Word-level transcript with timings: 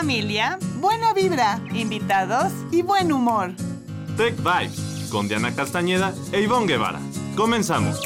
familia, 0.00 0.58
buena 0.80 1.12
vibra, 1.12 1.60
invitados 1.74 2.50
y 2.72 2.80
buen 2.80 3.12
humor. 3.12 3.50
Tech 4.16 4.34
Vibes 4.38 5.10
con 5.12 5.28
Diana 5.28 5.54
Castañeda 5.54 6.14
e 6.32 6.40
Ivonne 6.40 6.66
Guevara. 6.66 6.98
Comenzamos. 7.36 8.00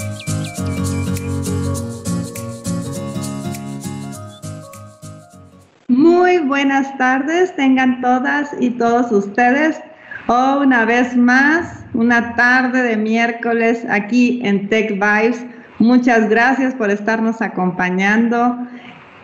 Muy 5.86 6.38
buenas 6.38 6.98
tardes, 6.98 7.54
tengan 7.54 8.00
todas 8.00 8.50
y 8.58 8.70
todos 8.70 9.12
ustedes. 9.12 9.80
Oh, 10.26 10.62
una 10.62 10.84
vez 10.84 11.16
más, 11.16 11.84
una 11.92 12.34
tarde 12.34 12.82
de 12.82 12.96
miércoles 12.96 13.86
aquí 13.88 14.40
en 14.42 14.68
Tech 14.68 14.94
Vibes. 14.94 15.46
Muchas 15.78 16.28
gracias 16.28 16.74
por 16.74 16.90
estarnos 16.90 17.40
acompañando. 17.40 18.66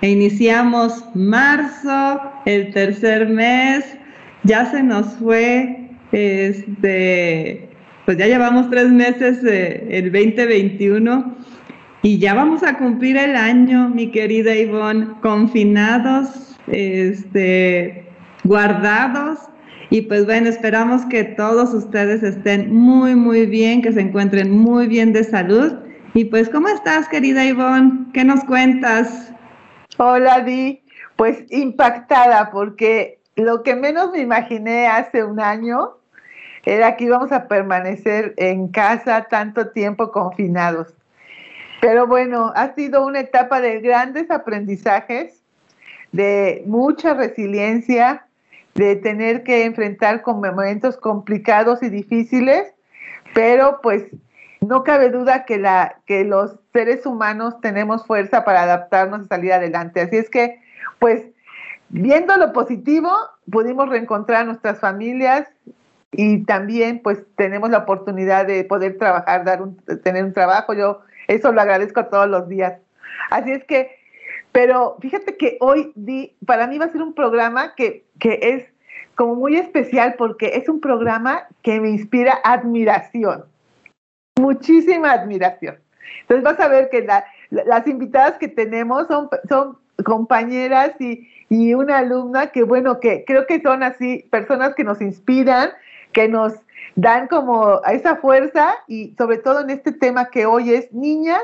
E 0.01 0.11
iniciamos 0.11 1.05
marzo, 1.15 2.21
el 2.47 2.73
tercer 2.73 3.29
mes. 3.29 3.85
Ya 4.45 4.65
se 4.71 4.83
nos 4.83 5.07
fue, 5.15 5.91
este, 6.13 7.69
pues 8.07 8.17
ya 8.17 8.27
llevamos 8.27 8.71
tres 8.71 8.89
meses 8.89 9.45
el 9.45 10.11
2021 10.11 11.35
y 12.03 12.19
ya 12.19 12.33
vamos 12.33 12.63
a 12.63 12.79
cumplir 12.79 13.19
el 13.19 13.37
año, 13.37 13.91
mi 13.91 14.11
querida 14.11 14.57
Ivonne, 14.57 15.09
confinados, 15.21 16.57
este, 16.69 18.07
guardados 18.45 19.41
y 19.91 20.03
pues 20.03 20.25
bueno, 20.25 20.49
esperamos 20.49 21.05
que 21.07 21.25
todos 21.25 21.75
ustedes 21.75 22.23
estén 22.23 22.73
muy, 22.73 23.17
muy 23.17 23.45
bien, 23.47 23.83
que 23.83 23.93
se 23.93 24.01
encuentren 24.01 24.51
muy 24.51 24.87
bien 24.87 25.13
de 25.13 25.25
salud. 25.25 25.73
Y 26.15 26.27
pues, 26.27 26.49
¿cómo 26.49 26.69
estás, 26.69 27.09
querida 27.09 27.45
Ivonne? 27.45 28.07
¿Qué 28.15 28.25
nos 28.25 28.45
cuentas? 28.45 29.33
Hola, 30.03 30.41
Di. 30.41 30.83
Pues 31.17 31.45
impactada, 31.51 32.51
porque 32.51 33.21
lo 33.37 33.63
que 33.63 33.77
menos 33.77 34.11
me 34.13 34.21
imaginé 34.21 34.87
hace 34.87 35.23
un 35.25 35.39
año 35.41 35.99
era 36.65 36.97
que 36.97 37.05
íbamos 37.05 37.33
a 37.33 37.49
permanecer 37.49 38.33
en 38.39 38.69
casa 38.69 39.27
tanto 39.29 39.73
tiempo 39.73 40.11
confinados. 40.11 40.95
Pero 41.83 42.07
bueno, 42.07 42.51
ha 42.57 42.75
sido 42.75 43.05
una 43.05 43.21
etapa 43.21 43.61
de 43.61 43.81
grandes 43.81 44.31
aprendizajes, 44.31 45.43
de 46.13 46.63
mucha 46.65 47.13
resiliencia, 47.13 48.25
de 48.75 48.97
tener 48.97 49.43
que 49.43 49.67
enfrentar 49.67 50.23
con 50.23 50.41
momentos 50.41 50.97
complicados 50.97 51.83
y 51.83 51.91
difíciles, 51.91 52.73
pero 53.35 53.81
pues 53.83 54.05
no 54.61 54.85
cabe 54.85 55.11
duda 55.11 55.45
que, 55.45 55.59
la, 55.59 55.97
que 56.07 56.25
los 56.25 56.57
seres 56.73 57.07
humanos 57.07 57.61
tenemos 57.61 58.07
fuerza 58.07 58.45
para 58.45 58.63
adaptarnos 58.63 59.23
y 59.23 59.29
salir 59.29 59.53
adelante. 59.53 60.01
Así 60.01 60.17
es 60.17 60.31
que, 60.31 60.61
pues, 60.99 61.25
viendo 61.89 62.37
lo 62.37 62.53
positivo, 62.53 63.11
pudimos 63.51 63.89
reencontrar 63.89 64.43
a 64.43 64.45
nuestras 64.45 64.79
familias 64.79 65.49
y 66.13 66.45
también, 66.45 67.01
pues, 67.03 67.25
tenemos 67.37 67.71
la 67.71 67.79
oportunidad 67.79 68.47
de 68.47 68.65
poder 68.65 68.99
trabajar, 68.99 69.45
dar 69.45 69.63
un, 69.63 69.77
tener 70.03 70.25
un 70.25 70.33
trabajo. 70.33 70.75
Yo 70.75 71.01
eso 71.29 71.53
lo 71.53 71.61
agradezco 71.61 72.07
todos 72.07 72.29
los 72.29 72.49
días. 72.49 72.75
Así 73.31 73.53
es 73.53 73.65
que 73.65 74.01
pero 74.53 74.97
fíjate 75.01 75.37
que 75.37 75.57
hoy 75.61 75.93
di, 75.95 76.35
para 76.45 76.67
mí 76.67 76.79
va 76.79 76.87
a 76.87 76.93
ser 76.93 77.03
un 77.03 77.15
programa 77.15 77.75
que, 77.77 78.05
es 78.21 78.65
como 79.15 79.35
muy 79.35 79.57
especial 79.57 80.15
porque 80.19 80.53
es 80.55 80.69
un 80.69 80.81
programa 80.81 81.45
que 81.63 81.81
me 81.81 81.91
inspira 81.91 82.39
admiración, 82.43 83.45
muchísima 84.41 85.13
admiración. 85.13 85.77
Entonces 86.23 86.45
vas 86.45 86.61
a 86.61 86.69
ver 86.69 86.91
que 86.91 87.07
las 87.51 87.87
invitadas 87.87 88.39
que 88.39 88.49
tenemos 88.49 89.07
son, 89.07 89.29
son 89.49 89.79
compañeras 90.05 90.93
y, 91.01 91.29
y 91.49 91.75
una 91.75 91.99
alumna 91.99 92.49
que, 92.49 92.63
bueno, 92.63 93.01
que 93.01 93.25
creo 93.27 93.47
que 93.47 93.61
son 93.61 93.83
así 93.83 94.27
personas 94.31 94.75
que 94.75 94.85
nos 94.85 95.01
inspiran, 95.01 95.71
que 96.13 96.29
nos 96.29 96.55
dan 96.97 97.29
como 97.29 97.81
esa 97.85 98.17
fuerza 98.17 98.75
y 98.89 99.15
sobre 99.17 99.39
todo 99.39 99.61
en 99.61 99.71
este 99.71 99.93
tema 99.93 100.31
que 100.31 100.47
hoy 100.47 100.73
es 100.75 100.93
niñas 100.93 101.43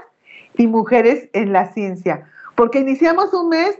y 0.57 0.67
mujeres 0.67 1.29
en 1.33 1.53
la 1.53 1.73
ciencia 1.73 2.27
porque 2.57 2.81
iniciamos 2.81 3.33
un 3.33 3.51
mes 3.51 3.79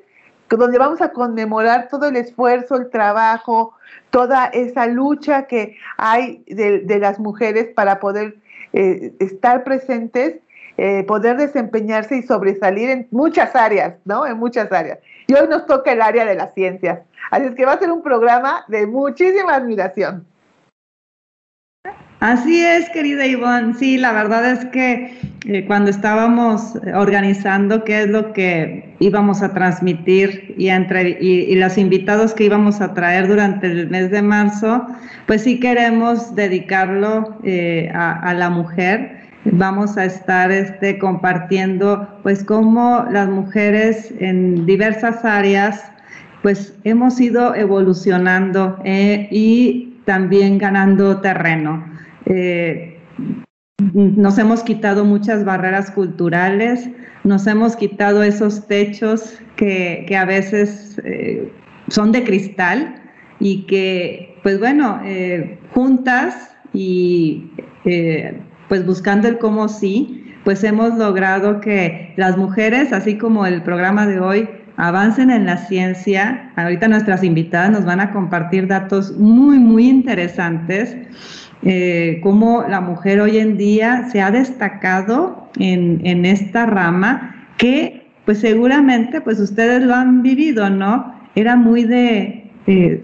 donde 0.49 0.79
vamos 0.79 1.01
a 1.01 1.11
conmemorar 1.11 1.89
todo 1.89 2.07
el 2.07 2.15
esfuerzo, 2.15 2.77
el 2.77 2.91
trabajo, 2.91 3.75
toda 4.11 4.47
esa 4.47 4.87
lucha 4.87 5.49
que 5.49 5.77
hay 5.97 6.45
de, 6.47 6.99
las 7.01 7.19
mujeres 7.19 7.69
para 7.75 7.99
poder 7.99 8.37
eh, 8.77 9.15
estar 9.21 9.65
presentes, 9.65 10.37
eh, 10.77 11.03
poder 11.05 11.39
desempeñarse 11.39 12.19
y 12.19 12.23
sobresalir 12.23 12.91
en 12.91 13.09
muchas 13.11 13.57
áreas, 13.57 13.95
¿no? 14.05 14.27
En 14.27 14.37
muchas 14.37 14.71
áreas. 14.71 14.99
Y 15.27 15.33
hoy 15.33 15.49
nos 15.49 15.65
toca 15.65 15.93
el 15.93 16.03
área 16.03 16.27
de 16.27 16.35
las 16.35 16.53
ciencias. 16.53 17.01
Así 17.31 17.47
es 17.47 17.55
que 17.55 17.65
va 17.65 17.73
a 17.73 17.79
ser 17.79 17.91
un 17.91 18.03
programa 18.03 18.67
de 18.69 18.87
muchísima 18.87 19.55
admiración. 19.55 20.27
Así 22.21 22.65
es, 22.65 22.89
querida 22.91 23.27
Ivonne. 23.27 23.75
Sí, 23.75 23.99
la 23.99 24.13
verdad 24.13 24.51
es 24.51 24.65
que 24.67 25.19
eh, 25.47 25.67
cuando 25.67 25.91
estábamos 25.91 26.73
organizando 26.95 27.85
qué 27.85 28.03
es 28.03 28.09
lo 28.09 28.33
que 28.33 28.95
íbamos 29.01 29.43
a 29.43 29.53
transmitir 29.53 30.55
y, 30.57 30.69
entre, 30.69 31.19
y, 31.21 31.55
los 31.57 31.77
invitados 31.77 32.33
que 32.33 32.45
íbamos 32.45 32.81
a 32.81 32.95
traer 32.95 33.29
durante 33.29 33.67
el 33.67 33.91
mes 33.91 34.11
de 34.11 34.23
marzo, 34.23 34.87
pues 35.27 35.43
sí 35.43 35.61
queremos 35.61 36.35
dedicarlo 36.35 37.39
eh, 37.45 37.93
a, 37.95 38.33
la 38.33 38.49
mujer. 38.49 39.19
Vamos 39.45 39.99
a 39.99 40.07
estar 40.07 40.51
este, 40.51 40.99
compartiendo 40.99 42.19
pues 42.23 42.43
cómo 42.43 43.07
las 43.11 43.29
mujeres 43.29 44.13
en 44.21 44.65
diversas 44.65 45.23
áreas 45.25 45.85
pues 46.43 46.75
hemos 46.85 47.21
ido 47.21 47.55
evolucionando 47.55 48.81
eh, 48.85 49.29
y 49.31 49.93
también 50.07 50.57
ganando 50.57 51.21
terreno. 51.21 51.96
Eh, 52.27 52.99
nos 53.93 54.39
hemos 54.39 54.63
quitado 54.63 55.05
muchas 55.05 55.45
barreras 55.45 55.91
culturales, 55.91 56.89
nos 57.25 57.47
hemos 57.47 57.77
quitado 57.77 58.23
esos 58.23 58.67
techos 58.67 59.39
que, 59.57 60.07
a 60.17 60.25
veces 60.25 61.01
eh, 61.05 61.51
son 61.89 62.13
de 62.13 62.25
cristal 62.25 63.03
y 63.39 63.63
que, 63.67 64.39
pues 64.43 64.59
bueno, 64.59 65.01
eh, 65.05 65.59
juntas 65.73 66.55
y 66.73 67.51
pues 68.69 68.85
buscando 68.85 69.29
el 69.29 69.39
cómo 69.39 69.69
sí, 69.69 70.35
pues 70.45 70.65
hemos 70.65 70.97
logrado 70.99 71.61
que 71.61 72.13
las 72.17 72.37
mujeres, 72.37 72.93
así 72.93 73.17
como 73.17 73.47
el 73.47 73.63
programa 73.63 74.07
de 74.07 74.21
hoy, 74.21 74.49
avancen 74.77 75.31
en 75.31 75.47
la 75.47 75.57
ciencia. 75.57 76.51
Ahorita 76.57 76.89
nuestras 76.89 77.23
invitadas 77.25 77.71
nos 77.71 77.85
van 77.85 78.01
a 78.01 78.13
compartir 78.13 78.67
datos 78.67 79.17
muy, 79.17 79.59
muy 79.59 79.89
interesantes 79.89 80.97
eh, 81.63 82.21
cómo 82.23 82.65
la 82.69 82.81
mujer 82.81 83.21
hoy 83.21 83.39
en 83.39 83.57
día 83.57 84.09
se 84.13 84.21
ha 84.21 84.31
destacado 84.31 85.49
en, 85.59 86.25
esta 86.27 86.67
rama 86.67 87.35
que 87.57 88.07
pues 88.25 88.41
seguramente 88.41 89.21
pues 89.21 89.41
ustedes 89.41 89.83
lo 89.83 89.95
han 89.95 90.23
vivido, 90.23 90.69
¿no? 90.69 91.15
Era 91.35 91.57
muy 91.57 91.85
de, 91.85 92.51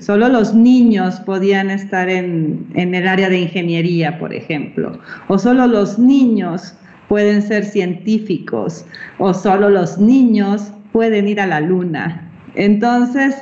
solo 0.01 0.29
los 0.29 0.55
niños 0.55 1.21
podían 1.21 1.71
estar 1.71 2.09
en, 2.09 2.67
en 2.75 2.95
el 2.95 3.09
área 3.09 3.29
de 3.31 3.41
ingeniería, 3.41 4.19
por 4.19 4.35
ejemplo, 4.35 4.99
o 5.29 5.39
solo 5.39 5.67
los 5.67 5.99
niños 5.99 6.75
pueden 7.09 7.43
ser 7.43 7.65
científicos, 7.65 8.85
o 9.19 9.33
solo 9.33 9.71
los 9.71 9.99
niños 9.99 10.73
pueden 10.93 11.29
ir 11.29 11.41
a 11.41 11.47
la 11.47 11.61
luna. 11.61 12.31
Entonces, 12.55 13.37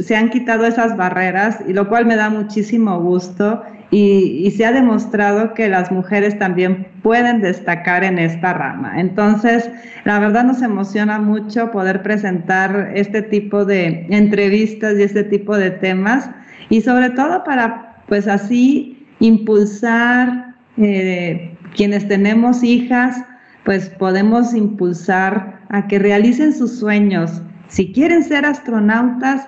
se 0.00 0.16
han 0.16 0.30
quitado 0.30 0.66
esas 0.66 0.96
barreras 0.96 1.58
y 1.66 1.72
lo 1.72 1.88
cual 1.88 2.06
me 2.06 2.16
da 2.16 2.30
muchísimo 2.30 3.00
gusto 3.00 3.62
y, 3.90 4.50
se 4.56 4.64
ha 4.64 4.72
demostrado 4.72 5.54
que 5.54 5.68
las 5.68 5.92
mujeres 5.92 6.38
también 6.38 6.88
pueden 7.02 7.40
destacar 7.40 8.04
en 8.04 8.18
esta 8.18 8.52
rama. 8.52 9.00
Entonces, 9.00 9.70
la 10.04 10.18
verdad 10.18 10.44
nos 10.44 10.62
emociona 10.62 11.18
mucho 11.18 11.70
poder 11.70 12.02
presentar 12.02 12.92
este 12.94 13.22
tipo 13.22 13.64
de 13.64 14.06
entrevistas 14.10 14.98
y 14.98 15.02
este 15.02 15.24
tipo 15.24 15.56
de 15.56 15.70
temas 15.70 16.28
y 16.68 16.80
sobre 16.80 17.10
todo 17.10 17.44
para, 17.44 18.02
pues 18.08 18.26
así, 18.26 19.06
impulsar 19.20 20.54
eh, 20.78 21.54
quienes 21.74 22.08
tenemos 22.08 22.62
hijas, 22.62 23.22
pues 23.64 23.88
podemos 23.90 24.54
impulsar 24.54 25.55
a 25.68 25.86
que 25.86 25.98
realicen 25.98 26.52
sus 26.52 26.78
sueños. 26.78 27.42
Si 27.68 27.92
quieren 27.92 28.22
ser 28.22 28.44
astronautas, 28.44 29.46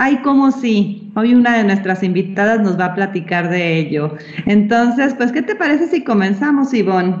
Ay, 0.00 0.22
como 0.22 0.52
sí. 0.52 1.10
Hoy 1.16 1.34
una 1.34 1.56
de 1.56 1.64
nuestras 1.64 2.04
invitadas 2.04 2.60
nos 2.60 2.78
va 2.78 2.84
a 2.84 2.94
platicar 2.94 3.50
de 3.50 3.78
ello. 3.78 4.16
Entonces, 4.46 5.12
pues, 5.14 5.32
¿qué 5.32 5.42
te 5.42 5.56
parece 5.56 5.88
si 5.88 6.04
comenzamos, 6.04 6.72
Ivonne? 6.72 7.16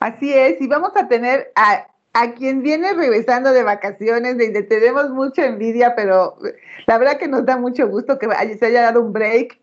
Así 0.00 0.34
es, 0.34 0.60
y 0.60 0.66
vamos 0.66 0.90
a 0.96 1.06
tener 1.06 1.52
a, 1.54 1.86
a 2.14 2.32
quien 2.32 2.62
viene 2.62 2.94
regresando 2.94 3.52
de 3.52 3.62
vacaciones, 3.62 4.36
de, 4.38 4.50
tenemos 4.64 5.10
mucha 5.10 5.46
envidia, 5.46 5.94
pero 5.94 6.36
la 6.88 6.98
verdad 6.98 7.16
que 7.16 7.28
nos 7.28 7.46
da 7.46 7.56
mucho 7.56 7.86
gusto 7.86 8.18
que 8.18 8.26
se 8.58 8.66
haya 8.66 8.82
dado 8.82 9.00
un 9.00 9.12
break, 9.12 9.56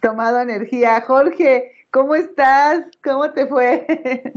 tomado 0.00 0.40
energía. 0.40 1.00
Jorge, 1.02 1.70
¿cómo 1.92 2.16
estás? 2.16 2.80
¿Cómo 3.04 3.30
te 3.30 3.46
fue? 3.46 3.86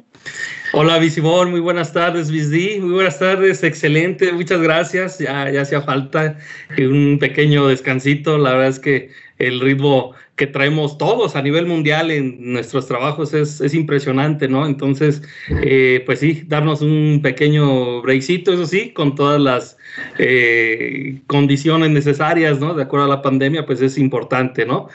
Hola, 0.75 0.97
Visibón, 0.97 1.51
muy 1.51 1.59
buenas 1.59 1.93
tardes, 1.93 2.31
Visdi, 2.31 2.79
muy 2.79 2.93
buenas 2.93 3.19
tardes, 3.19 3.61
excelente, 3.61 4.31
muchas 4.31 4.59
gracias. 4.59 5.19
Ya, 5.19 5.47
ya 5.51 5.61
hacía 5.61 5.83
falta 5.83 6.39
un 6.79 7.19
pequeño 7.19 7.67
descansito, 7.67 8.39
la 8.39 8.53
verdad 8.53 8.69
es 8.69 8.79
que 8.79 9.11
el 9.37 9.59
ritmo 9.59 10.15
que 10.35 10.47
traemos 10.47 10.97
todos 10.97 11.35
a 11.35 11.43
nivel 11.43 11.67
mundial 11.67 12.09
en 12.09 12.53
nuestros 12.53 12.87
trabajos 12.87 13.35
es, 13.35 13.61
es 13.61 13.75
impresionante, 13.75 14.47
¿no? 14.47 14.65
Entonces, 14.65 15.21
eh, 15.61 16.01
pues 16.07 16.21
sí, 16.21 16.41
darnos 16.47 16.81
un 16.81 17.19
pequeño 17.21 18.01
breakcito, 18.01 18.51
eso 18.51 18.65
sí, 18.65 18.93
con 18.93 19.13
todas 19.13 19.39
las 19.39 19.77
eh, 20.18 21.21
condiciones 21.27 21.91
necesarias, 21.91 22.59
¿no? 22.59 22.74
De 22.74 22.83
acuerdo 22.83 23.06
a 23.06 23.09
la 23.09 23.21
pandemia, 23.21 23.65
pues 23.65 23.81
es 23.81 23.97
importante, 23.97 24.65
¿no? 24.65 24.89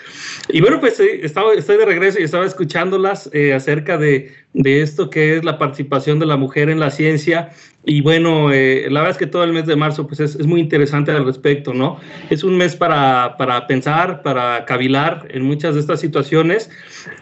Y 0.48 0.60
bueno, 0.60 0.80
pues 0.80 0.98
eh, 1.00 1.20
estaba, 1.22 1.54
estoy 1.54 1.76
de 1.76 1.84
regreso 1.84 2.20
y 2.20 2.24
estaba 2.24 2.46
escuchándolas 2.46 3.30
acerca 3.54 3.98
de, 3.98 4.32
de 4.52 4.82
esto 4.82 5.10
que 5.10 5.36
es 5.36 5.44
la 5.44 5.58
participación 5.58 6.18
de 6.18 6.26
la 6.26 6.36
mujer 6.36 6.70
en 6.70 6.80
la 6.80 6.90
ciencia 6.90 7.50
y 7.88 8.02
bueno, 8.02 8.52
eh, 8.52 8.86
la 8.90 9.00
verdad 9.00 9.12
es 9.12 9.18
que 9.18 9.26
todo 9.26 9.44
el 9.44 9.54
mes 9.54 9.64
de 9.64 9.74
marzo 9.74 10.06
pues 10.06 10.20
es, 10.20 10.34
es, 10.34 10.46
muy 10.46 10.60
interesante 10.60 11.10
al 11.10 11.24
respecto, 11.24 11.72
¿no? 11.72 11.98
Es 12.28 12.44
un 12.44 12.54
mes 12.54 12.76
para, 12.76 13.36
para 13.38 13.66
pensar, 13.66 14.22
para 14.22 14.66
cavilar 14.66 15.26
en 15.30 15.42
muchas 15.44 15.74
de 15.74 15.80
estas 15.80 15.98
situaciones 15.98 16.70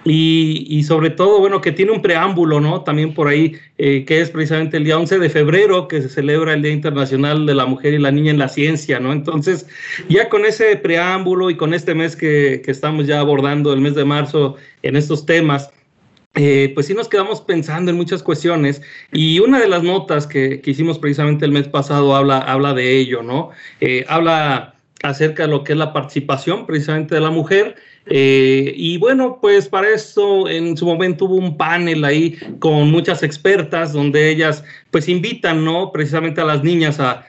y, 0.04 0.66
y, 0.68 0.82
sobre 0.82 1.10
todo, 1.10 1.38
bueno, 1.38 1.60
que 1.60 1.70
tiene 1.70 1.92
un 1.92 2.02
preámbulo, 2.02 2.58
¿no? 2.60 2.80
También 2.82 3.14
por 3.14 3.28
ahí, 3.28 3.56
eh, 3.78 4.04
que 4.04 4.20
es 4.20 4.30
precisamente 4.30 4.76
el 4.78 4.84
día 4.84 4.98
11 4.98 5.18
de 5.18 5.30
febrero, 5.30 5.88
que 5.88 6.00
se 6.00 6.08
celebra 6.08 6.54
el 6.54 6.62
Día 6.62 6.72
Internacional 6.72 7.44
de 7.46 7.54
la 7.54 7.66
Mujer 7.66 7.94
y 7.94 7.98
la 7.98 8.10
Niña 8.10 8.30
en 8.30 8.38
la 8.38 8.48
Ciencia, 8.48 9.00
¿no? 9.00 9.12
Entonces, 9.12 9.66
ya 10.08 10.28
con 10.28 10.44
ese 10.44 10.76
preámbulo 10.76 11.50
y 11.50 11.56
con 11.56 11.74
este 11.74 11.94
mes 11.94 12.16
que, 12.16 12.62
que 12.64 12.70
estamos 12.70 13.06
ya 13.06 13.20
abordando, 13.20 13.72
el 13.72 13.80
mes 13.80 13.94
de 13.94 14.04
marzo, 14.04 14.56
en 14.82 14.96
estos 14.96 15.26
temas, 15.26 15.70
eh, 16.38 16.70
pues 16.74 16.86
sí 16.86 16.94
nos 16.94 17.08
quedamos 17.08 17.40
pensando 17.40 17.90
en 17.90 17.96
muchas 17.96 18.22
cuestiones 18.22 18.82
y 19.10 19.40
una 19.40 19.58
de 19.58 19.68
las 19.68 19.82
notas 19.82 20.26
que, 20.26 20.60
que 20.60 20.70
hicimos 20.70 20.98
precisamente 20.98 21.46
el 21.46 21.52
mes 21.52 21.66
pasado 21.66 22.14
habla, 22.14 22.38
habla 22.38 22.74
de 22.74 22.98
ello, 22.98 23.22
¿no? 23.22 23.50
Eh, 23.80 24.04
habla 24.06 24.75
acerca 25.02 25.44
de 25.44 25.50
lo 25.50 25.64
que 25.64 25.72
es 25.72 25.78
la 25.78 25.92
participación 25.92 26.66
precisamente 26.66 27.14
de 27.14 27.20
la 27.20 27.30
mujer. 27.30 27.76
Eh, 28.08 28.72
y 28.76 28.98
bueno, 28.98 29.38
pues 29.40 29.68
para 29.68 29.88
eso 29.88 30.48
en 30.48 30.76
su 30.76 30.86
momento 30.86 31.24
hubo 31.24 31.36
un 31.36 31.56
panel 31.56 32.04
ahí 32.04 32.38
con 32.60 32.90
muchas 32.90 33.24
expertas 33.24 33.92
donde 33.92 34.30
ellas 34.30 34.64
pues 34.92 35.08
invitan, 35.08 35.64
¿no? 35.64 35.90
Precisamente 35.90 36.40
a 36.40 36.44
las 36.44 36.62
niñas 36.62 37.00
a, 37.00 37.24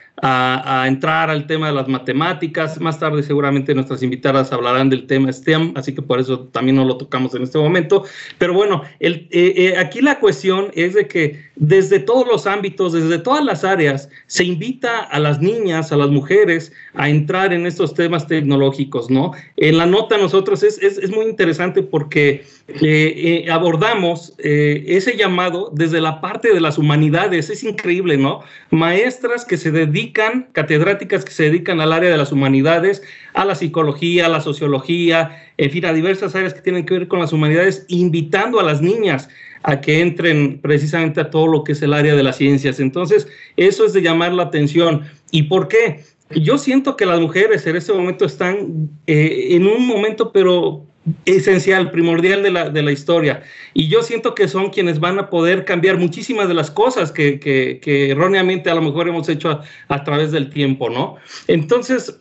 entrar 0.88 1.30
al 1.30 1.46
tema 1.46 1.68
de 1.68 1.74
las 1.74 1.86
matemáticas. 1.86 2.80
Más 2.80 2.98
tarde 2.98 3.22
seguramente 3.22 3.72
nuestras 3.72 4.02
invitadas 4.02 4.52
hablarán 4.52 4.90
del 4.90 5.06
tema 5.06 5.32
STEM, 5.32 5.74
así 5.76 5.94
que 5.94 6.02
por 6.02 6.18
eso 6.18 6.40
también 6.48 6.74
no 6.74 6.84
lo 6.84 6.96
tocamos 6.96 7.34
en 7.36 7.44
este 7.44 7.58
momento. 7.58 8.04
Pero 8.36 8.52
bueno, 8.52 8.82
eh, 8.98 9.28
eh, 9.30 9.74
aquí 9.78 10.00
la 10.00 10.18
cuestión 10.18 10.72
es 10.74 10.94
de 10.94 11.06
que 11.06 11.47
desde 11.58 11.98
todos 11.98 12.26
los 12.26 12.46
ámbitos, 12.46 12.92
desde 12.92 13.18
todas 13.18 13.44
las 13.44 13.64
áreas, 13.64 14.08
se 14.26 14.44
invita 14.44 15.00
a 15.00 15.18
las 15.18 15.40
niñas, 15.40 15.90
a 15.90 15.96
las 15.96 16.08
mujeres 16.08 16.72
a 16.94 17.08
entrar 17.08 17.52
en 17.52 17.66
estos 17.66 17.94
temas 17.94 18.28
tecnológicos, 18.28 19.10
¿no? 19.10 19.32
En 19.56 19.76
la 19.76 19.86
nota 19.86 20.16
nosotros 20.18 20.62
es, 20.62 20.80
es, 20.80 20.98
es 20.98 21.10
muy 21.10 21.26
interesante 21.26 21.82
porque 21.82 22.44
eh, 22.68 23.44
eh, 23.46 23.50
abordamos 23.50 24.34
eh, 24.38 24.84
ese 24.86 25.16
llamado 25.16 25.72
desde 25.74 26.00
la 26.00 26.20
parte 26.20 26.52
de 26.54 26.60
las 26.60 26.78
humanidades. 26.78 27.50
Es 27.50 27.64
increíble, 27.64 28.16
¿no? 28.16 28.42
Maestras 28.70 29.44
que 29.44 29.56
se 29.56 29.72
dedican, 29.72 30.48
catedráticas 30.52 31.24
que 31.24 31.32
se 31.32 31.44
dedican 31.44 31.80
al 31.80 31.92
área 31.92 32.10
de 32.10 32.18
las 32.18 32.30
humanidades, 32.30 33.02
a 33.34 33.44
la 33.44 33.56
psicología, 33.56 34.26
a 34.26 34.28
la 34.28 34.40
sociología, 34.40 35.44
en 35.56 35.70
fin, 35.72 35.86
a 35.86 35.92
diversas 35.92 36.36
áreas 36.36 36.54
que 36.54 36.60
tienen 36.60 36.86
que 36.86 36.94
ver 36.94 37.08
con 37.08 37.18
las 37.18 37.32
humanidades, 37.32 37.84
invitando 37.88 38.60
a 38.60 38.62
las 38.62 38.80
niñas 38.80 39.28
a 39.62 39.80
que 39.80 40.00
entren 40.00 40.60
precisamente 40.60 41.20
a 41.20 41.30
todo 41.30 41.46
lo 41.46 41.64
que 41.64 41.72
es 41.72 41.82
el 41.82 41.92
área 41.92 42.14
de 42.14 42.22
las 42.22 42.36
ciencias. 42.36 42.80
Entonces, 42.80 43.28
eso 43.56 43.84
es 43.84 43.92
de 43.92 44.02
llamar 44.02 44.32
la 44.32 44.44
atención. 44.44 45.02
¿Y 45.30 45.44
por 45.44 45.68
qué? 45.68 46.04
Yo 46.30 46.58
siento 46.58 46.96
que 46.96 47.06
las 47.06 47.20
mujeres 47.20 47.66
en 47.66 47.76
este 47.76 47.92
momento 47.92 48.24
están 48.24 48.90
en 49.06 49.66
un 49.66 49.86
momento, 49.86 50.30
pero 50.32 50.84
esencial, 51.24 51.90
primordial 51.90 52.42
de 52.42 52.50
la, 52.50 52.70
de 52.70 52.82
la, 52.82 52.92
historia. 52.92 53.42
Y 53.74 53.88
yo 53.88 54.02
siento 54.02 54.34
que 54.34 54.48
son 54.48 54.70
quienes 54.70 55.00
van 55.00 55.18
a 55.18 55.30
poder 55.30 55.64
cambiar 55.64 55.96
muchísimas 55.96 56.48
de 56.48 56.54
las 56.54 56.70
cosas 56.70 57.12
que, 57.12 57.40
que, 57.40 58.10
erróneamente 58.10 58.70
a 58.70 58.74
lo 58.74 58.82
mejor 58.82 59.08
hemos 59.08 59.28
hecho 59.28 59.60
a 59.88 60.04
través 60.04 60.32
del 60.32 60.50
tiempo, 60.50 60.90
¿no? 60.90 61.16
Entonces, 61.46 62.18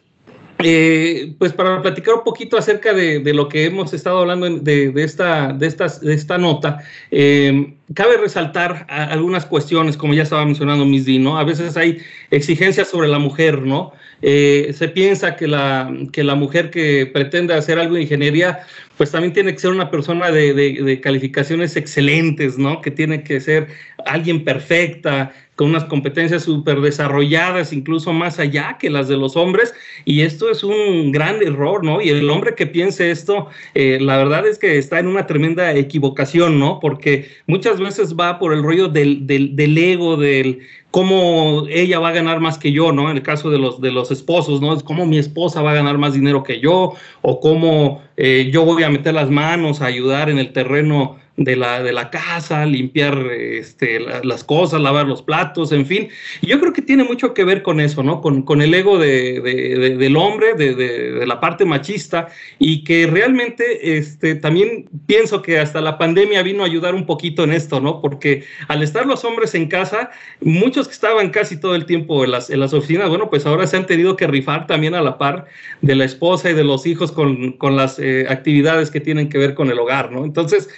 eh, 0.59 1.35
pues 1.37 1.53
para 1.53 1.81
platicar 1.83 2.15
un 2.15 2.23
poquito 2.23 2.57
acerca 2.57 2.93
de, 2.93 3.21
lo 3.33 3.47
que 3.47 3.65
hemos 3.65 3.93
estado 3.93 4.19
hablando 4.19 4.49
de, 4.49 4.91
esta, 4.97 5.53
de, 5.53 5.67
esta, 5.67 5.87
de 5.87 6.13
esta 6.13 6.37
nota, 6.37 6.83
eh, 7.11 7.73
cabe 7.93 8.17
resaltar 8.17 8.87
algunas 8.89 9.45
cuestiones, 9.45 9.97
como 9.97 10.15
ya 10.15 10.23
estaba 10.23 10.45
mencionando 10.45 10.85
Misdi, 10.85 11.19
¿no? 11.19 11.37
A 11.37 11.43
veces 11.43 11.77
hay 11.77 11.99
exigencias 12.31 12.87
sobre 12.87 13.07
la 13.07 13.19
mujer, 13.19 13.61
¿no? 13.61 13.93
Eh, 14.23 14.73
se 14.75 14.87
piensa 14.87 15.35
que 15.35 15.47
la, 15.47 15.93
que 16.11 16.23
la 16.23 16.33
mujer 16.33 16.71
que 16.71 17.05
pretende 17.05 17.53
hacer 17.53 17.77
algo 17.77 17.93
de 17.93 18.01
ingeniería, 18.01 18.61
pues 18.97 19.11
también 19.11 19.33
tiene 19.33 19.53
que 19.53 19.59
ser 19.59 19.69
una 19.69 19.91
persona 19.91 20.31
de 20.31 20.99
calificaciones 21.03 21.75
excelentes, 21.75 22.57
¿no? 22.57 22.81
Que 22.81 22.89
tiene 22.89 23.23
que 23.23 23.39
ser 23.39 23.67
alguien 24.07 24.43
perfecta, 24.43 25.31
con 25.57 25.71
unas 25.71 25.85
competencias 25.85 26.43
súper 26.43 26.81
desarrolladas, 26.81 27.73
incluso 27.73 28.13
más 28.13 28.37
allá 28.37 28.77
que 28.79 28.91
las 28.91 29.07
de 29.07 29.17
los 29.17 29.35
hombres, 29.35 29.73
y 30.05 30.21
esto 30.21 30.51
es 30.51 30.63
un 30.63 31.11
gran 31.11 31.41
error, 31.41 31.83
¿no? 31.83 31.99
Y 31.99 32.09
el 32.09 32.29
hombre 32.29 32.53
que 32.53 32.67
piense 32.67 33.09
esto, 33.09 33.47
eh, 33.73 33.97
la 33.99 34.17
verdad 34.17 34.45
es 34.47 34.59
que 34.59 34.77
está 34.77 34.99
en 34.99 35.07
una 35.07 35.25
tremenda 35.25 35.73
equivocación, 35.73 36.59
¿no? 36.59 36.79
Porque 36.79 37.29
muchas 37.47 37.79
veces 37.79 38.15
va 38.15 38.37
por 38.37 38.53
el 38.53 38.61
rollo 38.61 38.87
del, 38.87 39.25
del, 39.25 39.55
del 39.55 39.77
ego, 39.79 40.15
del 40.15 40.59
cómo 40.91 41.65
ella 41.69 41.99
va 41.99 42.09
a 42.09 42.13
ganar 42.13 42.39
más 42.39 42.59
que 42.59 42.71
yo, 42.71 42.91
¿no? 42.91 43.09
En 43.09 43.17
el 43.17 43.23
caso 43.23 43.49
de 43.49 43.57
los, 43.57 43.81
de 43.81 43.91
los 43.91 44.11
esposos, 44.11 44.61
¿no? 44.61 44.75
Es 44.75 44.83
cómo 44.83 45.07
mi 45.07 45.17
esposa 45.17 45.63
va 45.63 45.71
a 45.71 45.75
ganar 45.75 45.97
más 45.97 46.13
dinero 46.13 46.43
que 46.43 46.59
yo, 46.59 46.93
o 47.23 47.39
cómo 47.39 48.03
eh, 48.15 48.49
yo 48.53 48.63
voy 48.63 48.83
a 48.83 48.89
meter 48.89 49.15
las 49.15 49.31
manos 49.31 49.81
a 49.81 49.87
ayudar 49.87 50.29
en 50.29 50.37
el 50.37 50.53
terreno 50.53 51.17
de 51.37 51.55
la, 51.55 51.83
de 51.83 51.93
la 51.93 52.09
casa, 52.09 52.65
limpiar 52.65 53.15
este, 53.31 53.99
la, 53.99 54.21
las 54.23 54.43
cosas, 54.43 54.81
lavar 54.81 55.05
los 55.05 55.21
platos, 55.21 55.71
en 55.71 55.85
fin. 55.85 56.09
Yo 56.41 56.59
creo 56.59 56.73
que 56.73 56.81
tiene 56.81 57.03
mucho 57.03 57.33
que 57.33 57.43
ver 57.43 57.61
con 57.61 57.79
eso, 57.79 58.01
¿no? 58.01 58.21
Con, 58.21 58.41
con 58.41 58.61
el 58.61 58.73
ego 58.73 58.97
de, 58.97 59.39
de, 59.41 59.95
del 59.97 60.17
hombre, 60.17 60.55
de, 60.55 61.25
la 61.27 61.39
parte 61.39 61.63
machista, 61.63 62.29
y 62.57 62.83
que 62.83 63.05
realmente 63.05 63.97
este, 63.97 64.35
también 64.35 64.89
pienso 65.05 65.41
que 65.41 65.59
hasta 65.59 65.79
la 65.79 65.97
pandemia 65.97 66.41
vino 66.41 66.63
a 66.63 66.65
ayudar 66.65 66.95
un 66.95 67.05
poquito 67.05 67.43
en 67.43 67.53
esto, 67.53 67.79
¿no? 67.79 68.01
Porque 68.01 68.43
al 68.67 68.81
estar 68.81 69.05
los 69.05 69.23
hombres 69.23 69.53
en 69.53 69.67
casa, 69.67 70.09
muchos 70.41 70.87
que 70.87 70.93
estaban 70.93 71.29
casi 71.29 71.59
todo 71.59 71.75
el 71.75 71.85
tiempo 71.85 72.23
en 72.23 72.31
las, 72.31 72.49
en 72.49 72.63
oficinas, 72.63 73.09
bueno, 73.09 73.29
pues 73.29 73.45
ahora 73.45 73.67
se 73.67 73.77
han 73.77 73.85
tenido 73.85 74.15
que 74.15 74.25
rifar 74.25 74.65
también 74.65 74.95
a 74.95 75.01
la 75.01 75.17
par 75.19 75.45
de 75.81 75.95
la 75.95 76.05
esposa 76.05 76.49
y 76.49 76.53
de 76.53 76.63
los 76.63 76.85
hijos 76.87 77.11
con, 77.11 77.53
con 77.53 77.75
las 77.75 77.99
eh, 77.99 78.25
actividades 78.27 78.89
que 78.89 78.99
tienen 78.99 79.29
que 79.29 79.37
ver 79.37 79.53
con 79.53 79.69
el 79.69 79.77
hogar, 79.77 80.11
¿no? 80.11 80.25
Entonces, 80.25 80.69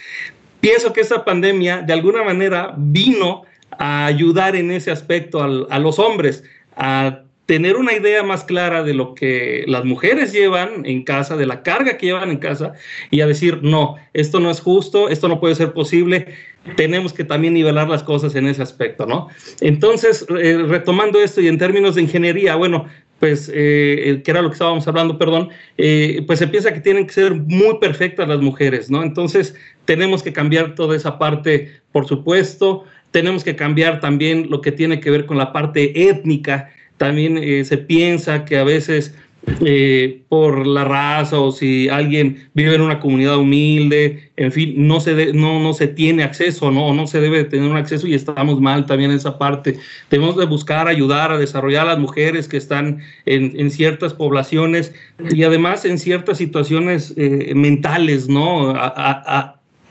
pienso 0.59 0.93
que 0.93 1.01
esta 1.01 1.23
pandemia 1.25 1.81
de 1.81 1.93
alguna 1.93 2.23
manera 2.23 2.73
vino 2.77 3.43
a 3.71 4.05
ayudar 4.05 4.55
en 4.55 4.71
ese 4.71 4.91
aspecto 4.91 5.41
a 5.41 5.79
los 5.79 5.99
hombres, 5.99 6.43
a 6.75 7.23
tener 7.45 7.77
una 7.77 7.93
idea 7.93 8.21
más 8.21 8.43
clara 8.43 8.83
de 8.83 8.93
lo 8.93 9.15
que 9.15 9.63
las 9.67 9.83
mujeres 9.83 10.31
llevan 10.31 10.85
en 10.85 11.03
casa, 11.03 11.35
de 11.35 11.47
la 11.47 11.63
carga 11.63 11.97
que 11.97 12.05
llevan 12.05 12.29
en 12.29 12.37
casa, 12.37 12.73
y 13.09 13.21
a 13.21 13.27
decir, 13.27 13.61
no, 13.63 13.95
esto 14.13 14.39
no 14.39 14.51
es 14.51 14.59
justo, 14.59 15.09
esto 15.09 15.27
no 15.27 15.39
puede 15.39 15.55
ser 15.55 15.73
posible, 15.73 16.27
tenemos 16.75 17.11
que 17.11 17.23
también 17.23 17.55
nivelar 17.55 17.89
las 17.89 18.03
cosas 18.03 18.35
en 18.35 18.47
ese 18.47 18.61
aspecto, 18.61 19.07
¿no? 19.07 19.29
Entonces, 19.61 20.27
eh, 20.39 20.63
retomando 20.67 21.19
esto 21.19 21.41
y 21.41 21.47
en 21.47 21.57
términos 21.57 21.95
de 21.95 22.03
ingeniería, 22.03 22.55
bueno, 22.55 22.85
pues, 23.19 23.51
eh, 23.53 24.21
que 24.23 24.31
era 24.31 24.41
lo 24.41 24.49
que 24.49 24.53
estábamos 24.53 24.87
hablando, 24.87 25.17
perdón, 25.17 25.49
eh, 25.77 26.23
pues 26.25 26.39
se 26.39 26.47
piensa 26.47 26.73
que 26.73 26.79
tienen 26.79 27.05
que 27.05 27.13
ser 27.13 27.35
muy 27.35 27.77
perfectas 27.79 28.27
las 28.27 28.39
mujeres, 28.39 28.89
¿no? 28.89 29.03
Entonces, 29.03 29.55
tenemos 29.85 30.23
que 30.23 30.33
cambiar 30.33 30.75
toda 30.75 30.95
esa 30.95 31.19
parte, 31.19 31.81
por 31.91 32.07
supuesto, 32.07 32.85
tenemos 33.11 33.43
que 33.43 33.55
cambiar 33.55 33.99
también 33.99 34.49
lo 34.49 34.61
que 34.61 34.71
tiene 34.71 34.99
que 34.99 35.11
ver 35.11 35.25
con 35.25 35.37
la 35.37 35.51
parte 35.51 36.09
étnica, 36.09 36.71
también 36.97 37.37
eh, 37.37 37.63
se 37.65 37.77
piensa 37.77 38.45
que 38.45 38.57
a 38.57 38.63
veces 38.63 39.15
eh, 39.65 40.23
por 40.29 40.65
la 40.65 40.83
raza 40.83 41.39
o 41.39 41.51
si 41.51 41.89
alguien 41.89 42.49
vive 42.53 42.75
en 42.75 42.81
una 42.81 42.99
comunidad 42.99 43.37
humilde, 43.37 44.31
en 44.37 44.51
fin, 44.51 44.87
no 44.87 44.99
se, 44.99 45.33
no, 45.33 45.59
no 45.59 45.73
se 45.73 45.87
tiene 45.87 46.23
acceso, 46.23 46.71
¿no? 46.71 46.93
no 46.93 47.07
se 47.07 47.19
debe 47.19 47.43
tener 47.43 47.69
un 47.69 47.77
acceso 47.77 48.07
y 48.07 48.13
estamos 48.13 48.61
mal 48.61 48.85
también 48.85 49.11
en 49.11 49.17
esa 49.17 49.37
parte. 49.37 49.79
Tenemos 50.07 50.37
de 50.37 50.45
buscar 50.45 50.87
ayudar 50.87 51.31
a 51.31 51.37
desarrollar 51.37 51.87
a 51.87 51.91
las 51.91 51.99
mujeres 51.99 52.47
que 52.47 52.57
están 52.57 52.99
en, 53.25 53.69
ciertas 53.71 54.13
poblaciones 54.13 54.93
y 55.31 55.43
además 55.43 55.85
en 55.85 55.99
ciertas 55.99 56.37
situaciones 56.37 57.13
eh, 57.17 57.53
mentales, 57.55 58.27
¿no? 58.27 58.73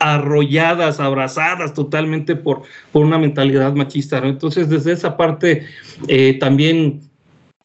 Arrolladas, 0.00 1.00
abrazadas 1.00 1.74
totalmente 1.74 2.36
por, 2.36 2.62
por 2.92 3.04
una 3.04 3.18
mentalidad 3.18 3.74
machista. 3.74 4.18
Entonces, 4.18 4.68
desde 4.68 4.92
esa 4.92 5.16
parte 5.16 5.66
eh, 6.06 6.34
también, 6.38 7.07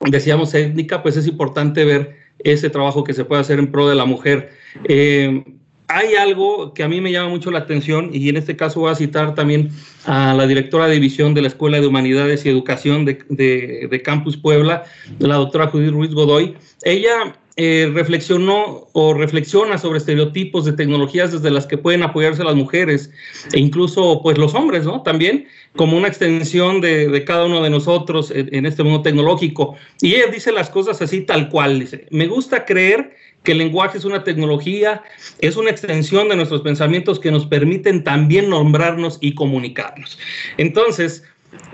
decíamos 0.09 0.53
étnica, 0.53 1.03
pues 1.03 1.17
es 1.17 1.27
importante 1.27 1.85
ver 1.85 2.15
ese 2.39 2.69
trabajo 2.69 3.03
que 3.03 3.13
se 3.13 3.25
puede 3.25 3.41
hacer 3.41 3.59
en 3.59 3.71
pro 3.71 3.87
de 3.87 3.95
la 3.95 4.05
mujer. 4.05 4.51
Eh, 4.85 5.43
hay 5.87 6.15
algo 6.15 6.73
que 6.73 6.83
a 6.83 6.87
mí 6.87 7.01
me 7.01 7.11
llama 7.11 7.29
mucho 7.29 7.51
la 7.51 7.59
atención 7.59 8.09
y 8.13 8.29
en 8.29 8.37
este 8.37 8.55
caso 8.55 8.79
voy 8.79 8.91
a 8.91 8.95
citar 8.95 9.35
también 9.35 9.69
a 10.05 10.33
la 10.33 10.47
directora 10.47 10.87
de 10.87 10.95
división 10.95 11.33
de 11.33 11.41
la 11.41 11.47
Escuela 11.49 11.79
de 11.79 11.87
Humanidades 11.87 12.45
y 12.45 12.49
Educación 12.49 13.05
de, 13.05 14.01
Campus 14.03 14.37
Puebla, 14.37 14.85
la 15.19 15.35
doctora 15.35 15.67
Judith 15.67 15.91
Ruiz 15.91 16.11
Godoy. 16.11 16.55
Ella 16.83 17.35
eh, 17.55 17.91
reflexionó 17.93 18.87
o 18.93 19.13
reflexiona 19.13 19.77
sobre 19.77 19.99
estereotipos 19.99 20.65
de 20.65 20.73
tecnologías 20.73 21.31
desde 21.31 21.51
las 21.51 21.67
que 21.67 21.77
pueden 21.77 22.01
apoyarse 22.01 22.43
las 22.43 22.55
mujeres 22.55 23.11
e 23.51 23.59
incluso 23.59 24.21
pues 24.23 24.39
los 24.39 24.55
hombres, 24.55 24.85
¿no? 24.85 25.03
También 25.03 25.47
como 25.75 25.95
una 25.95 26.07
extensión 26.07 26.81
de, 26.81 27.23
cada 27.25 27.45
uno 27.45 27.61
de 27.61 27.69
nosotros 27.69 28.31
en, 28.31 28.53
en, 28.53 28.65
este 28.65 28.81
mundo 28.83 29.03
tecnológico. 29.03 29.75
Y 30.01 30.15
ella 30.15 30.27
dice 30.31 30.51
las 30.51 30.69
cosas 30.69 31.01
así 31.01 31.21
tal 31.21 31.49
cual, 31.49 31.79
dice, 31.79 32.07
me 32.09 32.25
gusta 32.25 32.65
creer 32.65 33.15
que 33.43 33.51
el 33.51 33.57
lenguaje 33.59 33.97
es 33.97 34.05
una 34.05 34.23
tecnología, 34.23 35.03
es 35.39 35.55
una 35.55 35.69
extensión 35.69 36.29
de 36.29 36.35
nuestros 36.35 36.61
pensamientos 36.61 37.19
que 37.19 37.31
nos 37.31 37.45
permiten 37.45 38.03
también 38.03 38.49
nombrarnos 38.49 39.17
y 39.21 39.35
comunicarnos. 39.35 40.17
Entonces, 40.57 41.23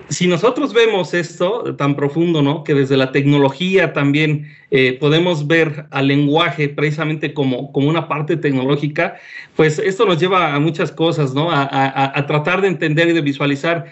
si 0.10 0.28
nosotros 0.28 0.74
vemos 0.74 1.14
esto 1.14 1.76
tan 1.76 1.96
profundo, 1.96 2.42
¿no? 2.42 2.64
Que 2.64 2.74
desde 2.74 2.98
la 2.98 3.12
tecnología 3.12 3.94
también 3.94 4.52
eh, 4.72 4.98
podemos 5.00 5.48
ver 5.48 5.86
al 5.92 6.08
lenguaje 6.08 6.70
precisamente 6.70 7.34
como, 7.34 7.72
como 7.72 7.90
una 7.90 8.08
parte 8.08 8.36
tecnológica, 8.36 9.16
pues 9.56 9.80
esto 9.80 10.06
nos 10.06 10.20
lleva 10.20 10.56
a 10.56 10.60
muchas 10.60 10.92
cosas, 10.92 11.34
¿no? 11.34 11.50
A, 11.52 12.26
tratar 12.28 12.62
de 12.62 12.68
entender 12.68 13.10
y 13.10 13.14
de 13.14 13.22
visualizar 13.22 13.86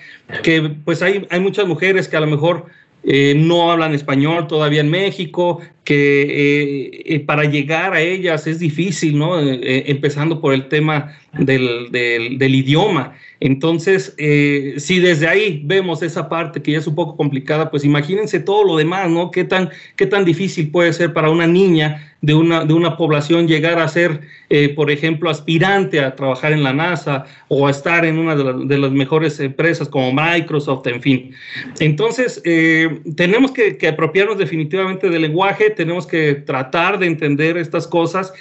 que 0.44 0.62
pues 0.84 1.02
hay, 1.02 1.26
hay 1.30 1.40
muchas 1.40 1.68
mujeres 1.68 2.08
que 2.08 2.18
a 2.18 2.22
lo 2.22 2.28
mejor 2.28 2.66
eh, 3.04 3.34
no 3.36 3.72
hablan 3.72 3.94
español 3.94 4.48
todavía 4.48 4.82
en 4.82 4.90
México, 4.90 5.62
que 5.88 6.22
eh, 6.22 7.02
eh, 7.06 7.20
para 7.22 7.46
llegar 7.46 7.94
a 7.94 8.02
ellas 8.02 8.46
es 8.46 8.60
difícil, 8.60 9.18
¿no? 9.18 9.40
empezando 9.40 10.42
por 10.42 10.54
el 10.54 10.68
tema 10.68 11.16
del, 11.32 11.90
del 11.92 12.56
idioma. 12.56 13.16
Entonces, 13.40 14.16
eh, 14.18 14.76
si 14.78 15.00
desde 15.00 15.28
ahí 15.28 15.62
vemos 15.64 16.02
esa 16.02 16.28
parte 16.28 16.62
que 16.62 16.72
ya 16.72 16.80
es 16.80 16.88
un 16.88 16.96
poco 16.96 17.16
complicada, 17.16 17.70
pues 17.70 17.86
imagínense 17.86 18.40
todo 18.40 18.64
lo 18.64 18.78
demás, 18.78 19.10
¿no? 19.10 19.30
¿Qué 19.30 19.44
tan, 19.44 19.70
qué 19.96 20.08
tan 20.08 20.26
difícil 20.26 20.72
puede 20.72 20.92
ser 20.92 21.14
para 21.14 21.30
una 21.30 21.46
niña 21.46 22.16
de 22.22 22.34
una, 22.34 22.66
de 22.66 22.74
una 22.74 22.98
población 22.98 23.48
llegar 23.48 23.78
a 23.78 23.88
ser, 23.88 24.22
eh, 24.50 24.70
por 24.70 24.90
ejemplo, 24.90 25.30
aspirante 25.30 26.00
a 26.00 26.16
trabajar 26.16 26.52
en 26.52 26.64
la 26.64 26.74
NASA 26.74 27.26
o 27.48 27.68
a 27.68 27.72
estar 27.72 28.06
en 28.06 28.18
una 28.18 28.36
de, 28.36 28.78
las 28.78 28.92
mejores 28.92 29.40
empresas 29.40 29.88
como 29.88 30.12
Microsoft, 30.12 30.88
en 30.88 31.02
fin. 31.02 31.32
Entonces, 31.80 32.42
eh, 32.44 33.02
tenemos 33.16 33.52
que 33.52 33.88
apropiarnos 33.88 34.40
definitivamente 34.40 35.12
del 35.12 35.22
lenguaje, 35.22 35.70
tenemos 35.78 36.06
que 36.06 36.36
tratar 36.36 37.00
de 37.00 37.08
entender 37.08 37.58
estas 37.58 37.88
cosas, 37.88 38.34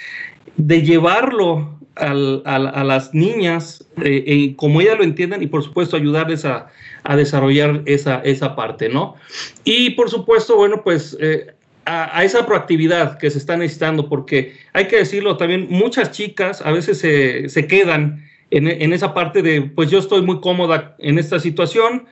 de 0.57 0.81
llevarlo 0.81 1.77
a, 1.95 2.83
las 2.83 3.13
niñas 3.13 3.83
eh, 4.03 4.23
eh, 4.27 4.55
como 4.55 4.81
ellas 4.81 4.97
lo 4.97 5.03
entiendan 5.03 5.41
y 5.41 5.47
por 5.47 5.63
supuesto 5.63 5.97
ayudarles 5.97 6.45
a, 6.45 6.67
desarrollar 7.15 7.83
esa, 7.85 8.19
esa 8.19 8.53
parte, 8.53 8.89
¿no? 8.89 9.15
Y 9.63 9.91
por 9.91 10.09
supuesto, 10.09 10.57
bueno, 10.57 10.83
pues 10.83 11.15
eh, 11.21 11.53
a, 11.85 12.21
esa 12.25 12.45
proactividad 12.45 13.17
que 13.17 13.31
se 13.31 13.37
está 13.37 13.55
necesitando, 13.55 14.09
porque 14.09 14.57
hay 14.73 14.87
que 14.89 14.97
decirlo 14.97 15.37
también, 15.37 15.67
muchas 15.69 16.11
chicas 16.11 16.61
a 16.61 16.73
veces 16.73 16.99
se, 16.99 17.67
quedan 17.67 18.26
en, 18.49 18.93
esa 18.93 19.13
parte 19.13 19.41
de, 19.41 19.61
pues 19.61 19.91
yo 19.91 19.99
estoy 19.99 20.21
muy 20.21 20.39
cómoda 20.39 20.95
en 20.99 21.19
esta 21.19 21.39
situación, 21.39 22.05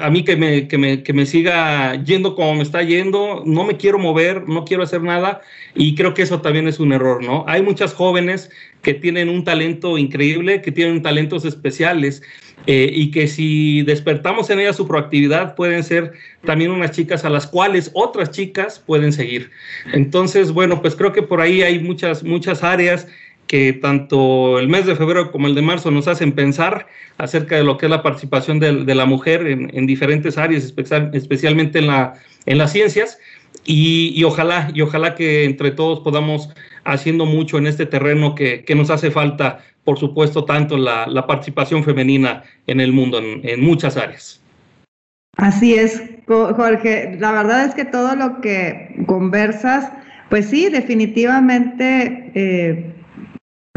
a 0.00 0.10
mí 0.10 0.24
que 0.24 0.36
me, 0.36 0.66
que 0.66 0.78
me, 0.78 1.04
que, 1.04 1.12
me, 1.12 1.26
siga 1.26 2.02
yendo 2.02 2.34
como 2.34 2.56
me 2.56 2.62
está 2.62 2.82
yendo, 2.82 3.44
no 3.46 3.62
me 3.62 3.76
quiero 3.76 3.98
mover, 3.98 4.48
no 4.48 4.64
quiero 4.64 4.82
hacer 4.82 5.00
nada 5.00 5.42
y 5.76 5.94
creo 5.94 6.12
que 6.12 6.22
eso 6.22 6.40
también 6.40 6.66
es 6.66 6.80
un 6.80 6.92
error, 6.92 7.22
¿no? 7.22 7.44
Hay 7.46 7.62
muchas 7.62 7.94
jóvenes 7.94 8.50
que 8.82 8.94
tienen 8.94 9.28
un 9.28 9.44
talento 9.44 9.98
increíble, 9.98 10.60
que 10.60 10.72
tienen 10.72 11.02
talentos 11.02 11.44
especiales 11.44 12.22
eh, 12.66 12.90
y 12.92 13.10
que 13.10 13.26
si 13.26 13.82
despertamos 13.82 14.50
en 14.50 14.60
ellas 14.60 14.76
su 14.76 14.86
proactividad 14.86 15.54
pueden 15.54 15.82
ser 15.82 16.12
también 16.44 16.70
unas 16.70 16.90
chicas 16.90 17.24
a 17.24 17.30
las 17.30 17.46
cuales 17.46 17.90
otras 17.94 18.30
chicas 18.30 18.78
pueden 18.78 19.12
seguir. 19.12 19.50
Entonces, 19.92 20.52
bueno, 20.52 20.80
pues 20.82 20.94
creo 20.94 21.12
que 21.12 21.22
por 21.22 21.40
ahí 21.40 21.62
hay 21.62 21.78
muchas, 21.78 22.22
muchas 22.22 22.62
áreas 22.62 23.06
que 23.50 23.72
tanto 23.72 24.60
el 24.60 24.68
mes 24.68 24.86
de 24.86 24.94
febrero 24.94 25.32
como 25.32 25.48
el 25.48 25.56
de 25.56 25.62
marzo 25.62 25.90
nos 25.90 26.06
hacen 26.06 26.30
pensar 26.30 26.86
acerca 27.18 27.56
de 27.56 27.64
lo 27.64 27.78
que 27.78 27.86
es 27.86 27.90
la 27.90 28.00
participación 28.00 28.60
de, 28.60 28.94
la 28.94 29.06
mujer 29.06 29.44
en, 29.44 29.86
diferentes 29.86 30.38
áreas, 30.38 30.72
especialmente 31.12 31.80
en, 31.80 31.88
la, 31.88 32.14
en 32.46 32.58
las 32.58 32.70
ciencias. 32.70 33.18
Y, 33.64 34.22
ojalá, 34.22 34.70
y 34.72 34.82
ojalá 34.82 35.16
que 35.16 35.42
entre 35.42 35.72
todos 35.72 35.98
podamos 35.98 36.50
haciendo 36.84 37.26
mucho 37.26 37.58
en 37.58 37.66
este 37.66 37.86
terreno 37.86 38.36
que, 38.36 38.64
nos 38.76 38.88
hace 38.88 39.10
falta, 39.10 39.64
por 39.82 39.98
supuesto, 39.98 40.44
tanto 40.44 40.78
la, 40.78 41.08
la 41.08 41.26
participación 41.26 41.82
femenina 41.82 42.44
en 42.68 42.78
el 42.78 42.92
mundo, 42.92 43.18
en, 43.18 43.60
muchas 43.60 43.96
áreas. 43.96 44.40
Así 45.38 45.74
es, 45.74 46.00
Jorge. 46.28 47.16
La 47.18 47.32
verdad 47.32 47.64
es 47.64 47.74
que 47.74 47.84
todo 47.84 48.14
lo 48.14 48.40
que 48.40 48.94
conversas, 49.06 49.90
pues 50.28 50.46
sí, 50.46 50.68
definitivamente 50.68 52.30
eh, 52.36 52.94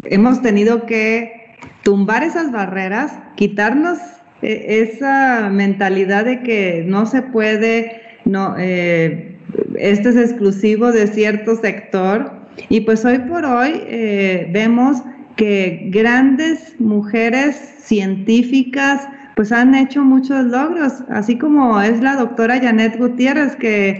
hemos 0.05 0.41
tenido 0.41 0.85
que 0.85 1.55
tumbar 1.83 2.23
esas 2.23 2.51
barreras, 2.51 3.13
quitarnos 3.35 3.99
eh, 4.41 4.89
esa 4.91 5.49
mentalidad 5.49 6.25
de 6.25 6.41
que 6.41 6.83
no 6.85 7.05
se 7.05 7.21
puede, 7.21 8.01
no, 8.25 8.55
eh, 8.57 9.37
este 9.77 10.09
es 10.09 10.15
exclusivo 10.15 10.91
de 10.91 11.07
cierto 11.07 11.55
sector. 11.55 12.31
Y 12.69 12.81
pues 12.81 13.03
hoy 13.05 13.19
por 13.19 13.45
hoy 13.45 13.81
eh, 13.85 14.47
vemos 14.51 14.97
que 15.35 15.87
grandes 15.89 16.79
mujeres 16.79 17.55
científicas 17.79 19.07
pues 19.35 19.51
han 19.51 19.73
hecho 19.73 20.03
muchos 20.03 20.45
logros, 20.45 20.93
así 21.09 21.37
como 21.37 21.81
es 21.81 21.99
la 22.01 22.15
doctora 22.15 22.59
Janet 22.59 22.97
Gutiérrez 22.99 23.55
que, 23.55 23.99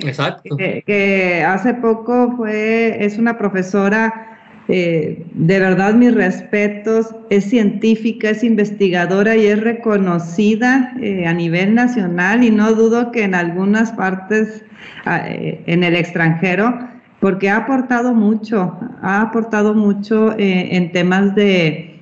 que, 0.86 1.44
hace 1.44 1.74
poco 1.74 2.36
fue, 2.38 3.04
es 3.04 3.18
una 3.18 3.38
profesora 3.38 4.33
eh, 4.70 5.26
de 5.34 5.60
verdad 5.60 5.94
mis 5.94 6.14
respetos, 6.14 7.14
es 7.30 7.46
científica, 7.46 8.30
es 8.30 8.44
investigadora 8.44 9.36
y 9.36 9.48
es 9.48 9.60
reconocida 9.60 10.94
eh, 11.02 11.28
a 11.28 11.34
nivel 11.34 11.76
nacional. 11.76 12.44
Y 12.44 12.52
no 12.52 12.72
dudo 12.74 13.12
que 13.12 13.24
en 13.24 13.36
algunas 13.36 13.92
partes 13.92 14.64
eh, 15.06 15.62
en 15.66 15.84
el 15.84 15.96
extranjero, 15.96 16.80
porque 17.20 17.50
ha 17.50 17.58
aportado 17.58 18.14
mucho, 18.14 18.78
ha 19.02 19.22
aportado 19.22 19.74
mucho 19.74 20.36
en 20.38 20.92
temas 20.92 21.34
de, 21.36 22.02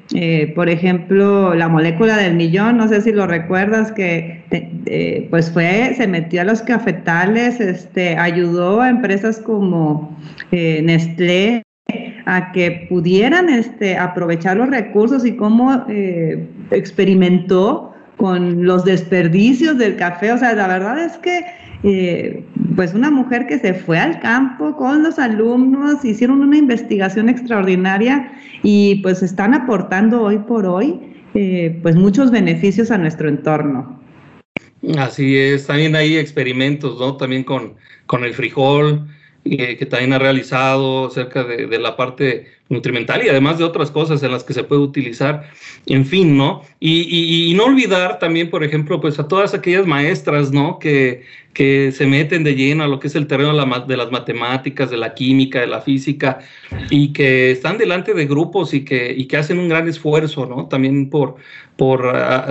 por 0.55 0.67
ejemplo, 0.67 1.53
la 1.53 1.67
molécula 1.69 2.17
del 2.17 2.33
millón, 2.33 2.77
no 2.77 2.87
sé 2.87 3.01
si 3.01 3.11
lo 3.11 3.27
recuerdas, 3.27 3.91
que 3.91 5.27
pues 5.29 5.51
fue, 5.51 5.93
se 5.95 6.07
metió 6.07 6.41
a 6.41 6.43
los 6.43 6.63
cafetales, 6.63 7.59
este, 7.59 8.17
ayudó 8.17 8.81
a 8.81 8.89
empresas 8.89 9.37
como 9.37 10.17
Nestlé, 10.51 11.61
a 12.31 12.53
que 12.53 12.87
pudieran 12.87 13.49
este, 13.49 13.97
aprovechar 13.97 14.55
los 14.55 14.69
recursos 14.69 15.25
y 15.25 15.35
cómo 15.35 15.83
eh, 15.89 16.47
experimentó 16.71 17.93
con 18.15 18.63
los 18.63 18.85
desperdicios 18.85 19.77
del 19.77 19.97
café. 19.97 20.31
O 20.31 20.37
sea, 20.37 20.53
la 20.53 20.67
verdad 20.67 21.03
es 21.03 21.17
que, 21.17 21.43
eh, 21.83 22.45
pues 22.77 22.93
una 22.93 23.11
mujer 23.11 23.47
que 23.47 23.59
se 23.59 23.73
fue 23.73 23.99
al 23.99 24.21
campo 24.21 24.77
con 24.77 25.03
los 25.03 25.19
alumnos, 25.19 26.05
hicieron 26.05 26.39
una 26.39 26.55
investigación 26.55 27.27
extraordinaria 27.27 28.31
y 28.63 29.01
pues 29.01 29.21
están 29.23 29.53
aportando 29.53 30.21
hoy 30.21 30.37
por 30.37 30.65
hoy, 30.65 31.01
eh, 31.33 31.77
pues 31.81 31.97
muchos 31.97 32.31
beneficios 32.31 32.91
a 32.91 32.97
nuestro 32.97 33.27
entorno. 33.27 33.99
Así 34.97 35.37
es, 35.37 35.67
también 35.67 35.95
hay 35.97 36.15
experimentos, 36.15 36.97
¿no? 36.97 37.17
También 37.17 37.43
con, 37.43 37.73
con 38.05 38.23
el 38.23 38.33
frijol, 38.33 39.05
que 39.43 39.87
también 39.89 40.13
ha 40.13 40.19
realizado 40.19 41.07
acerca 41.07 41.43
de, 41.43 41.79
la 41.79 41.95
parte 41.95 42.45
nutrimental 42.69 43.25
y 43.25 43.29
además 43.29 43.57
de 43.57 43.63
otras 43.63 43.89
cosas 43.89 44.21
en 44.21 44.31
las 44.31 44.43
que 44.43 44.53
se 44.53 44.63
puede 44.63 44.81
utilizar, 44.81 45.49
en 45.87 46.05
fin, 46.05 46.37
¿no? 46.37 46.61
Y, 46.79 47.53
no 47.55 47.65
olvidar 47.65 48.19
también, 48.19 48.49
por 48.49 48.63
ejemplo, 48.63 49.01
pues 49.01 49.19
a 49.19 49.27
todas 49.27 49.53
aquellas 49.55 49.87
maestras, 49.87 50.51
¿no? 50.51 50.77
Que, 50.77 51.23
que 51.53 51.91
se 51.91 52.05
meten 52.05 52.43
de 52.43 52.55
lleno 52.55 52.83
a 52.83 52.87
lo 52.87 52.99
que 52.99 53.07
es 53.07 53.15
el 53.15 53.25
terreno 53.25 53.53
de, 53.87 53.97
las 53.97 54.11
matemáticas, 54.11 54.91
de 54.91 54.97
la 54.97 55.15
química, 55.15 55.59
de 55.59 55.67
la 55.67 55.81
física, 55.81 56.39
y 56.91 57.11
que 57.11 57.51
están 57.51 57.79
delante 57.79 58.13
de 58.13 58.27
grupos 58.27 58.75
y 58.75 58.85
que, 58.85 59.11
y 59.11 59.25
que 59.25 59.37
hacen 59.37 59.57
un 59.57 59.69
gran 59.69 59.87
esfuerzo, 59.87 60.45
¿no? 60.45 60.67
También 60.67 61.09
por, 61.09 61.37
por 61.77 62.03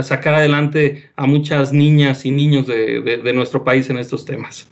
sacar 0.03 0.35
adelante 0.35 1.09
a 1.15 1.27
muchas 1.27 1.73
niñas 1.73 2.27
y 2.27 2.33
niños 2.33 2.67
de 2.67 3.33
nuestro 3.33 3.63
país 3.63 3.89
en 3.91 3.99
estos 3.99 4.25
temas. 4.25 4.69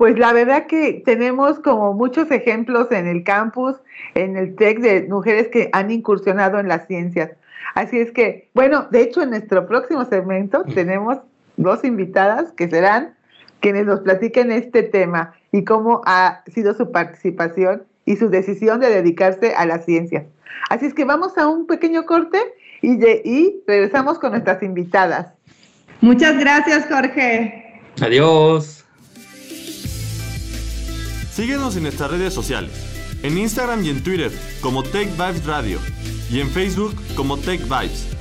Pues 0.00 0.18
la 0.18 0.32
verdad 0.32 0.66
que 0.66 1.02
tenemos 1.04 1.58
como 1.58 1.92
muchos 1.92 2.30
ejemplos 2.30 2.90
en 2.90 3.06
el 3.06 3.22
campus, 3.22 3.76
en 4.14 4.38
el 4.38 4.56
TEC, 4.56 4.80
de 4.80 5.02
mujeres 5.02 5.48
que 5.48 5.68
han 5.74 5.90
incursionado 5.90 6.58
en 6.58 6.68
las 6.68 6.86
ciencias. 6.86 7.32
Así 7.74 7.98
es 7.98 8.10
que, 8.10 8.48
bueno, 8.54 8.88
de 8.90 9.02
hecho 9.02 9.20
en 9.20 9.28
nuestro 9.28 9.66
próximo 9.66 10.06
segmento 10.06 10.64
tenemos 10.74 11.18
dos 11.58 11.84
invitadas 11.84 12.50
que 12.52 12.66
serán 12.66 13.12
quienes 13.60 13.84
nos 13.84 14.00
platiquen 14.00 14.50
este 14.52 14.84
tema 14.84 15.34
y 15.52 15.64
cómo 15.64 16.00
ha 16.06 16.44
sido 16.46 16.72
su 16.72 16.90
participación 16.90 17.82
y 18.06 18.16
su 18.16 18.30
decisión 18.30 18.80
de 18.80 18.88
dedicarse 18.88 19.54
a 19.54 19.66
las 19.66 19.84
ciencias. 19.84 20.24
Así 20.70 20.86
es 20.86 20.94
que 20.94 21.04
vamos 21.04 21.36
a 21.36 21.46
un 21.46 21.66
pequeño 21.66 22.06
corte 22.06 22.38
y, 22.80 22.92
y 23.04 23.62
regresamos 23.66 24.18
con 24.18 24.30
nuestras 24.30 24.62
invitadas. 24.62 25.34
Muchas 26.00 26.38
gracias, 26.38 26.86
Jorge. 26.88 27.82
Adiós. 28.00 28.79
Síguenos 31.40 31.74
en 31.74 31.84
nuestras 31.84 32.10
redes 32.10 32.34
sociales, 32.34 32.70
en 33.22 33.38
Instagram 33.38 33.82
y 33.82 33.88
en 33.88 34.02
Twitter 34.02 34.30
como 34.60 34.82
Tech 34.82 35.08
Vibes 35.12 35.46
Radio 35.46 35.78
y 36.30 36.38
en 36.40 36.50
Facebook 36.50 36.94
como 37.16 37.38
Tech 37.38 37.62
Vibes. 37.62 38.14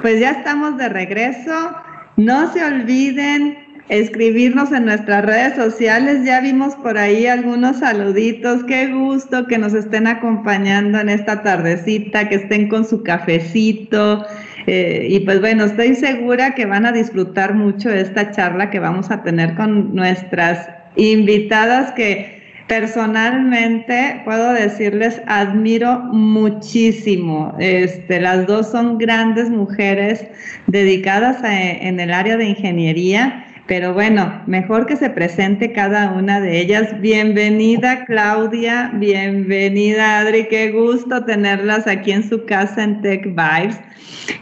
Pues 0.00 0.18
ya 0.18 0.30
estamos 0.30 0.78
de 0.78 0.88
regreso. 0.88 1.72
No 2.16 2.50
se 2.54 2.64
olviden 2.64 3.58
escribirnos 3.90 4.72
en 4.72 4.86
nuestras 4.86 5.26
redes 5.26 5.56
sociales. 5.56 6.24
Ya 6.24 6.40
vimos 6.40 6.74
por 6.76 6.96
ahí 6.96 7.26
algunos 7.26 7.80
saluditos. 7.80 8.64
Qué 8.64 8.86
gusto 8.86 9.46
que 9.46 9.58
nos 9.58 9.74
estén 9.74 10.06
acompañando 10.06 11.00
en 11.00 11.10
esta 11.10 11.42
tardecita, 11.42 12.30
que 12.30 12.36
estén 12.36 12.70
con 12.70 12.88
su 12.88 13.02
cafecito. 13.02 14.24
Eh, 14.66 15.06
y 15.10 15.20
pues 15.20 15.38
bueno, 15.40 15.64
estoy 15.64 15.94
segura 15.96 16.54
que 16.54 16.64
van 16.64 16.86
a 16.86 16.92
disfrutar 16.92 17.52
mucho 17.54 17.90
esta 17.90 18.32
charla 18.32 18.70
que 18.70 18.78
vamos 18.78 19.10
a 19.10 19.22
tener 19.22 19.54
con 19.54 19.94
nuestras 19.94 20.77
invitadas 20.98 21.92
que 21.92 22.36
personalmente 22.66 24.20
puedo 24.26 24.52
decirles 24.52 25.22
admiro 25.26 26.00
muchísimo. 26.12 27.56
Este, 27.58 28.20
las 28.20 28.46
dos 28.46 28.70
son 28.70 28.98
grandes 28.98 29.48
mujeres 29.48 30.26
dedicadas 30.66 31.38
en 31.42 31.98
el 31.98 32.12
área 32.12 32.36
de 32.36 32.44
ingeniería 32.44 33.46
pero 33.68 33.92
bueno, 33.92 34.42
mejor 34.46 34.86
que 34.86 34.96
se 34.96 35.10
presente 35.10 35.72
cada 35.72 36.12
una 36.12 36.40
de 36.40 36.58
ellas. 36.58 36.98
Bienvenida 37.02 38.06
Claudia, 38.06 38.90
bienvenida 38.94 40.20
Adri, 40.20 40.48
qué 40.48 40.70
gusto 40.72 41.22
tenerlas 41.26 41.86
aquí 41.86 42.12
en 42.12 42.26
su 42.26 42.46
casa 42.46 42.82
en 42.82 43.02
Tech 43.02 43.26
Vibes. 43.26 43.78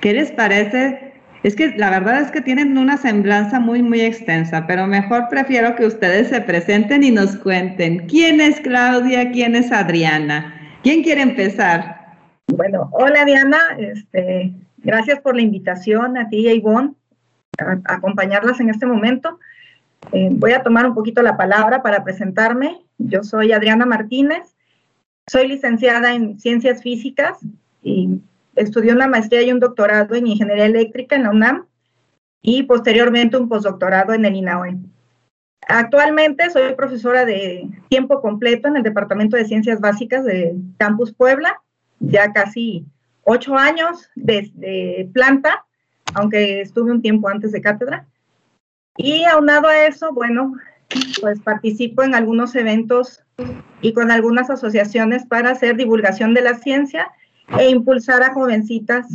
¿Qué 0.01 0.13
les 0.13 0.31
parece? 0.31 1.13
Es 1.47 1.55
que 1.55 1.77
la 1.77 1.91
verdad 1.91 2.23
es 2.23 2.33
que 2.33 2.41
tienen 2.41 2.77
una 2.77 2.97
semblanza 2.97 3.61
muy, 3.61 3.81
muy 3.81 4.01
extensa, 4.01 4.67
pero 4.67 4.89
mejor 4.89 5.29
prefiero 5.31 5.77
que 5.77 5.87
ustedes 5.87 6.27
se 6.27 6.41
presenten 6.41 7.05
y 7.05 7.13
nos 7.13 7.37
cuenten 7.37 8.09
quién 8.09 8.41
es 8.41 8.59
Claudia, 8.59 9.31
quién 9.31 9.55
es 9.55 9.71
Adriana. 9.71 10.81
¿Quién 10.83 11.05
quiere 11.05 11.23
empezar? 11.23 12.17
Bueno, 12.49 12.91
hola 12.91 13.25
Diana, 13.25 13.59
este, 13.79 14.55
gracias 14.79 15.21
por 15.21 15.37
la 15.37 15.43
invitación 15.43 16.19
a 16.19 16.29
ti 16.29 16.39
y 16.39 16.49
a 16.49 16.53
Ivonne 16.53 16.95
acompañarlas 17.85 18.59
en 18.59 18.71
este 18.71 18.87
momento. 18.87 19.39
Eh, 20.11 20.31
voy 20.33 20.51
a 20.51 20.65
tomar 20.65 20.85
un 20.85 20.97
poquito 20.97 21.23
la 21.23 21.37
palabra 21.37 21.81
para 21.81 22.03
presentarme. 22.03 22.81
Yo 22.99 23.23
soy 23.23 23.53
Adriana 23.53 23.87
Martínez, 23.87 24.57
soy 25.29 25.47
licenciada 25.47 26.13
en 26.13 26.41
Ciencias 26.41 26.83
Físicas 26.83 27.39
y 27.85 28.21
estudié 28.57 28.93
una 28.93 29.09
maestría 29.09 29.43
y 29.43 29.53
un 29.53 29.61
doctorado 29.61 30.15
en 30.15 30.27
Ingeniería 30.27 30.67
Eléctrica 30.67 31.17
en 31.17 31.25
la 31.25 31.31
UNAM 31.31 31.67
y 32.43 32.65
posteriormente 32.65 33.37
un 33.37 33.49
postdoctorado 33.49 34.13
en 34.13 34.25
el 34.25 34.35
INAOE. 34.35 34.77
Actualmente 35.69 36.51
soy 36.51 36.75
profesora 36.75 37.25
de 37.25 37.69
tiempo 37.89 38.21
completo 38.21 38.69
en 38.69 38.77
el 38.77 38.83
Departamento 38.83 39.37
de 39.37 39.47
Ciencias 39.47 39.81
Básicas 39.81 40.25
de 40.25 40.55
Campus 40.79 41.13
Puebla, 41.13 41.61
ya 41.99 42.33
casi 42.33 42.85
ocho 43.25 43.57
años 43.57 44.09
desde 44.15 45.09
planta 45.13 45.67
aunque 46.15 46.61
estuve 46.61 46.91
un 46.91 47.03
tiempo 47.03 47.29
antes 47.29 47.53
de 47.53 47.61
cátedra. 47.61 48.07
Y 48.97 49.25
aunado 49.25 49.69
a 49.69 49.87
eso, 49.87 50.13
bueno, 50.13 50.55
pues 51.21 51.41
participo 51.41 52.03
en 52.03 52.15
algunos 52.15 52.55
eventos 52.55 53.23
y 53.83 53.93
con 53.93 54.11
algunas 54.11 54.49
asociaciones 54.49 55.27
para 55.27 55.51
hacer 55.51 55.77
divulgación 55.77 56.33
de 56.33 56.41
la 56.41 56.55
ciencia 56.55 57.11
e 57.59 57.71
impulsar 57.71 58.23
a 58.23 58.33
jovencitas 58.33 59.07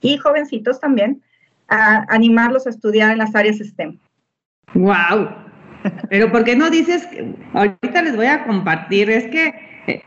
y 0.00 0.16
jovencitos 0.18 0.80
también 0.80 1.22
a 1.68 2.04
animarlos 2.08 2.66
a 2.66 2.70
estudiar 2.70 3.12
en 3.12 3.18
las 3.18 3.34
áreas 3.34 3.58
STEM. 3.58 3.98
¡Wow! 4.74 5.28
Pero 6.10 6.30
¿por 6.30 6.44
qué 6.44 6.56
no 6.56 6.68
dices? 6.68 7.06
Ahorita 7.54 8.02
les 8.02 8.16
voy 8.16 8.26
a 8.26 8.44
compartir, 8.44 9.08
es 9.10 9.24
que 9.28 9.54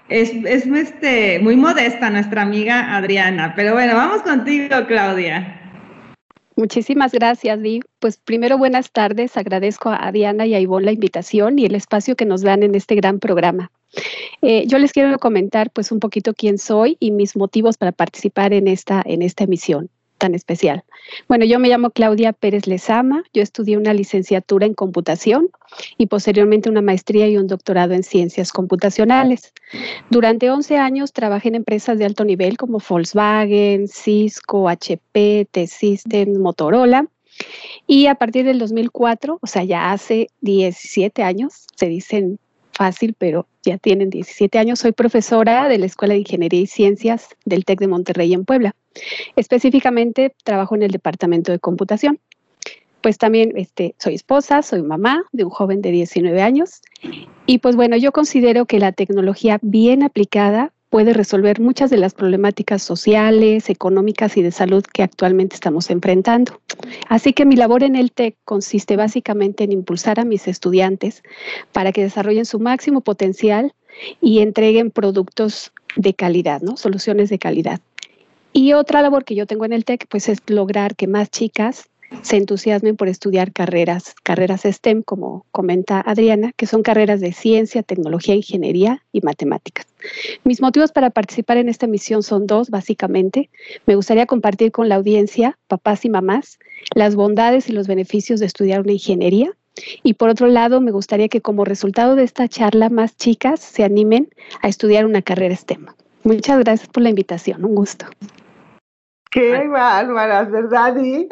es, 0.10 0.32
es 0.45 0.67
este, 0.67 1.39
muy 1.39 1.56
modesta 1.56 2.10
nuestra 2.10 2.43
amiga 2.43 2.95
Adriana, 2.95 3.54
pero 3.56 3.74
bueno, 3.74 3.95
vamos 3.95 4.21
contigo, 4.21 4.76
Claudia. 4.88 5.60
Muchísimas 6.56 7.12
gracias, 7.12 7.62
Di. 7.62 7.82
Pues 8.00 8.17
primero, 8.17 8.60
buenas 8.60 8.91
tardes. 8.91 9.38
Agradezco 9.38 9.89
a 9.89 10.12
Diana 10.12 10.45
y 10.45 10.54
a 10.54 10.60
Ivonne 10.60 10.86
la 10.86 10.91
invitación 10.91 11.58
y 11.58 11.65
el 11.65 11.74
espacio 11.74 12.15
que 12.15 12.26
nos 12.26 12.43
dan 12.43 12.62
en 12.62 12.76
este 12.76 12.95
gran 12.95 13.19
programa. 13.19 13.71
Eh, 14.41 14.65
yo 14.67 14.77
les 14.77 14.91
quiero 14.91 15.17
comentar 15.19 15.71
pues 15.71 15.91
un 15.91 15.99
poquito 15.99 16.34
quién 16.34 16.58
soy 16.58 16.97
y 16.99 17.12
mis 17.12 17.36
motivos 17.36 17.77
para 17.77 17.91
participar 17.91 18.53
en 18.53 18.67
esta, 18.67 19.01
en 19.06 19.21
esta 19.21 19.43
emisión 19.43 19.89
tan 20.23 20.36
especial. 20.36 20.86
Bueno, 21.27 21.43
yo 21.43 21.60
me 21.60 21.67
llamo 21.67 21.89
Claudia 21.89 22.32
Pérez 22.32 22.65
Lezama, 22.65 23.23
yo 23.34 23.41
estudié 23.43 23.75
una 23.75 23.93
licenciatura 23.93 24.65
en 24.65 24.73
computación 24.73 25.49
y 25.97 26.06
posteriormente 26.08 26.69
una 26.69 26.82
maestría 26.82 27.27
y 27.27 27.36
un 27.36 27.47
doctorado 27.47 27.93
en 27.93 28.03
ciencias 28.03 28.53
computacionales. 28.53 29.53
Durante 30.10 30.49
11 30.49 30.77
años 30.77 31.12
trabajé 31.12 31.49
en 31.49 31.56
empresas 31.56 31.97
de 31.97 32.06
alto 32.06 32.23
nivel 32.23 32.58
como 32.58 32.79
Volkswagen, 32.79 33.89
Cisco, 33.89 34.69
HP, 34.69 35.47
T-Systems, 35.51 36.39
Motorola. 36.39 37.06
Y 37.86 38.06
a 38.06 38.15
partir 38.15 38.45
del 38.45 38.60
2004, 38.60 39.39
o 39.41 39.47
sea, 39.47 39.65
ya 39.65 39.91
hace 39.91 40.29
17 40.39 41.21
años, 41.23 41.65
se 41.75 41.88
dicen 41.88 42.39
fácil, 42.73 43.15
pero 43.17 43.47
ya 43.63 43.77
tienen 43.77 44.09
17 44.09 44.59
años. 44.59 44.79
Soy 44.79 44.91
profesora 44.91 45.67
de 45.69 45.77
la 45.77 45.86
Escuela 45.86 46.13
de 46.13 46.21
Ingeniería 46.21 46.62
y 46.62 46.67
Ciencias 46.67 47.29
del 47.45 47.65
TEC 47.65 47.79
de 47.79 47.88
Monterrey 47.88 48.33
en 48.33 48.45
Puebla. 48.45 48.75
Específicamente 49.36 50.36
trabajo 50.43 50.75
en 50.75 50.83
el 50.83 50.91
departamento 50.91 51.51
de 51.51 51.59
computación. 51.59 52.19
Pues 53.01 53.17
también 53.17 53.53
este, 53.57 53.95
soy 53.99 54.15
esposa, 54.15 54.62
soy 54.62 54.81
mamá 54.81 55.25
de 55.31 55.43
un 55.43 55.49
joven 55.49 55.81
de 55.81 55.91
19 55.91 56.41
años. 56.41 56.81
Y 57.45 57.59
pues 57.59 57.75
bueno, 57.75 57.97
yo 57.97 58.12
considero 58.12 58.65
que 58.65 58.79
la 58.79 58.93
tecnología 58.93 59.59
bien 59.62 60.03
aplicada 60.03 60.71
puede 60.93 61.13
resolver 61.13 61.60
muchas 61.60 61.89
de 61.89 61.97
las 61.97 62.13
problemáticas 62.13 62.84
sociales, 62.84 63.71
económicas 63.71 64.38
y 64.38 64.43
de 64.43 64.51
salud 64.51 64.84
que 64.93 65.01
actualmente 65.01 65.56
estamos 65.56 65.89
enfrentando. 65.89 66.62
Así 67.10 67.34
que 67.34 67.47
mi 67.47 67.56
labor 67.56 67.82
en 67.82 67.95
el 67.95 68.12
TEC 68.12 68.36
consiste 68.45 68.95
básicamente 68.95 69.63
en 69.63 69.71
impulsar 69.71 70.19
a 70.19 70.23
mis 70.23 70.47
estudiantes 70.47 71.23
para 71.71 71.93
que 71.93 72.03
desarrollen 72.03 72.45
su 72.45 72.60
máximo 72.60 73.01
potencial 73.01 73.73
y 74.21 74.41
entreguen 74.41 74.91
productos 74.91 75.71
de 75.95 76.13
calidad, 76.13 76.62
¿no? 76.62 76.77
Soluciones 76.77 77.32
de 77.32 77.39
calidad. 77.39 77.79
Y 78.51 78.73
otra 78.73 79.01
labor 79.01 79.25
que 79.25 79.34
yo 79.34 79.47
tengo 79.47 79.65
en 79.65 79.73
el 79.73 79.86
TEC, 79.86 80.06
pues 80.10 80.29
es 80.29 80.43
lograr 80.45 80.95
que 80.95 81.08
más 81.08 81.32
chicas 81.32 81.89
se 82.21 82.38
entusiasmen 82.38 82.95
por 82.95 83.08
estudiar 83.08 83.52
carreras, 83.52 84.15
carreras 84.23 84.63
STEM, 84.63 85.04
como 85.04 85.45
comenta 85.52 86.02
Adriana, 86.02 86.52
que 86.56 86.67
son 86.67 86.84
carreras 86.84 87.19
de 87.19 87.34
ciencia, 87.34 87.84
tecnología, 87.84 88.36
ingeniería 88.36 89.04
y 89.12 89.21
matemáticas. 89.21 89.86
Mis 90.43 90.62
motivos 90.62 90.91
para 90.91 91.10
participar 91.10 91.58
en 91.58 91.69
esta 91.69 91.88
misión 91.88 92.23
son 92.23 92.47
dos, 92.47 92.69
básicamente. 92.69 93.49
Me 93.86 93.95
gustaría 93.95 94.26
compartir 94.26 94.71
con 94.71 94.89
la 94.89 94.95
audiencia, 94.95 95.58
papás 95.67 96.06
y 96.06 96.10
mamás, 96.10 96.60
las 96.95 97.15
bondades 97.15 97.69
y 97.69 97.73
los 97.73 97.88
beneficios 97.88 98.39
de 98.39 98.45
estudiar 98.45 98.82
una 98.82 98.93
ingeniería. 98.93 99.52
Y 100.04 100.13
por 100.13 100.30
otro 100.30 100.47
lado, 100.47 100.82
me 100.82 100.91
gustaría 100.91 101.30
que 101.30 101.41
como 101.41 101.65
resultado 101.65 102.15
de 102.15 102.23
esta 102.23 102.47
charla 102.47 102.89
más 102.89 103.17
chicas 103.17 103.60
se 103.60 103.84
animen 103.84 104.30
a 104.62 104.67
estudiar 104.67 105.06
una 105.06 105.21
carrera 105.21 105.56
STEM. 105.56 105.88
Muchas 106.23 106.60
gracias 106.60 106.89
por 106.89 107.04
la 107.04 107.10
invitación, 107.10 107.65
un 107.65 107.76
gusto. 107.76 108.06
Qué 109.34 109.67
bárbaras, 109.67 110.52
¿verdad? 110.52 110.96
Y 110.98 111.28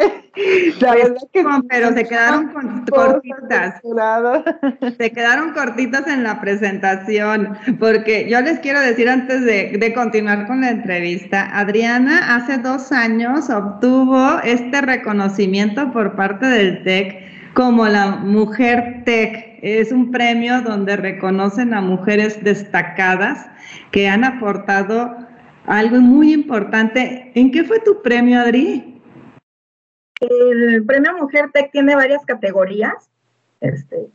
la 0.79 0.95
verdad 0.95 1.21
que 1.31 1.45
pero 1.69 1.93
se 1.93 2.05
quedaron 2.05 2.51
cortitas. 2.89 3.79
Se 4.97 5.11
quedaron 5.11 5.53
cortitas 5.53 6.07
en 6.07 6.23
la 6.23 6.41
presentación, 6.41 7.57
porque 7.79 8.27
yo 8.27 8.41
les 8.41 8.59
quiero 8.59 8.79
decir 8.79 9.07
antes 9.07 9.41
de, 9.45 9.77
de 9.77 9.93
continuar 9.93 10.47
con 10.47 10.61
la 10.61 10.71
entrevista, 10.71 11.47
Adriana 11.55 12.35
hace 12.35 12.57
dos 12.57 12.91
años 12.91 13.49
obtuvo 13.49 14.39
este 14.43 14.81
reconocimiento 14.81 15.91
por 15.91 16.15
parte 16.15 16.47
del 16.47 16.83
TEC 16.83 17.53
como 17.53 17.87
la 17.87 18.15
Mujer 18.17 19.03
TEC. 19.05 19.59
Es 19.61 19.91
un 19.91 20.09
premio 20.09 20.61
donde 20.61 20.95
reconocen 20.95 21.75
a 21.75 21.81
mujeres 21.81 22.43
destacadas 22.43 23.45
que 23.91 24.07
han 24.09 24.23
aportado 24.23 25.15
algo 25.65 25.97
muy 25.97 26.33
importante. 26.33 27.31
¿En 27.35 27.51
qué 27.51 27.63
fue 27.63 27.79
tu 27.79 28.01
premio, 28.01 28.39
Adri? 28.39 29.01
El 30.19 30.85
premio 30.85 31.17
Mujer 31.17 31.51
Tech 31.51 31.71
tiene 31.71 31.95
varias 31.95 32.25
categorías. 32.25 33.09
Este, 33.59 34.07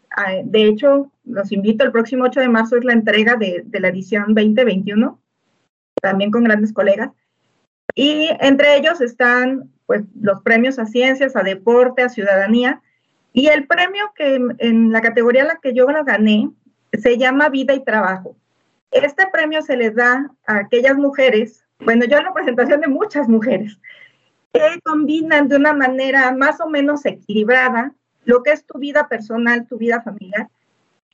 de 0.44 0.64
hecho, 0.64 1.10
los 1.24 1.52
invito, 1.52 1.84
el 1.84 1.92
próximo 1.92 2.24
8 2.24 2.40
de 2.40 2.48
marzo 2.48 2.76
es 2.76 2.84
la 2.84 2.92
entrega 2.92 3.36
de, 3.36 3.62
de 3.64 3.80
la 3.80 3.88
edición 3.88 4.34
2021, 4.34 5.20
también 6.00 6.30
con 6.30 6.44
grandes 6.44 6.72
colegas. 6.72 7.10
Y 7.94 8.28
entre 8.40 8.76
ellos 8.76 9.00
están 9.00 9.70
pues, 9.86 10.02
los 10.20 10.42
premios 10.42 10.78
a 10.78 10.86
ciencias, 10.86 11.36
a 11.36 11.42
deporte, 11.42 12.02
a 12.02 12.08
ciudadanía. 12.08 12.82
Y 13.32 13.48
el 13.48 13.66
premio 13.66 14.12
que 14.14 14.40
en 14.58 14.92
la 14.92 15.00
categoría 15.00 15.42
en 15.42 15.48
la 15.48 15.58
que 15.62 15.74
yo 15.74 15.86
lo 15.90 16.04
gané 16.04 16.50
se 16.92 17.18
llama 17.18 17.48
Vida 17.48 17.74
y 17.74 17.84
Trabajo. 17.84 18.36
Este 18.90 19.26
premio 19.32 19.62
se 19.62 19.76
les 19.76 19.94
da 19.94 20.30
a 20.46 20.56
aquellas 20.58 20.96
mujeres, 20.96 21.64
bueno, 21.80 22.04
yo 22.04 22.18
en 22.18 22.24
la 22.24 22.32
presentación 22.32 22.80
de 22.80 22.88
muchas 22.88 23.28
mujeres, 23.28 23.78
que 24.52 24.80
combinan 24.84 25.48
de 25.48 25.56
una 25.56 25.72
manera 25.72 26.32
más 26.32 26.60
o 26.60 26.68
menos 26.68 27.04
equilibrada 27.04 27.92
lo 28.24 28.42
que 28.42 28.52
es 28.52 28.64
tu 28.64 28.78
vida 28.78 29.08
personal, 29.08 29.66
tu 29.66 29.78
vida 29.78 30.02
familiar, 30.02 30.48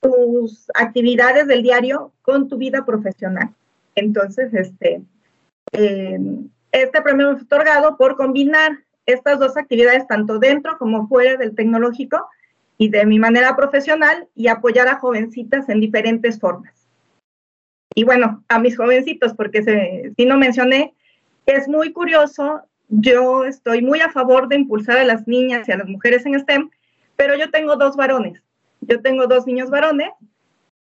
tus 0.01 0.71
actividades 0.75 1.47
del 1.47 1.63
diario 1.63 2.13
con 2.23 2.49
tu 2.49 2.57
vida 2.57 2.85
profesional. 2.85 3.51
Entonces, 3.95 4.53
este, 4.55 5.03
eh, 5.73 6.19
este 6.73 7.03
premio 7.03 7.33
es 7.33 7.43
otorgado 7.43 7.97
por 7.97 8.17
combinar 8.17 8.79
estas 9.07 9.39
dos 9.39 9.57
actividades 9.57 10.07
tanto 10.07 10.39
dentro 10.39 10.79
como 10.79 11.09
fuera 11.09 11.37
del 11.37 11.55
tecnológico 11.55 12.27
y 12.79 12.89
de 12.89 13.05
mi 13.07 13.19
manera 13.19 13.57
profesional 13.57 14.29
y 14.35 14.49
apoyar 14.49 14.89
a 14.89 14.99
jovencitas 14.99 15.69
en 15.69 15.81
diferentes 15.81 16.39
formas. 16.39 16.82
Y 17.95 18.05
bueno, 18.05 18.43
a 18.49 18.59
mis 18.59 18.77
jovencitos, 18.77 19.35
porque 19.35 19.63
si 20.17 20.25
no 20.25 20.37
mencioné, 20.37 20.95
es 21.47 21.69
muy 21.69 21.93
curioso, 21.93 22.63
yo 22.89 23.45
estoy 23.45 23.83
muy 23.83 24.01
a 24.01 24.11
favor 24.11 24.49
de 24.49 24.57
impulsar 24.57 24.99
a 24.99 25.05
las 25.05 25.27
niñas 25.27 25.69
y 25.69 25.73
a 25.73 25.79
las 25.79 25.89
mujeres 25.89 26.25
en 26.27 26.39
STEM, 26.39 26.71
pero 27.17 27.37
yo 27.37 27.51
tengo 27.51 27.77
dos 27.77 27.97
varones. 27.97 28.43
Yo 28.81 29.01
tengo 29.01 29.27
dos 29.27 29.47
niños 29.47 29.71
varones 29.71 30.11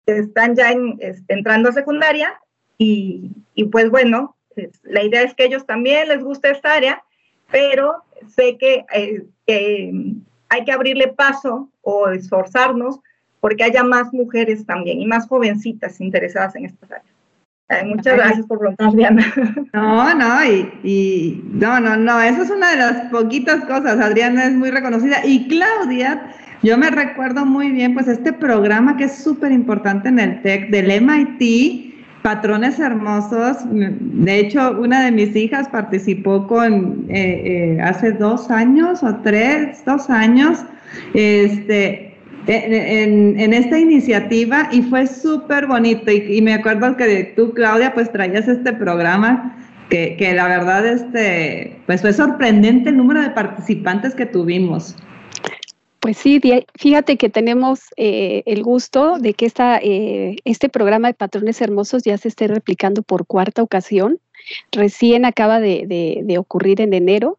que 0.05 0.17
están 0.17 0.55
ya 0.55 0.71
este, 0.99 1.33
entrando 1.33 1.69
a 1.69 1.73
secundaria 1.73 2.39
y, 2.77 3.31
pues 3.71 3.89
bueno, 3.89 4.35
la 4.83 5.03
idea 5.03 5.21
es 5.21 5.33
que 5.33 5.45
ellos 5.45 5.65
también 5.65 6.07
les 6.07 6.23
guste 6.23 6.49
esta 6.49 6.73
área, 6.73 7.03
pero 7.51 8.03
sé 8.35 8.57
eh, 8.61 9.25
que 9.45 10.23
hay 10.49 10.65
que 10.65 10.71
abrirle 10.71 11.09
paso 11.09 11.69
o 11.81 12.09
esforzarnos 12.09 12.99
porque 13.39 13.63
haya 13.63 13.83
más 13.83 14.13
mujeres 14.13 14.65
también 14.65 15.01
y 15.01 15.05
más 15.05 15.27
jovencitas 15.27 15.99
interesadas 16.01 16.55
en 16.55 16.65
estas 16.65 16.91
áreas. 16.91 17.85
muchas 17.85 18.15
gracias 18.15 18.45
por 18.45 18.59
preguntar, 18.59 18.93
Diana. 18.93 19.25
No, 19.73 20.15
no, 20.15 20.45
y, 20.45 20.71
y, 20.83 21.43
no, 21.51 21.79
no, 21.79 21.95
no, 21.95 22.21
eso 22.21 22.43
es 22.43 22.49
una 22.49 22.71
de 22.71 22.77
las 22.77 23.11
poquitas 23.11 23.65
cosas. 23.65 23.99
Adriana 23.99 24.45
es 24.45 24.53
muy 24.53 24.71
reconocida 24.71 25.25
y 25.25 25.47
Claudia, 25.47 26.35
yo 26.61 26.77
me 26.77 26.89
recuerdo 26.89 27.45
muy 27.45 27.71
bien, 27.71 27.93
pues 27.93 28.07
este 28.09 28.33
programa 28.33 28.97
que 28.97 29.05
es 29.05 29.23
súper 29.23 29.51
importante 29.51 30.09
en 30.09 30.19
el 30.19 30.41
TEC 30.41 30.69
del 30.69 31.01
MIT, 31.01 31.89
Patrones 32.21 32.79
Hermosos. 32.79 33.57
De 33.69 34.39
hecho, 34.39 34.71
una 34.79 35.05
de 35.05 35.11
mis 35.11 35.33
hijas 35.37 35.69
participó 35.69 36.47
con 36.47 37.05
eh, 37.07 37.77
eh, 37.77 37.81
hace 37.81 38.11
dos 38.11 38.51
años 38.51 39.03
o 39.03 39.15
tres, 39.23 39.83
dos 39.85 40.09
años, 40.09 40.65
este, 41.13 42.08
en, 42.47 43.53
esta 43.53 43.79
iniciativa 43.79 44.69
y 44.71 44.81
fue 44.81 45.07
súper 45.07 45.67
bonito. 45.67 46.11
Y, 46.11 46.41
me 46.41 46.53
acuerdo 46.53 46.95
que 46.97 47.33
tú, 47.35 47.53
Claudia, 47.53 47.93
pues 47.93 48.11
traías 48.11 48.47
este 48.47 48.73
programa 48.73 49.55
que, 49.89 50.15
que, 50.17 50.33
la 50.33 50.47
verdad, 50.47 50.85
este, 50.85 51.79
pues 51.85 52.01
fue 52.01 52.13
sorprendente 52.13 52.89
el 52.89 52.97
número 52.97 53.21
de 53.21 53.29
participantes 53.31 54.15
que 54.15 54.25
tuvimos. 54.25 54.95
Pues 55.99 56.17
sí, 56.17 56.39
fíjate 56.75 57.17
que 57.17 57.29
tenemos 57.29 57.81
eh, 57.97 58.43
el 58.45 58.63
gusto 58.63 59.19
de 59.19 59.33
que 59.33 59.45
esta, 59.45 59.79
eh, 59.79 60.37
este 60.45 60.69
programa 60.69 61.09
de 61.09 61.13
Patrones 61.13 61.61
Hermosos 61.61 62.03
ya 62.03 62.17
se 62.17 62.29
esté 62.29 62.47
replicando 62.47 63.03
por 63.03 63.27
cuarta 63.27 63.61
ocasión. 63.61 64.17
Recién 64.71 65.25
acaba 65.25 65.59
de, 65.59 66.35
ocurrir 66.37 66.81
en 66.81 66.93
enero 66.93 67.37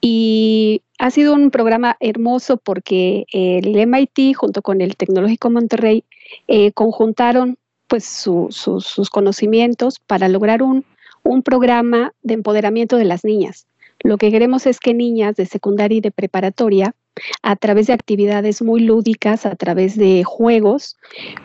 y 0.00 0.82
ha 0.98 1.10
sido 1.10 1.34
un 1.34 1.50
programa 1.50 1.96
hermoso 2.00 2.56
porque 2.56 3.26
el 3.32 3.74
MIT 3.86 4.34
junto 4.34 4.62
con 4.62 4.80
el 4.80 4.96
Tecnológico 4.96 5.50
Monterrey 5.50 6.04
eh, 6.48 6.72
conjuntaron 6.72 7.58
pues 7.86 8.04
sus 8.04 9.10
conocimientos 9.10 10.00
para 10.00 10.28
lograr 10.28 10.62
un, 10.62 10.84
un 11.22 11.42
programa 11.42 12.12
de 12.22 12.34
empoderamiento 12.34 12.96
de 12.96 13.04
las 13.04 13.24
niñas. 13.24 13.66
Lo 14.00 14.18
que 14.18 14.30
queremos 14.30 14.66
es 14.66 14.78
que 14.78 14.94
niñas 14.94 15.36
de 15.36 15.46
secundaria 15.46 15.98
y 15.98 16.00
de 16.00 16.10
preparatoria 16.10 16.94
a 17.42 17.56
través 17.56 17.86
de 17.86 17.94
actividades 17.94 18.62
muy 18.62 18.80
lúdicas, 18.80 19.46
a 19.46 19.56
través 19.56 19.96
de 19.96 20.22
juegos, 20.24 20.96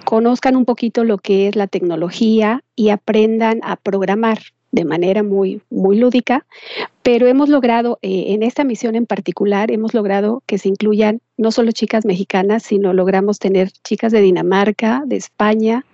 conozcan 0.06 0.56
un 0.56 0.66
poquito 0.66 1.04
lo 1.04 1.18
que 1.18 1.48
es 1.48 1.56
la 1.56 1.68
tecnología 1.68 2.64
y 2.76 2.90
aprendan 2.90 3.62
a 3.64 3.78
programar 3.78 4.40
de 4.72 4.86
manera 4.86 5.24
muy, 5.24 5.62
muy 5.70 5.98
lúdica, 5.98 6.46
pero 7.04 7.28
hemos 7.28 7.50
logrado, 7.50 8.00
eh, 8.02 8.26
en 8.30 8.44
esta 8.44 8.64
misión 8.64 8.96
en 8.96 9.06
particular, 9.06 9.72
hemos 9.72 9.94
logrado 9.94 10.44
que 10.46 10.58
se 10.58 10.70
incluyan 10.70 11.22
no 11.38 11.52
solo 11.52 11.72
chicas 11.72 12.06
mexicanas, 12.06 12.64
sino 12.64 12.94
logramos 12.94 13.40
tener 13.40 13.72
chicas 13.84 14.12
de 14.12 14.22
Dinamarca, 14.22 15.04
de 15.06 15.18
España, 15.18 15.86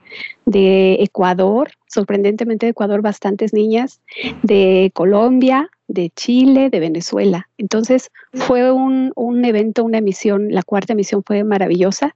de 0.46 0.98
Ecuador, 1.02 1.72
sorprendentemente 1.88 2.66
de 2.66 2.72
Ecuador 2.72 3.02
bastantes 3.02 3.54
niñas, 3.54 4.02
de 4.44 4.92
Colombia, 4.94 5.70
de 5.88 6.10
Chile, 6.16 6.70
de 6.70 6.80
Venezuela. 6.80 7.50
Entonces 7.58 8.12
fue 8.34 8.72
un, 8.72 9.12
evento, 9.46 9.84
una 9.84 10.00
emisión, 10.00 10.50
la 10.52 10.64
cuarta 10.64 10.94
emisión 10.94 11.24
fue 11.26 11.44
maravillosa 11.44 12.16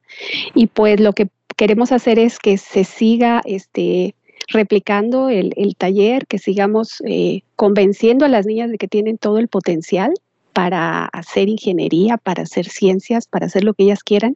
y 0.54 0.67
pues 0.67 1.00
lo 1.00 1.13
que 1.13 1.30
queremos 1.56 1.91
hacer 1.91 2.19
es 2.19 2.39
que 2.39 2.58
se 2.58 2.84
siga 2.84 3.41
este, 3.45 4.15
replicando 4.52 5.30
el, 5.30 5.76
taller, 5.78 6.28
que 6.28 6.38
sigamos 6.38 7.02
eh, 7.06 7.42
convenciendo 7.56 8.26
a 8.26 8.30
las 8.30 8.46
niñas 8.46 8.70
de 8.70 8.78
que 8.78 8.88
tienen 8.88 9.18
todo 9.18 9.38
el 9.38 9.48
potencial 9.48 10.14
para 10.54 11.06
hacer 11.06 11.50
ingeniería, 11.50 12.18
para 12.18 12.44
hacer 12.44 12.68
ciencias, 12.68 13.28
para 13.28 13.46
hacer 13.46 13.64
lo 13.64 13.74
que 13.74 13.84
ellas 13.84 14.04
quieran 14.04 14.36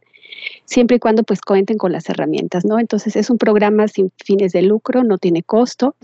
siempre 0.65 0.97
y 0.97 0.99
cuando 0.99 1.23
pues 1.23 1.41
cuenten 1.41 1.77
con 1.77 1.91
las 1.91 2.09
herramientas, 2.09 2.65
¿no? 2.65 2.79
Entonces 2.79 3.15
es 3.15 3.29
un 3.29 3.37
programa 3.37 3.87
sin 3.87 4.11
fines 4.23 4.51
de 4.51 4.61
lucro, 4.61 5.03
no 5.03 5.17
tiene 5.17 5.43
costo 5.43 5.95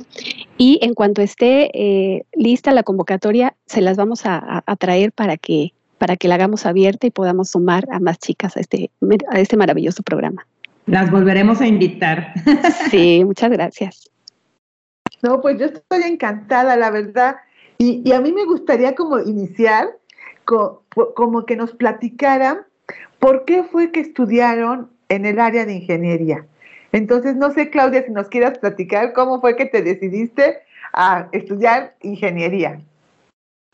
y 0.58 0.80
en 0.82 0.94
cuanto 0.94 1.22
esté 1.22 1.70
eh, 1.74 2.24
lista 2.34 2.72
la 2.72 2.84
convocatoria, 2.84 3.56
se 3.66 3.82
las 3.82 3.98
vamos 3.98 4.22
a, 4.26 4.64
traer 4.80 5.12
para 5.12 5.38
que, 5.38 5.74
para 5.98 6.16
que 6.16 6.28
la 6.28 6.36
hagamos 6.36 6.66
abierta 6.66 7.08
y 7.08 7.12
podamos 7.12 7.50
sumar 7.50 7.88
a 7.92 8.00
más 8.00 8.20
chicas 8.20 8.58
a 8.58 8.60
este, 8.60 8.90
a 9.30 9.40
este 9.40 9.58
maravilloso 9.58 10.04
programa. 10.04 10.46
Las 10.86 11.12
volveremos 11.12 11.62
a 11.62 11.68
invitar. 11.68 12.34
Sí, 12.90 13.24
muchas 13.26 13.52
gracias. 13.52 14.10
No, 15.22 15.40
pues 15.40 15.58
yo 15.58 15.66
estoy 15.66 16.04
encantada, 16.04 16.76
la 16.76 16.90
verdad. 16.90 17.38
Y, 17.78 18.12
a 18.12 18.22
mí 18.22 18.32
me 18.32 18.46
gustaría 18.46 18.96
como 18.96 19.20
iniciar, 19.20 19.88
como 20.46 21.46
que 21.46 21.56
nos 21.56 21.72
platicaran 21.72 22.66
¿por 23.22 23.46
qué 23.46 23.64
fue 23.64 23.92
que 23.92 24.02
estudiaron 24.02 24.92
en 25.08 25.26
el 25.26 25.40
área 25.40 25.66
de 25.66 25.76
ingeniería? 25.76 26.46
Entonces, 26.92 27.36
no 27.38 27.52
sé, 27.52 27.70
Claudia, 27.70 28.04
si 28.04 28.12
nos 28.12 28.28
quieras 28.28 28.58
platicar 28.58 29.14
cómo 29.14 29.40
fue 29.40 29.56
que 29.56 29.66
te 29.66 29.82
decidiste 29.82 30.58
a 30.92 31.30
estudiar 31.32 31.96
ingeniería. 32.02 32.82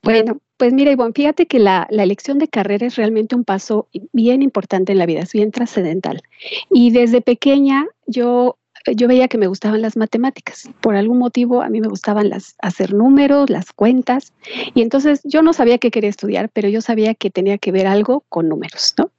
Bueno, 0.08 0.40
pues 0.56 0.72
mira, 0.72 0.92
Ivonne, 0.92 1.12
fíjate 1.14 1.48
que 1.48 1.60
la, 1.60 1.86
elección 1.92 2.40
de 2.40 2.48
carrera 2.48 2.88
es 2.88 2.96
realmente 2.96 3.36
un 3.36 3.44
paso 3.44 3.90
bien 4.14 4.42
importante 4.42 4.94
en 4.94 5.00
la 5.00 5.06
vida, 5.06 5.20
es 5.20 5.34
bien 5.34 5.52
trascendental. 5.52 6.22
Y 6.72 6.92
desde 6.92 7.20
pequeña 7.20 7.86
yo, 8.06 8.58
yo 8.96 9.10
veía 9.10 9.28
que 9.28 9.38
me 9.38 9.48
gustaban 9.48 9.82
las 9.82 9.98
matemáticas. 9.98 10.70
Por 10.80 10.96
algún 10.96 11.18
motivo 11.18 11.62
a 11.62 11.68
mí 11.68 11.82
me 11.82 11.90
gustaban 11.90 12.30
las, 12.30 12.56
hacer 12.60 12.94
números, 12.94 13.50
las 13.50 13.74
cuentas. 13.74 14.32
Y 14.74 14.82
entonces 14.82 15.20
yo 15.26 15.42
no 15.42 15.52
sabía 15.52 15.78
qué 15.78 15.92
quería 15.92 16.10
estudiar, 16.10 16.50
pero 16.54 16.70
yo 16.70 16.80
sabía 16.80 17.14
que 17.14 17.30
tenía 17.30 17.58
que 17.58 17.74
ver 17.74 17.86
algo 17.86 18.24
con 18.30 18.48
números, 18.48 18.94
¿no? 18.98 19.12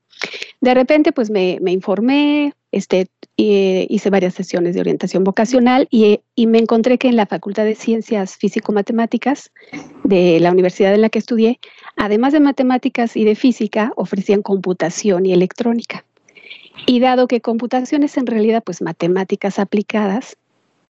De 0.61 0.75
repente, 0.75 1.13
pues 1.13 1.31
me, 1.31 1.59
informé, 1.67 2.55
este, 2.73 3.09
hice 3.37 4.11
varias 4.11 4.35
sesiones 4.35 4.75
de 4.75 4.81
orientación 4.81 5.25
vocacional 5.25 5.87
y, 5.91 6.21
me 6.47 6.59
encontré 6.59 6.99
que 6.99 7.09
en 7.09 7.17
la 7.17 7.27
Facultad 7.27 7.65
de 7.65 7.75
Ciencias 7.75 8.37
Físico-Matemáticas 8.37 9.51
de 10.05 10.41
la 10.41 10.51
universidad 10.51 10.95
en 10.95 11.03
la 11.03 11.09
que 11.09 11.19
estudié, 11.19 11.61
además 11.97 12.33
de 12.33 12.41
matemáticas 12.41 13.17
y 13.17 13.25
de 13.25 13.35
física, 13.35 13.93
ofrecían 13.97 14.43
computación 14.43 15.27
y 15.27 15.33
electrónica. 15.33 16.05
Y 16.87 17.01
dado 17.01 17.27
que 17.29 17.41
computación 17.41 18.03
es 18.03 18.17
en 18.17 18.27
realidad 18.27 18.63
pues 18.65 18.83
matemáticas 18.83 19.59
aplicadas, 19.59 20.37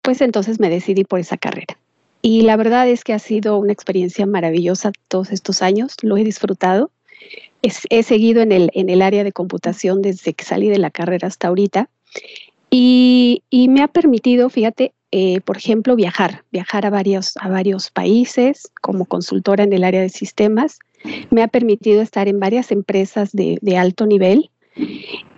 pues 0.02 0.20
entonces 0.20 0.60
me 0.60 0.68
decidí 0.68 1.04
por 1.04 1.20
esa 1.20 1.36
carrera. 1.36 1.78
Y 2.22 2.42
la 2.42 2.56
verdad 2.56 2.88
es 2.88 3.04
que 3.04 3.12
ha 3.12 3.18
sido 3.18 3.58
una 3.58 3.72
experiencia 3.72 4.26
maravillosa 4.26 4.92
todos 5.08 5.30
estos 5.30 5.62
años, 5.62 5.94
lo 6.02 6.16
he 6.16 6.24
disfrutado 6.24 6.90
he 7.90 8.02
seguido 8.02 8.42
en 8.42 8.52
el, 8.52 9.02
área 9.02 9.24
de 9.24 9.32
computación 9.32 10.02
desde 10.02 10.34
que 10.34 10.44
salí 10.44 10.68
de 10.68 10.78
la 10.78 10.90
carrera 10.90 11.28
hasta 11.28 11.48
ahorita 11.48 11.88
y, 12.70 13.42
me 13.70 13.82
ha 13.82 13.88
permitido, 13.88 14.50
fíjate, 14.50 14.92
eh, 15.12 15.40
por 15.40 15.56
ejemplo, 15.56 15.96
viajar, 15.96 16.44
viajar 16.52 16.84
a 16.86 16.90
varios, 16.90 17.90
países 17.92 18.70
como 18.80 19.04
consultora 19.06 19.64
en 19.64 19.72
el 19.72 19.84
área 19.84 20.00
de 20.00 20.08
sistemas. 20.08 20.78
Me 21.30 21.42
ha 21.42 21.48
permitido 21.48 22.02
estar 22.02 22.28
en 22.28 22.40
varias 22.40 22.72
empresas 22.72 23.32
de, 23.32 23.58
de 23.62 23.76
alto 23.76 24.06
nivel. 24.06 24.50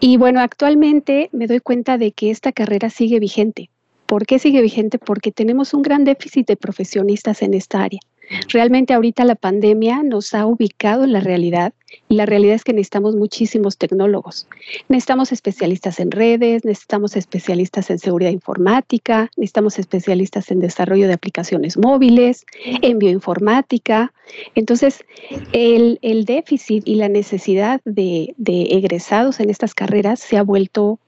Y 0.00 0.16
bueno, 0.16 0.40
actualmente 0.40 1.28
me 1.32 1.46
doy 1.46 1.60
cuenta 1.60 1.98
de 1.98 2.12
que 2.12 2.30
esta 2.30 2.52
carrera 2.52 2.90
sigue 2.90 3.20
vigente. 3.20 3.70
¿Por 4.06 4.26
qué 4.26 4.38
sigue 4.38 4.62
vigente? 4.62 4.98
Porque 4.98 5.30
tenemos 5.30 5.74
un 5.74 5.82
gran 5.82 6.04
déficit 6.04 6.46
de 6.46 6.56
profesionistas 6.56 7.42
en 7.42 7.54
esta 7.54 7.82
área. 7.82 8.00
Realmente 8.48 8.94
ahorita 8.94 9.24
la 9.24 9.34
pandemia 9.34 10.02
nos 10.02 10.34
ha 10.34 10.46
ubicado 10.46 11.04
en 11.04 11.12
la 11.12 11.20
realidad 11.20 11.72
y 12.08 12.14
la 12.16 12.26
realidad 12.26 12.54
es 12.54 12.64
que 12.64 12.72
necesitamos 12.72 13.16
muchísimos 13.16 13.78
tecnólogos. 13.78 14.46
Necesitamos 14.88 15.32
especialistas 15.32 16.00
en 16.00 16.10
redes, 16.10 16.64
necesitamos 16.64 17.16
especialistas 17.16 17.90
en 17.90 17.98
seguridad 17.98 18.30
informática, 18.30 19.30
necesitamos 19.36 19.78
especialistas 19.78 20.50
en 20.50 20.60
desarrollo 20.60 21.06
de 21.06 21.14
aplicaciones 21.14 21.78
móviles, 21.78 22.44
en 22.64 22.98
bioinformática. 22.98 24.12
Entonces, 24.54 25.04
el, 25.52 25.98
déficit 26.26 26.86
y 26.86 26.96
la 26.96 27.08
necesidad 27.08 27.80
de, 27.84 28.34
egresados 28.46 29.40
en 29.40 29.50
estas 29.50 29.74
carreras 29.74 30.20
se 30.20 30.36
ha 30.36 30.42
vuelto 30.42 30.98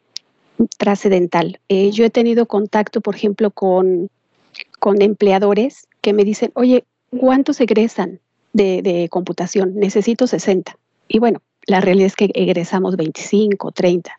trascendental. 0.78 1.60
Eh, 1.68 1.90
yo 1.90 2.04
he 2.04 2.10
tenido 2.10 2.46
contacto, 2.46 3.00
por 3.00 3.14
ejemplo, 3.16 3.50
con, 3.50 4.08
con 4.78 5.02
empleadores 5.02 5.88
que 6.00 6.12
me 6.12 6.24
dicen, 6.24 6.52
oye, 6.54 6.84
¿cuántos 7.10 7.60
egresan 7.60 8.20
de, 8.52 9.08
computación? 9.10 9.74
Necesito 9.74 10.26
60. 10.26 10.76
Y 11.08 11.18
bueno, 11.18 11.42
la 11.66 11.80
realidad 11.80 12.06
es 12.06 12.16
que 12.16 12.30
egresamos 12.34 12.96
25, 12.96 13.72
30 13.72 14.16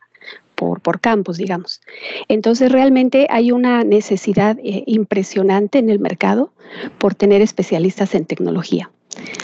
por, 0.56 0.82
por 0.82 0.99
campus, 0.99 1.38
digamos. 1.38 1.82
Entonces, 2.27 2.71
realmente 2.71 3.27
hay 3.30 3.51
una 3.51 3.84
necesidad 3.84 4.58
eh, 4.63 4.84
impresionante 4.86 5.80
en 5.80 5.89
el 5.89 5.99
mercado 5.99 6.51
por 6.97 7.15
tener 7.15 7.41
especialistas 7.41 8.13
en 8.13 8.25
tecnología. 8.25 8.91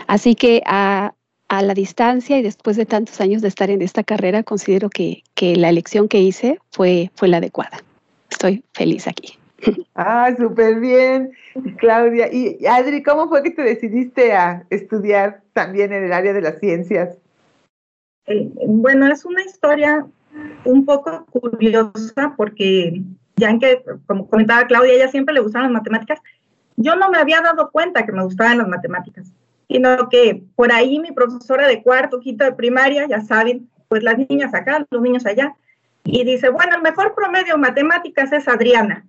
Así 0.05 0.35
que 0.35 0.61
a, 0.65 1.13
a, 1.47 1.61
la 1.61 1.73
distancia 1.73 2.37
y 2.37 2.41
después 2.41 2.77
de 2.77 2.85
tantos 2.85 3.19
años 3.19 3.41
de 3.41 3.47
estar 3.47 3.69
en 3.69 3.81
esta 3.81 4.03
carrera, 4.03 4.43
considero 4.43 4.89
que, 4.89 5.23
que 5.33 5.55
la 5.55 5.69
elección 5.69 6.07
que 6.07 6.21
hice 6.21 6.59
fue, 6.71 7.11
fue 7.15 7.27
la 7.27 7.37
adecuada. 7.37 7.83
Estoy 8.29 8.63
feliz 8.73 9.07
aquí. 9.07 9.37
Ah, 9.95 10.33
súper 10.37 10.79
bien, 10.79 11.31
Claudia. 11.77 12.31
Y 12.31 12.65
Adri, 12.65 13.01
¿cómo 13.01 13.27
fue 13.27 13.43
que 13.43 13.51
te 13.51 13.63
decidiste 13.63 14.33
a 14.33 14.65
estudiar 14.69 15.41
también 15.53 15.91
en 15.91 16.03
el 16.03 16.13
área 16.13 16.33
de 16.33 16.41
las 16.41 16.59
ciencias? 16.59 17.17
Eh, 18.27 18.51
bueno, 18.67 19.07
es 19.07 19.25
una 19.25 19.41
historia 19.41 20.05
un 20.65 20.85
poco 20.85 21.25
curiosa 21.25 22.33
porque 22.35 23.01
ya 23.35 23.49
en 23.49 23.59
que, 23.59 23.83
como 24.05 24.29
comentaba 24.29 24.67
Claudia, 24.67 24.93
ella 24.93 25.07
siempre 25.07 25.33
le 25.33 25.41
gustaban 25.41 25.71
las 25.71 25.81
matemáticas. 25.81 26.19
Yo 26.75 26.95
no 26.95 27.09
me 27.09 27.17
había 27.17 27.41
dado 27.41 27.71
cuenta 27.71 28.05
que 28.05 28.11
me 28.11 28.23
gustaban 28.23 28.59
las 28.59 28.67
matemáticas, 28.67 29.31
sino 29.67 30.09
que 30.09 30.43
por 30.55 30.71
ahí 30.71 30.99
mi 30.99 31.11
profesora 31.11 31.67
de 31.67 31.81
cuarto, 31.81 32.19
quinto 32.19 32.43
de 32.43 32.53
primaria, 32.53 33.07
ya 33.07 33.21
saben, 33.21 33.69
pues 33.87 34.03
las 34.03 34.17
niñas 34.17 34.53
acá, 34.53 34.85
los 34.89 35.01
niños 35.01 35.25
allá, 35.25 35.55
y 36.03 36.23
dice, 36.23 36.49
bueno, 36.49 36.75
el 36.75 36.81
mejor 36.81 37.15
promedio 37.15 37.55
en 37.55 37.61
matemáticas 37.61 38.31
es 38.31 38.47
Adriana. 38.47 39.05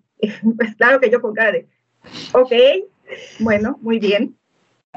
Pues 0.56 0.74
claro 0.76 1.00
que 1.00 1.10
yo 1.10 1.20
con 1.20 1.34
cara 1.34 1.52
de, 1.52 1.68
ok, 2.32 2.52
bueno, 3.40 3.78
muy 3.80 3.98
bien. 3.98 4.36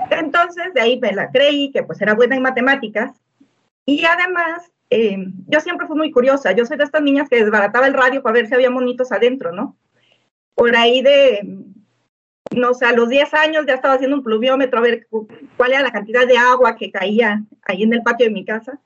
Entonces 0.10 0.73
de 0.73 0.81
ahí 0.81 0.99
me 0.99 1.12
la 1.12 1.31
creí 1.31 1.71
que 1.71 1.84
pues 1.84 2.01
era 2.01 2.13
buena 2.13 2.36
en 2.36 2.41
matemáticas 2.41 3.12
y 3.86 4.03
además 4.05 4.71
eh, 4.89 5.17
yo 5.47 5.60
siempre 5.62 5.88
fui 5.88 5.97
muy 5.97 6.12
curiosa, 6.12 6.51
yo 6.51 6.65
soy 6.65 6.77
de 6.77 6.84
estas 6.84 7.01
niñas 7.01 7.29
que 7.29 7.41
desbarataba 7.41 7.88
el 7.88 7.93
radio 7.93 8.21
para 8.21 8.34
ver 8.34 8.47
si 8.47 8.53
había 8.53 8.69
monitos 8.69 9.12
adentro, 9.12 9.51
¿no? 9.51 9.77
Por 10.55 10.75
ahí 10.75 11.01
de, 11.01 11.47
no 12.55 12.73
sé, 12.73 12.86
a 12.86 12.91
los 12.91 13.10
10 13.10 13.34
años 13.34 13.65
ya 13.65 13.75
estaba 13.75 13.93
haciendo 13.93 14.17
un 14.17 14.23
pluviómetro 14.23 14.79
a 14.79 14.81
ver 14.81 15.07
cuál 15.57 15.71
era 15.71 15.81
la 15.81 15.91
cantidad 15.91 16.27
de 16.27 16.38
agua 16.38 16.75
que 16.75 16.91
caía 16.91 17.43
ahí 17.63 17.84
en 17.84 17.93
el 17.93 18.03
patio 18.03 18.25
de 18.25 18.34
mi 18.34 18.43
casa. 18.43 18.79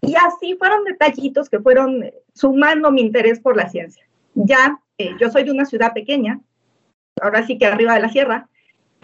Y 0.00 0.16
así 0.16 0.56
fueron 0.58 0.84
detallitos 0.84 1.48
que 1.48 1.60
fueron 1.60 2.04
sumando 2.34 2.90
mi 2.90 3.00
interés 3.00 3.38
por 3.40 3.56
la 3.56 3.68
ciencia. 3.68 4.04
Ya 4.34 4.80
eh, 4.98 5.14
yo 5.20 5.30
soy 5.30 5.44
de 5.44 5.50
una 5.50 5.64
ciudad 5.64 5.92
pequeña, 5.92 6.40
ahora 7.20 7.46
sí 7.46 7.58
que 7.58 7.66
arriba 7.66 7.94
de 7.94 8.00
la 8.00 8.08
sierra, 8.08 8.48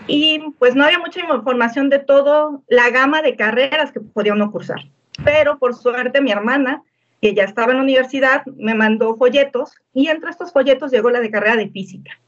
y 0.07 0.40
pues 0.59 0.74
no 0.74 0.85
había 0.85 0.98
mucha 0.98 1.20
información 1.20 1.90
de 1.90 1.98
todo 1.98 2.62
la 2.68 2.90
gama 2.90 3.22
de 3.22 3.37
carreras 3.37 3.92
que 3.92 4.00
podía 4.00 4.33
uno 4.33 4.50
cursar. 4.50 4.81
Pero 5.24 5.59
por 5.59 5.74
suerte 5.74 6.20
mi 6.20 6.33
hermana, 6.33 6.83
que 7.20 7.35
ya 7.35 7.44
estaba 7.44 7.72
en 7.72 7.79
la 7.79 7.85
universidad, 7.85 8.44
me 8.46 8.74
mandó 8.74 9.16
folletos 9.16 9.74
y 9.92 10.09
entre 10.09 10.31
estos 10.31 10.53
folletos 10.53 10.90
llegó 10.90 11.11
la 11.11 11.20
de 11.20 11.31
carrera 11.31 11.57
de 11.57 11.68
física. 11.68 12.18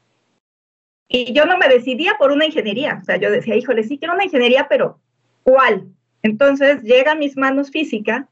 Y 1.07 1.33
yo 1.33 1.45
no 1.45 1.57
me 1.57 1.67
decidía 1.67 2.15
por 2.17 2.31
una 2.31 2.45
ingeniería, 2.45 2.99
o 3.01 3.05
sea, 3.05 3.17
yo 3.17 3.31
decía, 3.31 3.55
híjole, 3.55 3.83
sí 3.83 3.97
quiero 3.97 4.13
una 4.13 4.25
ingeniería, 4.25 4.67
pero 4.69 4.99
¿cuál? 5.43 5.87
Entonces 6.21 6.81
llega 6.83 7.11
a 7.11 7.15
mis 7.15 7.35
manos 7.37 7.71
física 7.71 8.27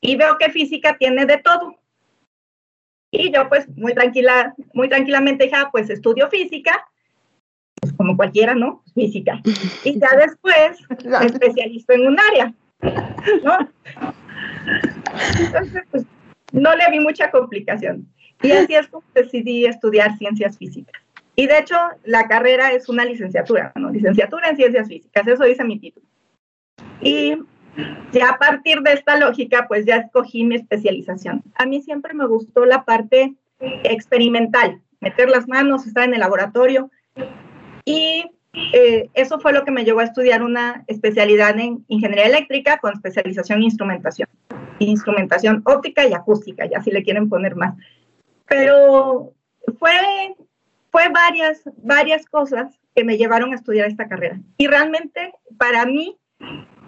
y 0.00 0.16
veo 0.16 0.36
que 0.38 0.50
física 0.50 0.96
tiene 0.98 1.26
de 1.26 1.38
todo. 1.38 1.76
Y 3.16 3.32
yo 3.32 3.48
pues 3.48 3.68
muy 3.76 3.94
tranquila, 3.94 4.54
muy 4.72 4.88
tranquilamente 4.88 5.44
dije, 5.44 5.56
ah, 5.56 5.68
pues 5.70 5.88
estudio 5.88 6.28
física, 6.28 6.84
pues 7.80 7.92
como 7.92 8.16
cualquiera, 8.16 8.54
¿no? 8.56 8.82
Física. 8.92 9.40
Y 9.84 10.00
ya 10.00 10.08
después 10.16 10.80
me 11.04 11.26
especializo 11.26 11.92
en 11.92 12.06
un 12.08 12.18
área, 12.18 12.52
¿no? 13.44 13.68
Entonces, 15.38 15.82
pues 15.92 16.04
no 16.50 16.74
le 16.74 16.90
vi 16.90 16.98
mucha 16.98 17.30
complicación. 17.30 18.08
Y 18.42 18.50
así 18.50 18.74
es 18.74 18.88
como 18.88 19.04
decidí 19.14 19.64
estudiar 19.64 20.18
ciencias 20.18 20.58
físicas. 20.58 21.00
Y 21.36 21.46
de 21.46 21.58
hecho, 21.58 21.76
la 22.02 22.26
carrera 22.26 22.72
es 22.72 22.88
una 22.88 23.04
licenciatura, 23.04 23.72
¿no? 23.76 23.90
Licenciatura 23.90 24.48
en 24.48 24.56
ciencias 24.56 24.88
físicas, 24.88 25.26
eso 25.26 25.44
dice 25.44 25.62
mi 25.62 25.78
título. 25.78 26.06
Y 27.00 27.38
ya 28.12 28.30
a 28.30 28.38
partir 28.38 28.80
de 28.82 28.92
esta 28.92 29.16
lógica, 29.16 29.66
pues 29.68 29.84
ya 29.86 29.96
escogí 29.96 30.44
mi 30.44 30.56
especialización. 30.56 31.42
A 31.56 31.66
mí 31.66 31.82
siempre 31.82 32.14
me 32.14 32.26
gustó 32.26 32.64
la 32.64 32.84
parte 32.84 33.34
experimental, 33.60 34.80
meter 35.00 35.28
las 35.28 35.48
manos, 35.48 35.86
estar 35.86 36.04
en 36.04 36.14
el 36.14 36.20
laboratorio. 36.20 36.90
Y 37.84 38.24
eh, 38.72 39.10
eso 39.14 39.40
fue 39.40 39.52
lo 39.52 39.64
que 39.64 39.70
me 39.70 39.84
llevó 39.84 40.00
a 40.00 40.04
estudiar 40.04 40.42
una 40.42 40.84
especialidad 40.86 41.58
en 41.58 41.84
ingeniería 41.88 42.26
eléctrica 42.26 42.78
con 42.78 42.92
especialización 42.92 43.58
en 43.58 43.64
instrumentación. 43.64 44.28
Instrumentación 44.78 45.62
óptica 45.64 46.06
y 46.06 46.12
acústica, 46.12 46.66
ya 46.66 46.82
si 46.82 46.90
le 46.90 47.02
quieren 47.02 47.28
poner 47.28 47.56
más. 47.56 47.74
Pero 48.46 49.32
fue, 49.78 49.92
fue 50.90 51.08
varias, 51.08 51.62
varias 51.78 52.26
cosas 52.26 52.78
que 52.94 53.04
me 53.04 53.16
llevaron 53.16 53.52
a 53.52 53.56
estudiar 53.56 53.88
esta 53.88 54.08
carrera. 54.08 54.38
Y 54.56 54.66
realmente 54.68 55.32
para 55.58 55.84
mí 55.86 56.16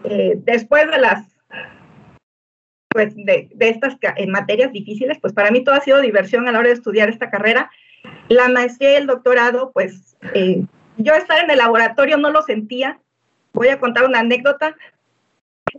eh, 0.05 0.35
después 0.45 0.91
de 0.91 0.99
las, 0.99 1.27
pues 2.89 3.15
de, 3.15 3.49
estas 3.59 3.97
en 4.17 4.31
materias 4.31 4.73
difíciles, 4.73 5.19
pues 5.21 5.33
para 5.33 5.51
mí 5.51 5.63
todo 5.65 5.75
ha 5.75 5.81
sido 5.81 6.01
diversión 6.01 6.49
a 6.49 6.53
la 6.53 6.59
hora 6.59 6.69
de 6.69 6.75
estudiar 6.75 7.09
esta 7.09 7.31
carrera. 7.31 7.71
La 8.29 8.49
maestría 8.49 8.93
y 8.93 8.97
el 8.97 9.07
doctorado, 9.07 9.73
pues 9.73 10.17
eh, 10.35 10.65
yo 10.97 11.15
estar 11.15 11.43
en 11.43 11.51
el 11.51 11.59
laboratorio 11.59 12.17
no 12.19 12.31
lo 12.31 12.43
sentía. 12.43 13.01
Voy 13.53 13.69
a 13.69 13.81
contar 13.81 14.05
una 14.05 14.21
anécdota. 14.21 14.77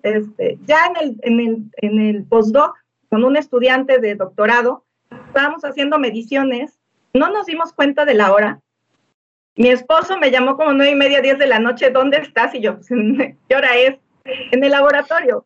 Este, 0.04 0.60
ya 0.66 0.88
en 0.88 0.96
el, 0.98 1.20
en, 1.22 1.40
el, 1.40 1.64
en 1.78 2.00
el 2.00 2.24
postdoc, 2.26 2.76
con 3.10 3.24
un 3.24 3.38
estudiante 3.38 4.00
de 4.00 4.16
doctorado, 4.16 4.86
estábamos 5.28 5.64
haciendo 5.64 5.98
mediciones, 5.98 6.78
no 7.14 7.30
nos 7.30 7.46
dimos 7.46 7.74
cuenta 7.74 8.06
de 8.06 8.14
la 8.14 8.32
hora. 8.34 8.60
Mi 9.56 9.70
esposo 9.70 10.18
me 10.18 10.30
llamó 10.30 10.56
como 10.56 10.74
nueve 10.74 10.92
y 10.92 10.96
media, 10.96 11.22
diez 11.22 11.40
de 11.40 11.48
la 11.48 11.60
noche, 11.60 11.90
¿dónde 11.90 12.18
estás? 12.18 12.54
Y 12.54 12.62
yo, 12.62 12.78
¿qué 13.50 13.56
hora 13.56 13.76
es? 13.78 13.98
En 14.52 14.64
el 14.64 14.72
laboratorio. 14.72 15.46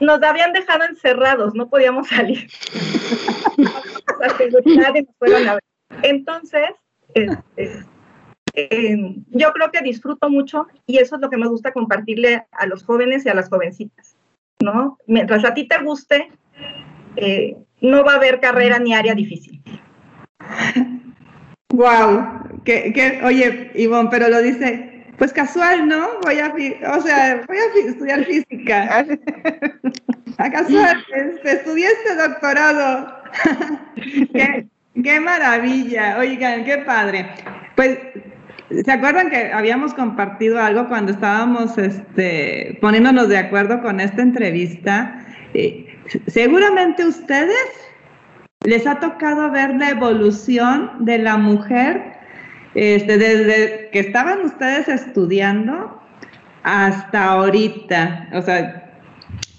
Nos 0.00 0.22
habían 0.22 0.52
dejado 0.52 0.84
encerrados, 0.84 1.54
no 1.54 1.68
podíamos 1.68 2.08
salir. 2.08 2.48
Entonces, 6.02 6.70
este, 7.14 7.86
em, 8.54 9.24
yo 9.30 9.52
creo 9.52 9.70
que 9.70 9.80
disfruto 9.80 10.28
mucho 10.28 10.66
y 10.86 10.98
eso 10.98 11.16
es 11.16 11.22
lo 11.22 11.30
que 11.30 11.38
me 11.38 11.48
gusta 11.48 11.72
compartirle 11.72 12.46
a 12.52 12.66
los 12.66 12.84
jóvenes 12.84 13.24
y 13.24 13.30
a 13.30 13.34
las 13.34 13.48
jovencitas, 13.48 14.16
¿no? 14.60 14.98
Mientras 15.06 15.44
a 15.44 15.54
ti 15.54 15.66
te 15.66 15.82
guste, 15.82 16.30
eh, 17.16 17.56
no 17.80 18.04
va 18.04 18.12
a 18.12 18.16
haber 18.16 18.40
carrera 18.40 18.78
ni 18.78 18.94
área 18.94 19.14
difícil. 19.14 19.62
Wow, 21.70 22.62
que, 22.64 23.20
oye, 23.24 23.72
Ivonne, 23.74 24.08
pero 24.10 24.28
lo 24.28 24.40
dice 24.40 24.95
pues 25.18 25.32
casual, 25.32 25.88
¿no? 25.88 26.20
Voy 26.22 26.38
a, 26.38 26.54
o 26.94 27.00
sea, 27.00 27.42
voy 27.46 27.56
a 27.56 27.88
estudiar 27.88 28.24
física. 28.24 29.06
a 30.38 30.50
casual, 30.50 31.04
este, 31.14 31.52
estudié 31.52 31.86
este 31.86 32.16
doctorado. 32.16 33.14
qué, 35.02 35.20
maravilla, 35.20 36.18
oigan, 36.18 36.64
qué 36.64 36.78
padre. 36.78 37.28
Pues, 37.74 37.98
¿se 38.84 38.92
acuerdan 38.92 39.30
que 39.30 39.52
habíamos 39.52 39.94
compartido 39.94 40.60
algo 40.60 40.88
cuando 40.88 41.12
estábamos 41.12 41.78
este, 41.78 42.78
poniéndonos 42.80 43.28
de 43.28 43.38
acuerdo 43.38 43.80
con 43.80 44.00
esta 44.00 44.22
entrevista? 44.22 45.24
Eh, 45.54 45.86
seguramente 46.26 47.06
ustedes 47.06 47.56
les 48.64 48.86
ha 48.86 49.00
tocado 49.00 49.50
ver 49.50 49.74
la 49.76 49.90
evolución 49.90 51.04
de 51.04 51.18
la 51.18 51.36
mujer 51.36 52.15
este, 52.76 53.16
desde 53.16 53.88
que 53.90 54.00
estaban 54.00 54.42
ustedes 54.42 54.86
estudiando 54.86 55.98
hasta 56.62 57.24
ahorita, 57.24 58.28
o 58.34 58.42
sea, 58.42 58.92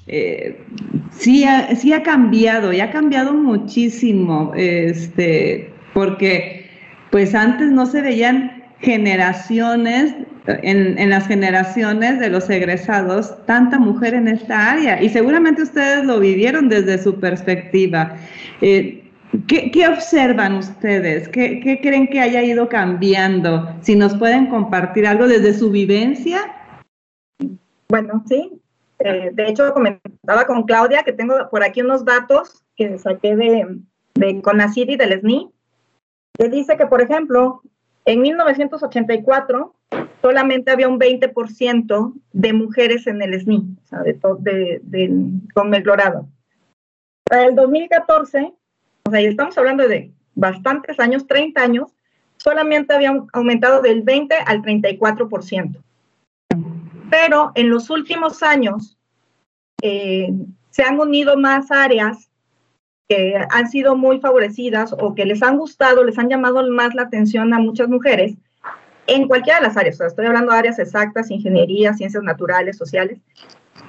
eh, 0.06 0.62
sí, 1.10 1.44
ha, 1.44 2.04
cambiado, 2.04 2.72
y 2.72 2.80
ha 2.80 2.92
cambiado 2.92 3.34
muchísimo, 3.34 4.54
este, 4.56 5.74
porque 5.94 6.70
pues 7.10 7.34
antes 7.34 7.72
no 7.72 7.88
se 7.88 8.02
veían 8.04 8.64
generaciones 8.82 10.14
en, 10.46 11.00
en, 11.00 11.10
las 11.10 11.28
generaciones 11.28 12.20
de 12.20 12.30
los 12.30 12.48
egresados 12.52 13.34
tanta 13.48 13.80
mujer 13.80 14.14
en 14.14 14.28
esta 14.28 14.74
área 14.74 15.02
y 15.02 15.10
seguramente 15.10 15.64
ustedes 15.64 16.06
lo 16.06 16.20
vivieron 16.20 16.70
desde 16.70 17.02
su 17.02 17.20
perspectiva. 17.20 18.16
Eh, 18.62 19.07
¿qué, 19.48 19.72
¿qué, 19.72 19.88
observan 19.88 20.56
ustedes? 20.56 21.28
¿Qué, 21.30 21.60
¿Qué, 21.60 21.80
creen 21.82 22.08
que 22.08 22.20
haya 22.20 22.42
ido 22.44 22.70
cambiando? 22.70 23.76
Si 23.82 23.96
nos 23.96 24.16
pueden 24.16 24.48
compartir 24.48 25.06
algo 25.06 25.28
desde 25.28 25.54
su 25.54 25.70
vivencia. 25.72 26.40
Bueno, 27.90 28.24
sí. 28.28 28.62
Eh, 29.00 29.30
de 29.34 29.48
hecho, 29.48 29.74
comentaba 29.74 30.46
con 30.46 30.64
Claudia 30.64 31.04
que 31.04 31.14
tengo 31.14 31.50
por 31.50 31.64
aquí 31.64 31.82
unos 31.82 32.04
datos 32.04 32.64
que 32.76 32.98
saqué 32.98 33.36
de, 33.36 33.80
de 34.16 34.42
CONACYT 34.42 34.92
y 34.92 34.96
del 34.96 35.20
SNI, 35.20 35.52
que 36.38 36.50
dice 36.50 36.78
que, 36.78 36.88
por 36.88 37.02
ejemplo, 37.02 37.62
en 38.06 38.22
1984 38.22 39.76
solamente 40.22 40.72
había 40.72 40.88
un 40.88 41.00
20% 41.00 42.14
de 42.34 42.54
mujeres 42.54 43.08
en 43.08 43.22
el 43.22 43.40
SNI, 43.40 43.78
o 43.84 43.88
sea, 43.88 44.00
de, 44.02 44.20
de, 44.40 44.80
de, 44.84 45.32
con 45.54 45.74
el 45.74 45.84
clorado. 45.84 46.28
Para 47.24 47.46
el 47.46 47.56
2014, 47.56 48.54
o 49.08 49.10
sea, 49.10 49.22
y 49.22 49.26
estamos 49.26 49.58
hablando 49.58 49.88
de 49.88 50.12
bastantes 50.36 51.00
años, 51.00 51.26
30 51.28 51.62
años, 51.62 51.94
solamente 52.36 52.94
había 52.94 53.14
aumentado 53.32 53.82
del 53.82 54.02
20 54.02 54.36
al 54.46 54.62
34%. 54.62 55.82
Pero 57.10 57.54
en 57.56 57.70
los 57.70 57.90
últimos 57.90 58.44
años 58.44 58.98
eh, 59.82 60.30
se 60.72 60.84
han 60.84 61.00
unido 61.00 61.38
más 61.38 61.72
áreas 61.72 62.30
que 63.08 63.36
han 63.50 63.70
sido 63.70 63.96
muy 63.96 64.20
favorecidas 64.20 64.94
o 65.00 65.16
que 65.16 65.26
les 65.26 65.42
han 65.42 65.58
gustado, 65.58 66.04
les 66.04 66.20
han 66.20 66.28
llamado 66.28 66.70
más 66.70 66.94
la 66.94 67.04
atención 67.04 67.54
a 67.54 67.60
muchas 67.60 67.88
mujeres 67.88 68.36
en 69.08 69.30
cualquiera 69.30 69.60
de 69.60 69.68
las 69.68 69.78
áreas. 69.78 69.96
O 69.96 70.00
sea, 70.00 70.08
estoy 70.08 70.26
hablando 70.26 70.52
de 70.52 70.60
áreas 70.60 70.80
exactas, 70.80 71.32
ingeniería, 71.32 71.94
ciencias 71.94 72.24
naturales, 72.24 72.76
sociales. 72.78 73.20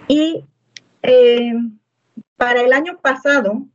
Y 0.07 0.45
eh, 1.03 1.55
para 2.37 2.61
el 2.61 2.73
año 2.73 2.99
pasado, 3.03 3.67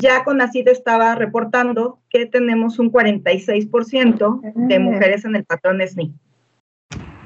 ya 0.00 0.24
con 0.24 0.40
CID 0.50 0.68
estaba 0.68 1.14
reportando 1.14 1.98
que 2.10 2.26
tenemos 2.26 2.78
un 2.78 2.92
46% 2.92 4.40
de 4.54 4.78
mujeres 4.78 5.24
en 5.24 5.36
el 5.36 5.44
patrón 5.44 5.80
SNI. 5.80 6.12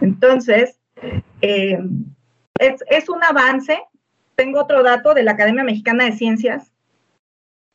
Entonces, 0.00 0.78
eh, 1.42 1.78
es, 2.58 2.84
es 2.88 3.08
un 3.08 3.22
avance. 3.24 3.80
Tengo 4.36 4.60
otro 4.60 4.82
dato 4.82 5.14
de 5.14 5.22
la 5.22 5.32
Academia 5.32 5.64
Mexicana 5.64 6.04
de 6.04 6.12
Ciencias 6.12 6.72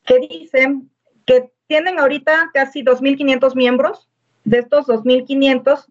que 0.04 0.18
dicen 0.20 0.90
que 1.26 1.50
tienen 1.66 1.98
ahorita 1.98 2.50
casi 2.54 2.82
2.500 2.82 3.54
miembros. 3.54 4.08
De 4.44 4.60
estos 4.60 4.86
2.500, 4.86 5.86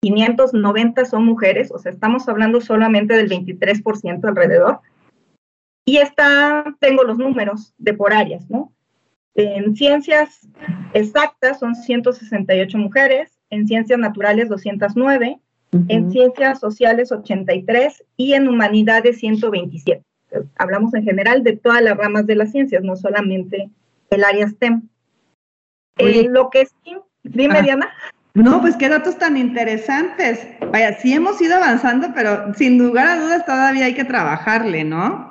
590 0.00 1.04
son 1.04 1.24
mujeres, 1.24 1.70
o 1.72 1.78
sea, 1.78 1.92
estamos 1.92 2.28
hablando 2.28 2.60
solamente 2.60 3.14
del 3.14 3.28
23% 3.28 4.26
alrededor. 4.26 4.80
Y 5.90 5.96
está, 5.96 6.64
tengo 6.78 7.02
los 7.02 7.18
números 7.18 7.74
de 7.78 7.94
por 7.94 8.12
áreas, 8.12 8.48
¿no? 8.48 8.72
En 9.34 9.74
ciencias 9.74 10.48
exactas 10.92 11.58
son 11.58 11.74
168 11.74 12.78
mujeres, 12.78 13.38
en 13.50 13.66
ciencias 13.66 13.98
naturales 13.98 14.48
209, 14.48 15.40
en 15.88 16.12
ciencias 16.12 16.60
sociales 16.60 17.10
83 17.10 18.04
y 18.16 18.34
en 18.34 18.46
humanidades 18.46 19.18
127 19.18 20.04
hablamos 20.56 20.94
en 20.94 21.04
general 21.04 21.42
de 21.42 21.56
todas 21.56 21.82
las 21.82 21.96
ramas 21.96 22.26
de 22.26 22.36
las 22.36 22.52
ciencias, 22.52 22.82
no 22.82 22.96
solamente 22.96 23.70
el 24.10 24.24
área 24.24 24.48
STEM. 24.48 24.82
Eh, 25.98 26.28
lo 26.28 26.50
que 26.50 26.66
sí, 26.66 26.96
dime 27.22 27.58
ah. 27.58 27.62
Diana. 27.62 27.90
No, 28.34 28.60
pues 28.60 28.76
qué 28.76 28.88
datos 28.88 29.18
tan 29.18 29.36
interesantes. 29.36 30.46
Vaya, 30.70 30.96
sí 31.00 31.12
hemos 31.12 31.40
ido 31.40 31.56
avanzando, 31.56 32.12
pero 32.14 32.54
sin 32.54 32.78
lugar 32.78 33.08
a 33.08 33.20
dudas 33.20 33.44
todavía 33.44 33.86
hay 33.86 33.94
que 33.94 34.04
trabajarle, 34.04 34.84
¿no? 34.84 35.29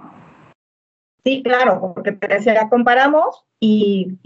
Sí, 1.23 1.43
claro, 1.43 1.93
porque 1.93 2.17
ya 2.41 2.69
comparamos 2.69 3.45
y, 3.59 4.17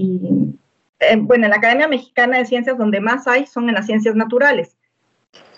eh, 0.99 1.15
bueno, 1.17 1.45
en 1.45 1.49
la 1.49 1.57
Academia 1.57 1.87
Mexicana 1.87 2.37
de 2.37 2.45
Ciencias 2.45 2.77
donde 2.77 3.01
más 3.01 3.27
hay 3.27 3.45
son 3.45 3.67
en 3.67 3.75
las 3.75 3.87
ciencias 3.87 4.15
naturales 4.15 4.77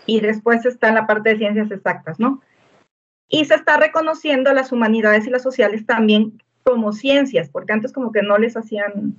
y 0.06 0.21
después 0.21 0.65
está 0.65 0.91
la 0.91 1.08
parte 1.08 1.30
de 1.30 1.38
ciencias 1.38 1.71
exactas, 1.71 2.19
¿no? 2.19 2.41
Y 3.28 3.45
se 3.45 3.56
está 3.56 3.78
reconociendo 3.78 4.54
las 4.54 4.71
humanidades 4.71 5.28
y 5.28 5.32
las 5.32 5.41
sociales 5.41 5.86
también 5.86 6.41
como 6.63 6.93
ciencias, 6.93 7.50
porque 7.50 7.74
antes 7.74 7.91
como 7.91 8.12
que 8.12 8.21
no 8.21 8.38
les 8.38 8.56
hacían 8.56 9.15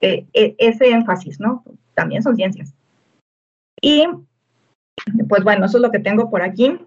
eh, 0.00 0.26
e, 0.34 0.54
ese 0.58 0.90
énfasis, 0.90 1.40
¿no? 1.40 1.64
También 1.94 2.22
son 2.22 2.36
ciencias. 2.36 2.74
Y 3.80 4.06
pues 5.28 5.42
bueno, 5.42 5.66
eso 5.66 5.78
es 5.78 5.82
lo 5.82 5.90
que 5.90 5.98
tengo 5.98 6.30
por 6.30 6.42
aquí. 6.42 6.78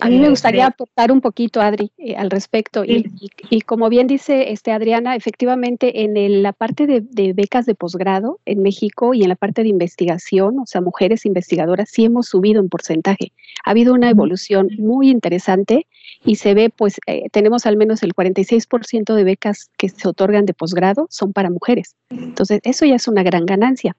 A 0.00 0.08
mí 0.08 0.18
me 0.18 0.26
eh, 0.26 0.30
gustaría 0.30 0.66
aportar 0.66 1.12
un 1.12 1.20
poquito, 1.20 1.60
Adri, 1.60 1.92
eh, 1.98 2.16
al 2.16 2.30
respecto. 2.30 2.84
Y, 2.84 3.60
como 3.62 3.88
bien 3.88 4.06
dice 4.06 4.52
este 4.52 4.72
Adriana, 4.72 5.16
efectivamente, 5.16 6.02
en 6.02 6.42
la 6.42 6.52
parte 6.52 6.86
de, 6.86 7.00
de 7.02 7.32
becas 7.32 7.66
de 7.66 7.74
posgrado 7.74 8.40
en 8.46 8.62
México 8.62 9.14
y 9.14 9.22
en 9.22 9.28
la 9.28 9.36
parte 9.36 9.62
de 9.62 9.68
investigación, 9.68 10.58
o 10.58 10.66
sea, 10.66 10.80
mujeres 10.80 11.26
investigadoras, 11.26 11.90
sí 11.90 12.04
hemos 12.04 12.26
subido 12.26 12.60
en 12.60 12.68
porcentaje. 12.68 13.32
Ha 13.64 13.70
habido 13.70 13.94
una 13.94 14.10
evolución 14.10 14.68
muy 14.78 15.10
interesante 15.10 15.86
y 16.24 16.36
se 16.36 16.54
ve, 16.54 16.70
pues, 16.70 17.00
eh, 17.06 17.28
tenemos 17.30 17.66
al 17.66 17.76
menos 17.76 18.02
el 18.02 18.14
46% 18.14 19.14
de 19.14 19.24
becas 19.24 19.70
que 19.76 19.88
se 19.88 20.08
otorgan 20.08 20.46
de 20.46 20.54
posgrado 20.54 21.06
son 21.10 21.32
para 21.32 21.50
mujeres. 21.50 21.96
Entonces, 22.10 22.60
eso 22.64 22.84
ya 22.84 22.96
es 22.96 23.08
una 23.08 23.22
gran 23.22 23.46
ganancia. 23.46 23.96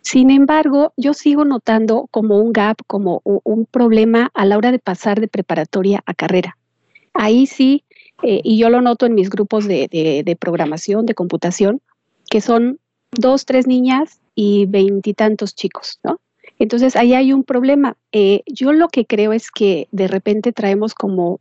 Sin 0.00 0.30
embargo, 0.30 0.92
yo 0.96 1.14
sigo 1.14 1.44
notando 1.44 2.08
como 2.10 2.38
un 2.38 2.52
gap, 2.52 2.78
como 2.86 3.20
un 3.24 3.66
problema 3.66 4.30
a 4.34 4.44
la 4.44 4.56
hora 4.56 4.72
de 4.72 4.78
pasar 4.78 5.15
de 5.20 5.28
preparatoria 5.28 6.02
a 6.06 6.14
carrera. 6.14 6.56
Ahí 7.14 7.46
sí, 7.46 7.84
eh, 8.22 8.40
y 8.44 8.58
yo 8.58 8.70
lo 8.70 8.80
noto 8.80 9.06
en 9.06 9.14
mis 9.14 9.30
grupos 9.30 9.66
de, 9.66 10.36
programación, 10.40 11.06
de 11.06 11.14
computación, 11.14 11.80
que 12.30 12.40
son 12.40 12.78
dos, 13.12 13.46
tres 13.46 13.66
niñas 13.66 14.20
y 14.34 14.66
veintitantos 14.66 15.54
chicos, 15.54 15.98
¿no? 16.02 16.20
Entonces 16.58 16.96
ahí 16.96 17.14
hay 17.14 17.32
un 17.32 17.44
problema. 17.44 17.96
Eh, 18.12 18.42
yo 18.46 18.72
lo 18.72 18.88
que 18.88 19.04
creo 19.04 19.32
es 19.32 19.50
que 19.50 19.88
de 19.92 20.08
repente 20.08 20.52
traemos 20.52 20.94
como 20.94 21.40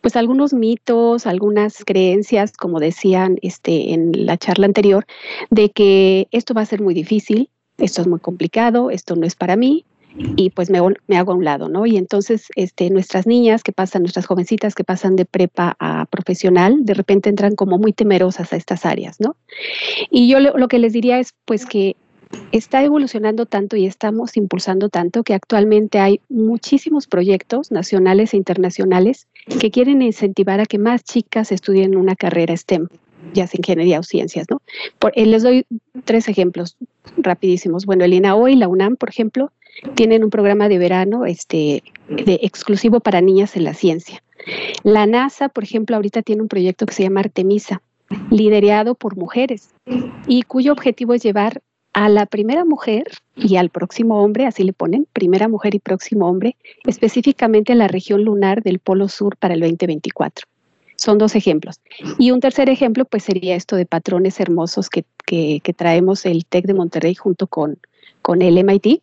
pues 0.00 0.16
algunos 0.16 0.52
mitos, 0.52 1.26
algunas 1.26 1.84
creencias, 1.84 2.56
como 2.56 2.80
decían 2.80 3.38
este, 3.42 3.92
en 3.92 4.26
la 4.26 4.36
charla 4.36 4.66
anterior, 4.66 5.06
de 5.50 5.70
que 5.70 6.28
esto 6.32 6.54
va 6.54 6.62
a 6.62 6.66
ser 6.66 6.80
muy 6.80 6.94
difícil, 6.94 7.50
esto 7.78 8.00
es 8.00 8.08
muy 8.08 8.18
complicado, 8.18 8.90
esto 8.90 9.14
no 9.14 9.24
es 9.26 9.36
para 9.36 9.54
mí, 9.54 9.84
y 10.18 10.50
pues 10.50 10.70
me, 10.70 10.80
me, 11.06 11.16
hago 11.16 11.32
a 11.32 11.34
un 11.36 11.44
lado, 11.44 11.68
¿no? 11.68 11.86
Y 11.86 11.96
entonces 11.96 12.48
este, 12.56 12.90
nuestras 12.90 13.26
niñas 13.26 13.62
que 13.62 13.72
pasan, 13.72 14.02
nuestras 14.02 14.26
jovencitas 14.26 14.74
que 14.74 14.84
pasan 14.84 15.16
de 15.16 15.24
prepa 15.24 15.76
a 15.78 16.06
profesional, 16.06 16.84
de 16.84 16.94
repente 16.94 17.28
entran 17.28 17.54
como 17.54 17.78
muy 17.78 17.92
temerosas 17.92 18.52
a 18.52 18.56
estas 18.56 18.84
áreas, 18.84 19.20
¿no? 19.20 19.36
Y 20.10 20.28
yo 20.28 20.40
lo, 20.40 20.56
lo 20.56 20.68
que 20.68 20.78
les 20.78 20.92
diría 20.92 21.18
es 21.18 21.34
pues 21.44 21.66
que 21.66 21.96
está 22.52 22.82
evolucionando 22.82 23.46
tanto 23.46 23.76
y 23.76 23.86
estamos 23.86 24.36
impulsando 24.36 24.88
tanto 24.88 25.22
que 25.22 25.34
actualmente 25.34 25.98
hay 25.98 26.20
muchísimos 26.28 27.06
proyectos 27.06 27.70
nacionales 27.70 28.34
e 28.34 28.36
internacionales 28.36 29.26
que 29.60 29.70
quieren 29.70 30.02
incentivar 30.02 30.60
a 30.60 30.66
que 30.66 30.78
más 30.78 31.04
chicas 31.04 31.52
estudien 31.52 31.96
una 31.96 32.16
carrera 32.16 32.56
STEM, 32.56 32.88
ya 33.32 33.46
sea 33.46 33.58
ingeniería 33.58 34.00
o 34.00 34.02
ciencias, 34.02 34.46
¿no? 34.50 34.60
Por, 34.98 35.12
eh, 35.14 35.26
les 35.26 35.42
doy 35.42 35.64
tres 36.04 36.28
ejemplos 36.28 36.76
rapidísimos. 37.16 37.86
Bueno, 37.86 38.04
el 38.04 38.14
INAO 38.14 38.48
y 38.48 38.56
la 38.56 38.68
UNAM, 38.68 38.96
por 38.96 39.08
ejemplo, 39.08 39.52
tienen 39.94 40.24
un 40.24 40.30
programa 40.30 40.68
de 40.68 40.78
verano 40.78 41.26
este, 41.26 41.82
de 42.08 42.40
exclusivo 42.42 43.00
para 43.00 43.20
niñas 43.20 43.56
en 43.56 43.64
la 43.64 43.74
ciencia. 43.74 44.22
La 44.82 45.06
NASA, 45.06 45.48
por 45.48 45.64
ejemplo, 45.64 45.96
ahorita 45.96 46.22
tiene 46.22 46.42
un 46.42 46.48
proyecto 46.48 46.86
que 46.86 46.94
se 46.94 47.02
llama 47.02 47.20
Artemisa, 47.20 47.82
liderado 48.30 48.94
por 48.94 49.16
mujeres 49.16 49.70
y 50.26 50.42
cuyo 50.42 50.72
objetivo 50.72 51.14
es 51.14 51.22
llevar 51.22 51.60
a 51.92 52.08
la 52.08 52.26
primera 52.26 52.64
mujer 52.64 53.04
y 53.34 53.56
al 53.56 53.70
próximo 53.70 54.22
hombre, 54.22 54.46
así 54.46 54.62
le 54.62 54.72
ponen, 54.72 55.06
primera 55.12 55.48
mujer 55.48 55.74
y 55.74 55.78
próximo 55.78 56.28
hombre, 56.28 56.56
específicamente 56.86 57.72
en 57.72 57.78
la 57.78 57.88
región 57.88 58.22
lunar 58.22 58.62
del 58.62 58.78
Polo 58.78 59.08
Sur 59.08 59.36
para 59.36 59.54
el 59.54 59.60
2024. 59.60 60.46
Son 60.96 61.18
dos 61.18 61.34
ejemplos. 61.34 61.80
Y 62.18 62.32
un 62.32 62.40
tercer 62.40 62.68
ejemplo, 62.68 63.04
pues 63.04 63.22
sería 63.22 63.54
esto 63.54 63.76
de 63.76 63.86
patrones 63.86 64.40
hermosos 64.40 64.88
que, 64.90 65.04
traemos 65.76 66.24
el 66.24 66.44
TEC 66.46 66.66
de 66.66 66.74
Monterrey 66.74 67.14
junto 67.14 67.46
con, 67.46 67.78
con 68.22 68.42
el 68.42 68.62
MIT. 68.64 69.02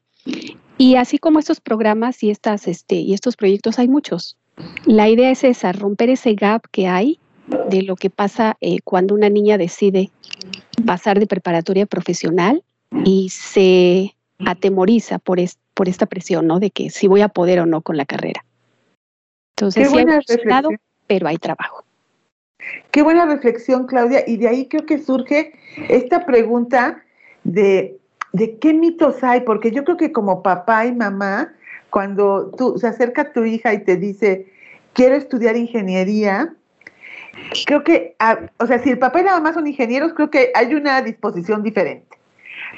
Y 0.78 0.96
así 0.96 1.18
como 1.18 1.40
estos 1.40 1.62
programas 1.62 2.22
y, 2.24 2.30
estas, 2.30 2.68
este, 2.68 2.96
y 2.96 3.14
estos 3.14 3.36
proyectos, 3.38 3.80
hay 3.80 3.88
muchos. 3.88 4.38
La 4.86 5.10
idea 5.10 5.32
es 5.32 5.44
esa, 5.44 5.72
romper 5.72 6.10
ese 6.10 6.34
gap 6.34 6.64
que 6.72 6.88
hay 6.88 7.20
de 7.70 7.84
lo 7.84 7.96
que 7.96 8.10
pasa 8.10 8.58
eh, 8.62 8.80
cuando 8.84 9.14
una 9.14 9.30
niña 9.30 9.58
decide 9.58 10.10
pasar 10.86 11.20
de 11.20 11.28
preparatoria 11.28 11.86
profesional 11.86 12.64
y 13.04 13.30
se 13.30 14.16
atemoriza 14.46 15.20
por, 15.20 15.40
por 15.74 15.90
esta 15.90 16.06
presión, 16.06 16.48
¿no? 16.48 16.60
De 16.60 16.72
que 16.72 16.90
si 16.90 17.08
voy 17.08 17.22
a 17.22 17.30
poder 17.30 17.60
o 17.60 17.66
no 17.66 17.82
con 17.82 17.98
la 17.98 18.06
carrera. 18.06 18.44
Entonces, 19.52 19.90
sí 19.90 19.98
hay 19.98 20.06
pero 21.08 21.28
hay 21.28 21.38
trabajo. 21.38 21.84
Qué 22.92 23.04
buena 23.04 23.26
reflexión, 23.26 23.86
Claudia. 23.86 24.24
Y 24.26 24.38
de 24.38 24.48
ahí 24.48 24.68
creo 24.68 24.86
que 24.86 24.98
surge 24.98 25.54
esta 25.88 26.26
pregunta 26.26 27.04
de 27.44 28.00
de 28.36 28.58
qué 28.58 28.74
mitos 28.74 29.24
hay, 29.24 29.42
porque 29.42 29.72
yo 29.72 29.86
creo 29.86 29.96
que 29.96 30.12
como 30.12 30.44
papá 30.44 30.86
y 30.86 30.92
mamá, 30.92 31.54
cuando 31.90 32.52
tú 32.58 32.78
se 32.78 32.88
acerca 32.88 33.32
tu 33.32 33.46
hija 33.46 33.74
y 33.74 33.86
te 33.86 33.96
dice, 33.96 34.52
quiero 34.92 35.16
estudiar 35.16 35.56
ingeniería, 35.56 36.54
creo 37.66 37.86
que, 37.86 38.14
ah, 38.20 38.40
o 38.60 38.68
sea, 38.68 38.80
si 38.80 38.90
el 38.90 39.00
papá 39.00 39.22
y 39.22 39.24
la 39.24 39.32
mamá 39.32 39.54
son 39.54 39.68
ingenieros, 39.68 40.14
creo 40.14 40.30
que 40.30 40.52
hay 40.54 40.76
una 40.76 41.02
disposición 41.02 41.64
diferente. 41.64 42.18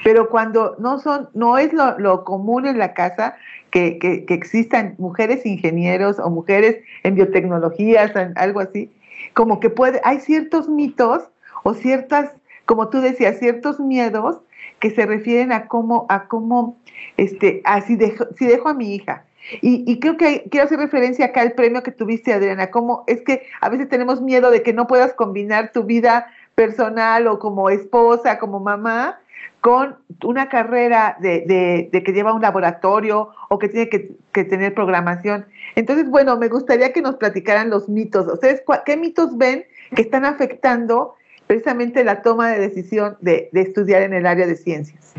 Pero 0.04 0.30
cuando 0.30 0.76
no 0.78 1.00
son, 1.00 1.30
no 1.34 1.58
es 1.58 1.74
lo, 1.74 2.24
común 2.24 2.68
en 2.68 2.78
la 2.78 2.94
casa 2.94 3.36
que, 3.72 3.98
que, 3.98 4.26
existan 4.32 4.94
mujeres 5.00 5.44
ingenieros 5.44 6.20
o 6.20 6.30
mujeres 6.30 6.84
en 7.02 7.16
biotecnologías, 7.16 8.12
algo 8.36 8.60
así, 8.60 8.92
como 9.34 9.60
que 9.60 9.72
puede, 9.72 10.02
hay 10.04 10.20
ciertos 10.20 10.70
mitos 10.70 11.24
o 11.64 11.74
ciertas, 11.74 12.30
como 12.68 12.90
tú 12.90 13.02
decías, 13.02 13.40
ciertos 13.40 13.80
miedos 13.80 14.42
que 14.80 14.92
se 14.92 15.06
refieren 15.06 15.52
a 15.52 15.68
cómo, 15.68 16.06
a 16.10 16.28
cómo, 16.28 16.78
este, 17.18 17.62
así 17.64 17.96
dejo, 17.96 18.26
si 18.38 18.46
dejo 18.46 18.70
a 18.70 18.74
mi 18.74 18.96
hija. 18.96 19.24
Y, 19.62 20.00
creo 20.02 20.18
que 20.18 20.44
quiero 20.52 20.66
hacer 20.66 20.78
referencia 20.78 21.28
acá 21.28 21.40
al 21.42 21.54
premio 21.54 21.82
que 21.82 21.92
tuviste, 21.92 22.34
Adriana, 22.34 22.70
como 22.70 23.06
es 23.08 23.22
que 23.22 23.44
a 23.62 23.70
veces 23.70 23.88
tenemos 23.88 24.22
miedo 24.22 24.52
de 24.52 24.62
que 24.62 24.74
no 24.74 24.88
puedas 24.88 25.14
combinar 25.14 25.72
tu 25.72 25.84
vida 25.84 26.28
personal 26.54 27.28
o 27.28 27.40
como 27.40 27.70
esposa, 27.70 28.40
como 28.40 28.60
mamá, 28.60 29.20
con 29.62 29.96
una 30.24 30.50
carrera 30.50 31.18
de, 31.22 31.90
de, 31.92 32.04
que 32.04 32.12
lleva 32.12 32.34
un 32.34 32.42
laboratorio 32.42 33.30
o 33.50 33.58
que 33.58 33.70
tiene 33.70 33.90
que, 33.90 34.12
que, 34.34 34.44
tener 34.44 34.74
programación. 34.74 35.46
Entonces, 35.76 36.10
bueno, 36.10 36.38
me 36.38 36.50
gustaría 36.50 36.92
que 36.92 37.02
nos 37.02 37.16
platicaran 37.16 37.70
los 37.70 37.88
mitos. 37.88 38.28
¿Ustedes 38.28 38.64
qué 38.86 38.98
mitos 38.98 39.38
ven 39.38 39.66
que 39.96 40.02
están 40.02 40.26
afectando 40.26 41.16
precisamente 41.48 42.04
la 42.04 42.22
toma 42.22 42.50
de 42.50 42.60
decisión 42.60 43.18
de, 43.22 43.50
estudiar 43.54 44.04
en 44.04 44.14
el 44.14 44.26
área 44.26 44.46
de 44.46 44.56
ciencias. 44.56 45.14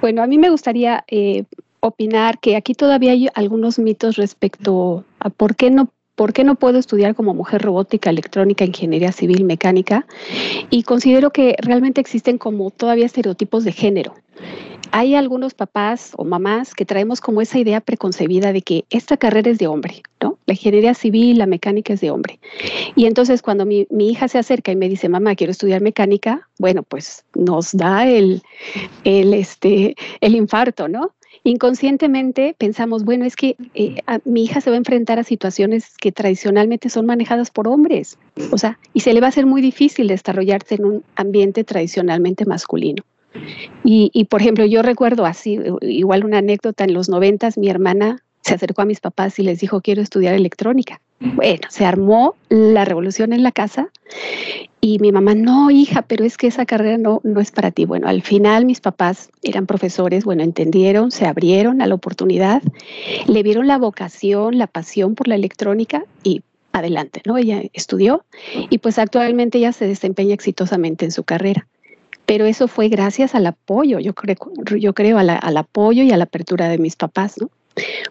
Bueno, 0.00 0.22
a 0.22 0.26
mí 0.26 0.36
me 0.36 0.50
gustaría 0.50 1.04
eh, 1.08 1.44
opinar 1.80 2.38
que 2.38 2.56
aquí 2.56 2.74
todavía 2.74 3.12
hay 3.12 3.28
algunos 3.34 3.78
mitos 3.78 4.16
respecto 4.16 5.04
a 5.20 5.30
por 5.30 5.56
qué 5.56 5.70
no 5.70 5.88
¿Por 6.16 6.32
qué 6.32 6.42
no 6.42 6.56
puedo 6.56 6.78
estudiar 6.78 7.14
como 7.14 7.34
mujer 7.34 7.62
robótica, 7.62 8.10
electrónica, 8.10 8.64
ingeniería 8.64 9.12
civil, 9.12 9.44
mecánica? 9.44 10.06
Y 10.70 10.82
considero 10.82 11.30
que 11.30 11.54
realmente 11.58 12.00
existen 12.00 12.38
como 12.38 12.70
todavía 12.70 13.06
estereotipos 13.06 13.64
de 13.64 13.72
género 13.72 14.14
hay 14.92 15.14
algunos 15.14 15.54
papás 15.54 16.12
o 16.16 16.24
mamás 16.24 16.74
que 16.74 16.84
traemos 16.84 17.20
como 17.20 17.40
esa 17.40 17.58
idea 17.58 17.80
preconcebida 17.80 18.52
de 18.52 18.62
que 18.62 18.84
esta 18.90 19.16
carrera 19.16 19.50
es 19.50 19.58
de 19.58 19.66
hombre, 19.66 20.02
¿no? 20.20 20.38
La 20.46 20.54
ingeniería 20.54 20.94
civil, 20.94 21.38
la 21.38 21.46
mecánica 21.46 21.92
es 21.92 22.00
de 22.00 22.10
hombre. 22.10 22.38
Y 22.94 23.06
entonces 23.06 23.42
cuando 23.42 23.66
mi, 23.66 23.86
hija 23.98 24.28
se 24.28 24.38
acerca 24.38 24.72
y 24.72 24.76
me 24.76 24.88
dice, 24.88 25.08
mamá, 25.08 25.34
quiero 25.34 25.50
estudiar 25.50 25.80
mecánica, 25.80 26.48
bueno, 26.58 26.82
pues 26.82 27.24
nos 27.34 27.76
da 27.76 28.08
el, 28.08 28.42
el, 29.04 29.34
este, 29.34 29.96
el 30.20 30.34
infarto, 30.34 30.88
¿no? 30.88 31.12
Inconscientemente 31.46 32.56
pensamos, 32.58 33.04
bueno, 33.04 33.24
es 33.24 33.36
que 33.36 33.54
eh, 33.74 34.02
mi 34.24 34.42
hija 34.42 34.60
se 34.60 34.68
va 34.68 34.74
a 34.74 34.78
enfrentar 34.78 35.20
a 35.20 35.22
situaciones 35.22 35.96
que 35.96 36.10
tradicionalmente 36.10 36.88
son 36.90 37.06
manejadas 37.06 37.52
por 37.52 37.68
hombres, 37.68 38.18
o 38.50 38.58
sea, 38.58 38.80
y 38.92 39.00
se 39.00 39.14
le 39.14 39.20
va 39.20 39.28
a 39.28 39.30
ser 39.30 39.46
muy 39.46 39.62
difícil 39.62 40.08
desarrollarse 40.08 40.74
en 40.74 40.84
un 40.84 41.04
ambiente 41.14 41.62
tradicionalmente 41.62 42.46
masculino. 42.46 43.04
Y, 43.84 44.24
por 44.24 44.40
ejemplo, 44.40 44.64
yo 44.64 44.82
recuerdo 44.82 45.24
así, 45.24 45.60
igual 45.82 46.24
una 46.24 46.38
anécdota, 46.38 46.82
en 46.82 46.94
los 46.94 47.08
noventas 47.08 47.56
mi 47.56 47.68
hermana 47.68 48.24
se 48.40 48.54
acercó 48.54 48.82
a 48.82 48.86
mis 48.86 48.98
papás 48.98 49.38
y 49.38 49.44
les 49.44 49.60
dijo, 49.60 49.80
quiero 49.80 50.02
estudiar 50.02 50.34
electrónica. 50.34 51.00
Bueno, 51.18 51.62
se 51.70 51.84
armó 51.84 52.34
la 52.48 52.84
revolución 52.84 53.32
en 53.32 53.42
la 53.42 53.52
casa 53.52 53.88
y 54.80 54.98
mi 54.98 55.12
mamá, 55.12 55.34
no, 55.34 55.70
hija, 55.70 56.02
pero 56.02 56.24
es 56.24 56.36
que 56.36 56.46
esa 56.46 56.66
carrera 56.66 56.98
no, 56.98 57.20
no 57.24 57.40
es 57.40 57.50
para 57.50 57.70
ti. 57.70 57.86
Bueno, 57.86 58.06
al 58.08 58.22
final 58.22 58.66
mis 58.66 58.80
papás 58.80 59.30
eran 59.42 59.66
profesores, 59.66 60.24
bueno, 60.24 60.42
entendieron, 60.42 61.10
se 61.10 61.26
abrieron 61.26 61.80
a 61.80 61.86
la 61.86 61.94
oportunidad, 61.94 62.62
le 63.26 63.42
vieron 63.42 63.66
la 63.66 63.78
vocación, 63.78 64.58
la 64.58 64.66
pasión 64.66 65.14
por 65.14 65.26
la 65.26 65.34
electrónica 65.34 66.04
y 66.22 66.42
adelante, 66.72 67.22
¿no? 67.24 67.38
Ella 67.38 67.62
estudió 67.72 68.24
y 68.68 68.78
pues 68.78 68.98
actualmente 68.98 69.58
ella 69.58 69.72
se 69.72 69.86
desempeña 69.86 70.34
exitosamente 70.34 71.06
en 71.06 71.12
su 71.12 71.24
carrera 71.24 71.66
pero 72.26 72.44
eso 72.44 72.66
fue 72.66 72.88
gracias 72.88 73.36
al 73.36 73.46
apoyo, 73.46 74.00
yo 74.00 74.12
creo, 74.12 74.36
yo 74.76 74.92
creo 74.94 75.16
al 75.16 75.56
apoyo 75.56 76.02
y 76.02 76.10
a 76.10 76.16
la 76.16 76.24
apertura 76.24 76.68
de 76.68 76.76
mis 76.76 76.96
papás, 76.96 77.40
¿no? 77.40 77.50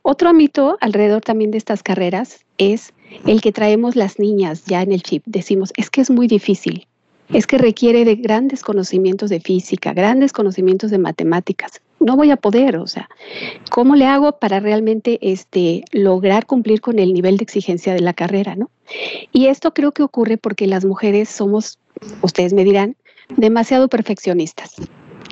Otro 0.03 0.33
mito 0.33 0.77
alrededor 0.79 1.21
también 1.21 1.51
de 1.51 1.57
estas 1.57 1.83
carreras 1.83 2.45
es 2.57 2.93
el 3.25 3.41
que 3.41 3.51
traemos 3.51 3.95
las 3.95 4.19
niñas 4.19 4.65
ya 4.65 4.81
en 4.81 4.91
el 4.91 5.01
chip. 5.01 5.23
Decimos, 5.25 5.71
es 5.77 5.89
que 5.89 6.01
es 6.01 6.09
muy 6.09 6.27
difícil, 6.27 6.87
es 7.33 7.47
que 7.47 7.57
requiere 7.57 8.05
de 8.05 8.15
grandes 8.15 8.61
conocimientos 8.61 9.29
de 9.29 9.39
física, 9.39 9.93
grandes 9.93 10.31
conocimientos 10.31 10.91
de 10.91 10.97
matemáticas. 10.97 11.81
No 11.99 12.15
voy 12.15 12.29
a 12.29 12.37
poder, 12.37 12.77
o 12.77 12.87
sea, 12.87 13.09
¿cómo 13.71 13.95
le 13.95 14.05
hago 14.05 14.33
para 14.33 14.59
realmente 14.59 15.17
este, 15.21 15.83
lograr 15.91 16.45
cumplir 16.45 16.81
con 16.81 16.99
el 16.99 17.13
nivel 17.13 17.37
de 17.37 17.43
exigencia 17.43 17.93
de 17.93 18.01
la 18.01 18.13
carrera, 18.13 18.55
no? 18.55 18.69
Y 19.31 19.47
esto 19.47 19.73
creo 19.73 19.91
que 19.91 20.03
ocurre 20.03 20.37
porque 20.37 20.67
las 20.67 20.85
mujeres 20.85 21.29
somos, 21.29 21.79
ustedes 22.21 22.53
me 22.53 22.63
dirán, 22.63 22.95
demasiado 23.37 23.87
perfeccionistas. 23.87 24.75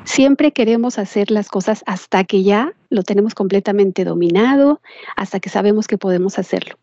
Siempre 0.05 0.51
queremos 0.51 0.97
hacer 0.97 1.32
las 1.32 1.47
cosas 1.47 1.84
hasta 1.86 2.24
que 2.24 2.43
ya 2.43 2.74
lo 2.89 3.03
tenemos 3.03 3.36
completamente 3.36 4.03
dominado, 4.03 4.82
hasta 5.15 5.39
que 5.39 5.49
sabemos 5.49 5.88
que 5.88 5.97
podemos 5.97 6.39
hacerlo. 6.39 6.76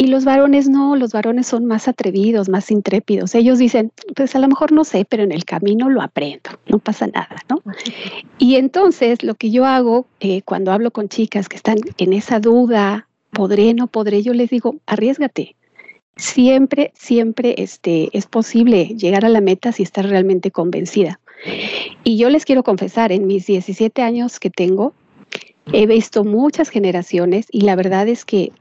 Y 0.00 0.06
los 0.06 0.24
varones 0.24 0.68
no, 0.68 0.94
los 0.94 1.12
varones 1.12 1.48
son 1.48 1.66
más 1.66 1.88
atrevidos, 1.88 2.48
más 2.48 2.70
intrépidos. 2.70 3.34
Ellos 3.34 3.58
dicen, 3.58 3.92
pues 4.14 4.36
a 4.36 4.38
lo 4.38 4.46
mejor 4.46 4.70
no 4.70 4.84
sé, 4.84 5.04
pero 5.04 5.24
en 5.24 5.32
el 5.32 5.44
camino 5.44 5.90
lo 5.90 6.00
aprendo, 6.00 6.50
no 6.66 6.78
pasa 6.78 7.08
nada, 7.08 7.42
¿no? 7.50 7.60
Y 8.38 8.54
entonces 8.54 9.24
lo 9.24 9.34
que 9.34 9.50
yo 9.50 9.66
hago 9.66 10.06
eh, 10.20 10.42
cuando 10.42 10.70
hablo 10.70 10.92
con 10.92 11.08
chicas 11.08 11.48
que 11.48 11.56
están 11.56 11.78
en 11.98 12.12
esa 12.12 12.38
duda, 12.38 13.08
podré, 13.32 13.74
no 13.74 13.88
podré, 13.88 14.22
yo 14.22 14.32
les 14.32 14.50
digo, 14.50 14.76
arriesgate, 14.86 15.56
siempre, 16.16 16.92
siempre 16.94 17.56
este, 17.58 18.08
es 18.12 18.26
posible 18.26 18.94
llegar 18.96 19.24
a 19.24 19.28
la 19.28 19.40
meta 19.40 19.72
si 19.72 19.82
estás 19.82 20.08
realmente 20.08 20.52
convencida. 20.52 21.18
Y 22.04 22.16
yo 22.18 22.30
les 22.30 22.44
quiero 22.44 22.62
confesar, 22.62 23.12
en 23.12 23.26
mis 23.26 23.46
17 23.46 24.02
años 24.02 24.38
que 24.38 24.50
tengo, 24.50 24.92
he 25.72 25.86
visto 25.86 26.24
muchas 26.24 26.70
generaciones 26.70 27.46
y 27.50 27.62
la 27.62 27.76
verdad 27.76 28.08
es 28.08 28.24
que 28.24 28.52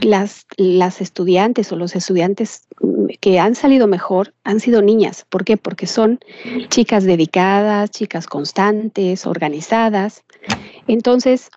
las, 0.00 0.46
las 0.56 1.00
estudiantes 1.00 1.72
o 1.72 1.76
los 1.76 1.94
estudiantes 1.94 2.66
que 3.20 3.38
han 3.38 3.54
salido 3.54 3.86
mejor 3.86 4.34
han 4.44 4.60
sido 4.60 4.82
niñas. 4.82 5.26
¿Por 5.28 5.44
qué? 5.44 5.56
Porque 5.56 5.86
son 5.86 6.18
chicas 6.68 7.04
dedicadas, 7.04 7.90
chicas 7.90 8.26
constantes, 8.26 9.26
organizadas. 9.26 10.24
Entonces, 10.86 11.50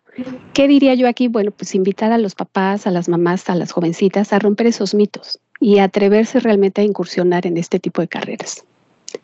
¿Qué 0.53 0.67
diría 0.67 0.93
yo 0.93 1.07
aquí? 1.07 1.27
Bueno, 1.27 1.51
pues 1.51 1.75
invitar 1.75 2.11
a 2.11 2.17
los 2.17 2.35
papás, 2.35 2.87
a 2.87 2.91
las 2.91 3.09
mamás, 3.09 3.49
a 3.49 3.55
las 3.55 3.71
jovencitas 3.71 4.31
a 4.31 4.39
romper 4.39 4.67
esos 4.67 4.95
mitos 4.95 5.39
y 5.59 5.79
atreverse 5.79 6.39
realmente 6.39 6.81
a 6.81 6.85
incursionar 6.85 7.45
en 7.45 7.57
este 7.57 7.79
tipo 7.79 8.01
de 8.01 8.07
carreras. 8.07 8.63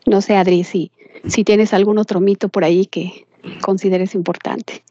No 0.06 0.22
sé, 0.22 0.36
Adri, 0.36 0.64
si, 0.64 0.92
si 1.26 1.44
tienes 1.44 1.74
algún 1.74 1.98
otro 1.98 2.20
mito 2.20 2.50
por 2.50 2.64
ahí 2.64 2.86
que 2.86 3.26
consideres 3.62 4.16
importante. 4.16 4.84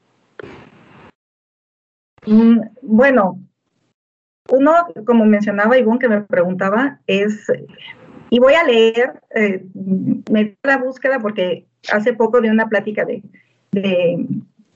Mm, 2.26 2.60
bueno, 2.82 3.38
uno, 4.50 4.72
como 5.06 5.24
mencionaba 5.24 5.78
Ivonne, 5.78 5.98
que 5.98 6.08
me 6.08 6.20
preguntaba, 6.22 7.00
es, 7.06 7.46
y 8.30 8.38
voy 8.38 8.54
a 8.54 8.64
leer, 8.64 9.20
eh, 9.34 9.64
me 10.30 10.56
la 10.62 10.78
búsqueda 10.78 11.18
porque 11.20 11.66
hace 11.92 12.12
poco 12.12 12.40
de 12.40 12.50
una 12.50 12.68
plática 12.68 13.04
de, 13.04 13.22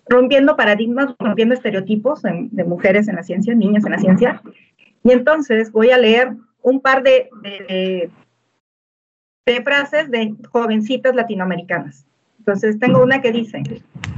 rompiendo 0.06 0.56
paradigmas, 0.56 1.14
rompiendo 1.18 1.54
estereotipos 1.54 2.22
de, 2.22 2.64
mujeres 2.64 3.08
en 3.08 3.16
la 3.16 3.22
ciencia, 3.22 3.54
niñas 3.54 3.84
en 3.84 3.92
la 3.92 3.98
ciencia. 3.98 4.42
Y 5.02 5.10
entonces 5.10 5.72
voy 5.72 5.90
a 5.90 5.98
leer 5.98 6.32
un 6.62 6.80
par 6.80 7.02
de, 7.02 7.28
de, 7.42 8.10
frases 9.62 10.10
de 10.10 10.34
jovencitas 10.50 11.14
latinoamericanas. 11.14 12.06
Entonces 12.38 12.78
tengo 12.78 13.02
una 13.02 13.20
que 13.20 13.32
dice, 13.32 13.62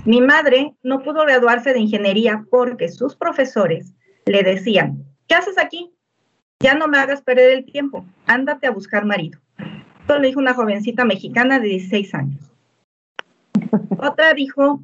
mi 0.05 0.21
madre 0.21 0.75
no 0.83 1.03
pudo 1.03 1.25
graduarse 1.25 1.73
de 1.73 1.81
ingeniería 1.81 2.45
porque 2.51 2.89
sus 2.89 3.17
profesores 3.17 3.93
le 4.27 4.43
decían, 4.43 5.05
¿qué 5.27 5.35
haces 5.35 5.59
aquí? 5.59 5.93
Ya 6.61 6.75
no 6.75 6.89
me 6.89 6.99
hagas 6.99 7.23
perder 7.23 7.51
el 7.51 7.65
tiempo, 7.65 8.07
ándate 8.27 8.67
a 8.67 8.71
buscar 8.71 9.05
marido. 9.05 9.39
Esto 10.01 10.19
le 10.19 10.29
dijo 10.29 10.41
una 10.41 10.55
jovencita 10.55 11.05
mexicana 11.05 11.59
de 11.59 11.69
16 11.69 12.15
años. 12.15 12.53
Otra 13.99 14.33
dijo, 14.35 14.83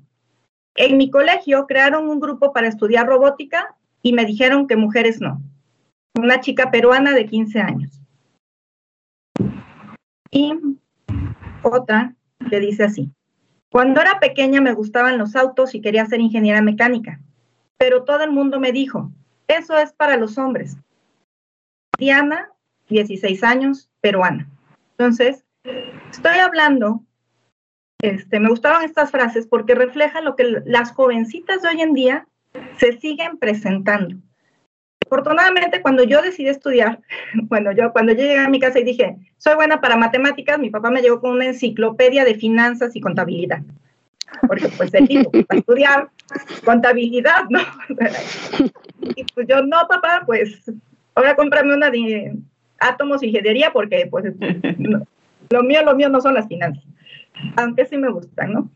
en 0.74 0.96
mi 0.96 1.10
colegio 1.10 1.66
crearon 1.66 2.08
un 2.08 2.20
grupo 2.20 2.52
para 2.52 2.68
estudiar 2.68 3.06
robótica 3.06 3.76
y 4.02 4.12
me 4.12 4.24
dijeron 4.24 4.66
que 4.66 4.76
mujeres 4.76 5.20
no. 5.20 5.40
Una 6.18 6.40
chica 6.40 6.70
peruana 6.70 7.12
de 7.12 7.26
15 7.26 7.60
años. 7.60 8.00
Y 10.30 10.54
otra 11.62 12.14
que 12.50 12.60
dice 12.60 12.84
así. 12.84 13.10
Cuando 13.70 14.00
era 14.00 14.18
pequeña 14.20 14.60
me 14.60 14.74
gustaban 14.74 15.18
los 15.18 15.36
autos 15.36 15.74
y 15.74 15.80
quería 15.80 16.04
ser 16.06 16.20
ingeniera 16.20 16.60
mecánica, 16.60 17.20
pero 17.78 18.04
todo 18.04 18.22
el 18.22 18.30
mundo 18.30 18.60
me 18.60 18.72
dijo, 18.72 19.10
eso 19.48 19.76
es 19.76 19.92
para 19.92 20.16
los 20.16 20.38
hombres. 20.38 20.76
Diana, 21.98 22.50
16 22.88 23.42
años, 23.44 23.90
peruana. 24.00 24.48
Entonces, 24.96 25.44
estoy 26.10 26.38
hablando 26.38 27.02
este, 28.02 28.40
me 28.40 28.48
gustaron 28.48 28.82
estas 28.82 29.12
frases 29.12 29.46
porque 29.46 29.76
reflejan 29.76 30.24
lo 30.24 30.34
que 30.34 30.60
las 30.66 30.90
jovencitas 30.90 31.62
de 31.62 31.68
hoy 31.68 31.80
en 31.80 31.94
día 31.94 32.26
se 32.76 32.98
siguen 32.98 33.38
presentando. 33.38 34.16
Afortunadamente, 35.06 35.82
cuando 35.82 36.02
yo 36.02 36.20
decidí 36.20 36.48
estudiar, 36.48 37.00
bueno, 37.44 37.70
yo 37.70 37.92
cuando 37.92 38.12
yo 38.12 38.18
llegué 38.18 38.38
a 38.38 38.48
mi 38.48 38.58
casa 38.58 38.80
y 38.80 38.84
dije, 38.84 39.16
soy 39.38 39.54
buena 39.54 39.80
para 39.80 39.96
matemáticas, 39.96 40.58
mi 40.58 40.68
papá 40.68 40.90
me 40.90 41.00
llegó 41.00 41.20
con 41.20 41.30
una 41.30 41.46
enciclopedia 41.46 42.24
de 42.24 42.34
finanzas 42.34 42.96
y 42.96 43.00
contabilidad. 43.00 43.62
Porque 44.46 44.68
pues 44.76 44.92
él 44.94 45.06
dijo, 45.06 45.30
para 45.30 45.60
estudiar 45.60 46.08
contabilidad, 46.64 47.44
¿no? 47.48 47.60
y 49.00 49.24
pues 49.34 49.46
yo, 49.46 49.62
no, 49.62 49.86
papá, 49.88 50.22
pues 50.26 50.62
ahora 51.14 51.36
cómprame 51.36 51.74
una 51.74 51.90
de 51.90 52.36
átomos 52.78 53.22
y 53.22 53.26
ingeniería 53.26 53.72
porque 53.72 54.06
pues 54.10 54.34
lo 55.50 55.62
mío, 55.62 55.82
lo 55.84 55.94
mío 55.94 56.08
no 56.08 56.20
son 56.20 56.34
las 56.34 56.48
finanzas, 56.48 56.84
aunque 57.56 57.86
sí 57.86 57.96
me 57.96 58.10
gustan, 58.10 58.52
¿no? 58.52 58.70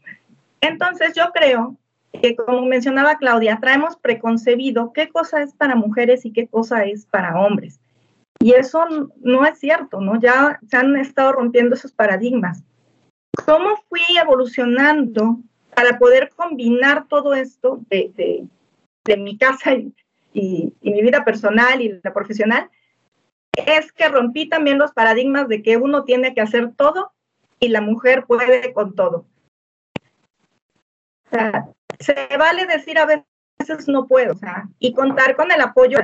Entonces 0.60 1.12
yo 1.14 1.30
creo 1.32 1.76
que 2.20 2.36
como 2.36 2.64
mencionaba 2.66 3.18
Claudia, 3.18 3.58
traemos 3.60 3.96
preconcebido 3.96 4.92
qué 4.92 5.08
cosa 5.08 5.42
es 5.42 5.52
para 5.54 5.74
mujeres 5.74 6.24
y 6.24 6.32
qué 6.32 6.46
cosa 6.46 6.84
es 6.84 7.06
para 7.06 7.38
hombres. 7.38 7.80
Y 8.38 8.52
eso 8.52 8.86
no 9.20 9.46
es 9.46 9.58
cierto, 9.58 10.00
¿no? 10.00 10.20
Ya 10.20 10.60
se 10.68 10.76
han 10.76 10.96
estado 10.96 11.32
rompiendo 11.32 11.74
esos 11.74 11.92
paradigmas. 11.92 12.62
¿Cómo 13.44 13.76
fui 13.88 14.02
evolucionando 14.20 15.38
para 15.74 15.98
poder 15.98 16.30
combinar 16.34 17.06
todo 17.08 17.34
esto 17.34 17.80
de, 17.88 18.46
mi 19.16 19.38
casa 19.38 19.74
y, 19.74 19.92
y, 20.32 20.72
mi 20.82 21.02
vida 21.02 21.24
personal 21.24 21.80
y 21.80 22.00
la 22.02 22.12
profesional? 22.12 22.70
Es 23.52 23.92
que 23.92 24.08
rompí 24.08 24.48
también 24.48 24.78
los 24.78 24.92
paradigmas 24.92 25.48
de 25.48 25.62
que 25.62 25.76
uno 25.76 26.04
tiene 26.04 26.34
que 26.34 26.40
hacer 26.40 26.72
todo 26.76 27.12
y 27.60 27.68
la 27.68 27.80
mujer 27.80 28.24
puede 28.26 28.72
con 28.72 28.94
todo. 28.94 29.26
O 31.26 31.30
sea, 31.30 31.68
se 31.98 32.36
vale 32.36 32.66
decir 32.66 32.98
a 32.98 33.06
veces 33.06 33.88
no 33.88 34.06
puedo, 34.06 34.34
o 34.34 34.36
sea, 34.36 34.68
y 34.78 34.92
contar 34.92 35.36
con 35.36 35.50
el 35.50 35.60
apoyo. 35.60 35.98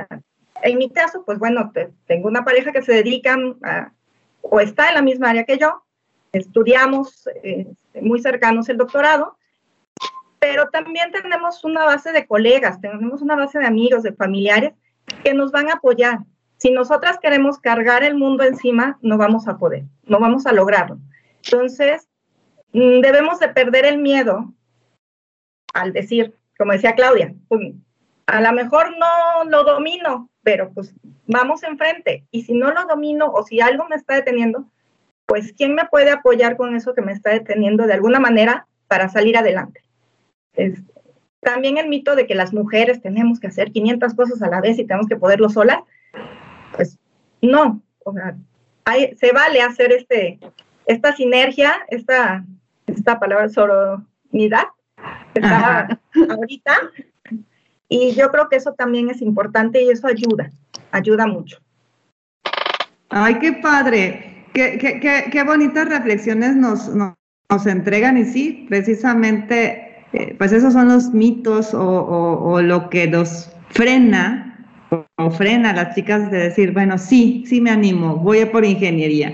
En 0.61 0.77
mi 0.77 0.89
caso, 0.89 1.23
pues 1.25 1.39
bueno, 1.39 1.71
tengo 2.05 2.27
una 2.27 2.43
pareja 2.43 2.71
que 2.71 2.81
se 2.81 2.93
dedica 2.93 3.37
a, 3.63 3.91
o 4.41 4.59
está 4.59 4.89
en 4.89 4.95
la 4.95 5.01
misma 5.01 5.29
área 5.29 5.45
que 5.45 5.57
yo, 5.57 5.83
estudiamos 6.33 7.29
eh, 7.43 7.67
muy 8.01 8.21
cercanos 8.21 8.67
el 8.67 8.77
doctorado, 8.77 9.37
pero 10.39 10.67
también 10.69 11.11
tenemos 11.11 11.63
una 11.63 11.85
base 11.85 12.11
de 12.11 12.27
colegas, 12.27 12.81
tenemos 12.81 13.21
una 13.21 13.35
base 13.35 13.59
de 13.59 13.65
amigos, 13.65 14.03
de 14.03 14.11
familiares 14.11 14.73
que 15.23 15.33
nos 15.33 15.51
van 15.51 15.69
a 15.69 15.75
apoyar. 15.75 16.19
Si 16.57 16.71
nosotras 16.71 17.17
queremos 17.19 17.59
cargar 17.59 18.03
el 18.03 18.15
mundo 18.15 18.43
encima, 18.43 18.97
no 19.01 19.17
vamos 19.17 19.47
a 19.47 19.57
poder, 19.57 19.83
no 20.05 20.19
vamos 20.19 20.45
a 20.45 20.51
lograrlo. 20.51 20.97
Entonces, 21.45 22.09
mm, 22.73 22.99
debemos 22.99 23.39
de 23.39 23.49
perder 23.49 23.85
el 23.85 23.99
miedo 23.99 24.53
al 25.73 25.93
decir, 25.93 26.35
como 26.57 26.73
decía 26.73 26.95
Claudia, 26.95 27.33
a 28.27 28.41
lo 28.41 28.53
mejor 28.53 28.97
no 28.97 29.49
lo 29.49 29.63
domino, 29.63 30.29
pero 30.41 30.71
pues 30.73 30.93
vamos 31.27 31.63
enfrente. 31.63 32.25
Y 32.31 32.43
si 32.43 32.53
no 32.53 32.71
lo 32.71 32.85
domino 32.85 33.27
o 33.27 33.43
si 33.43 33.61
algo 33.61 33.87
me 33.87 33.95
está 33.95 34.15
deteniendo, 34.15 34.65
pues 35.33 35.51
¿quién 35.57 35.73
me 35.73 35.85
puede 35.85 36.11
apoyar 36.11 36.55
con 36.57 36.75
eso 36.75 36.93
que 36.93 37.01
me 37.01 37.11
está 37.11 37.31
deteniendo 37.31 37.87
de 37.87 37.93
alguna 37.93 38.19
manera 38.19 38.67
para 38.87 39.09
salir 39.09 39.35
adelante? 39.35 39.81
también 41.39 41.79
el 41.79 41.89
mito 41.89 42.15
de 42.15 42.27
que 42.27 42.35
las 42.35 42.53
mujeres 42.53 43.01
tenemos 43.01 43.39
que 43.39 43.47
hacer 43.47 43.71
500 43.71 44.13
cosas 44.13 44.43
a 44.43 44.47
la 44.47 44.61
vez 44.61 44.77
y 44.77 44.85
tenemos 44.85 45.07
que 45.07 45.15
poderlo 45.15 45.49
solas, 45.49 45.79
pues 46.75 46.99
no, 47.41 47.81
o 48.05 48.13
sea, 48.13 48.35
se 49.17 49.31
vale 49.31 49.63
hacer 49.63 49.91
este, 49.91 50.37
esta 50.85 51.15
sinergia, 51.15 51.77
esta, 51.87 52.45
esta 52.85 53.19
palabra 53.19 53.49
soronidad, 53.49 54.67
está 55.33 55.99
ahorita. 56.29 56.91
Y 57.89 58.13
yo 58.13 58.29
creo 58.29 58.49
que 58.49 58.57
eso 58.57 58.73
también 58.73 59.09
es 59.09 59.19
importante 59.23 59.81
y 59.81 59.89
eso 59.89 60.05
ayuda, 60.05 60.51
ayuda 60.91 61.25
mucho. 61.25 61.57
Ay, 63.09 63.39
qué 63.39 63.53
padre, 63.53 64.32
qué, 64.53 65.43
bonitas 65.45 65.89
reflexiones 65.89 66.55
nos, 66.55 66.89
nos, 66.89 67.15
entregan 67.65 68.17
y 68.17 68.25
sí, 68.25 68.65
precisamente, 68.69 70.05
eh, 70.13 70.35
pues 70.37 70.51
esos 70.51 70.73
son 70.73 70.87
los 70.87 71.13
mitos 71.13 71.73
o, 71.73 71.81
o, 71.81 72.53
o 72.53 72.61
lo 72.61 72.89
que 72.89 73.07
nos 73.07 73.51
frena 73.69 74.49
o 75.17 75.29
frena 75.31 75.71
a 75.71 75.73
las 75.73 75.95
chicas 75.95 76.29
de 76.31 76.37
decir, 76.37 76.71
bueno, 76.71 76.97
sí, 76.97 77.43
sí 77.47 77.61
me 77.61 77.71
animo, 77.71 78.17
voy 78.17 78.41
a 78.41 78.51
por 78.51 78.65
ingeniería. 78.65 79.33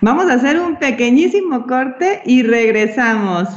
Vamos 0.00 0.26
a 0.26 0.34
hacer 0.34 0.58
un 0.58 0.76
pequeñísimo 0.76 1.66
corte 1.66 2.22
y 2.24 2.42
regresamos. 2.42 3.48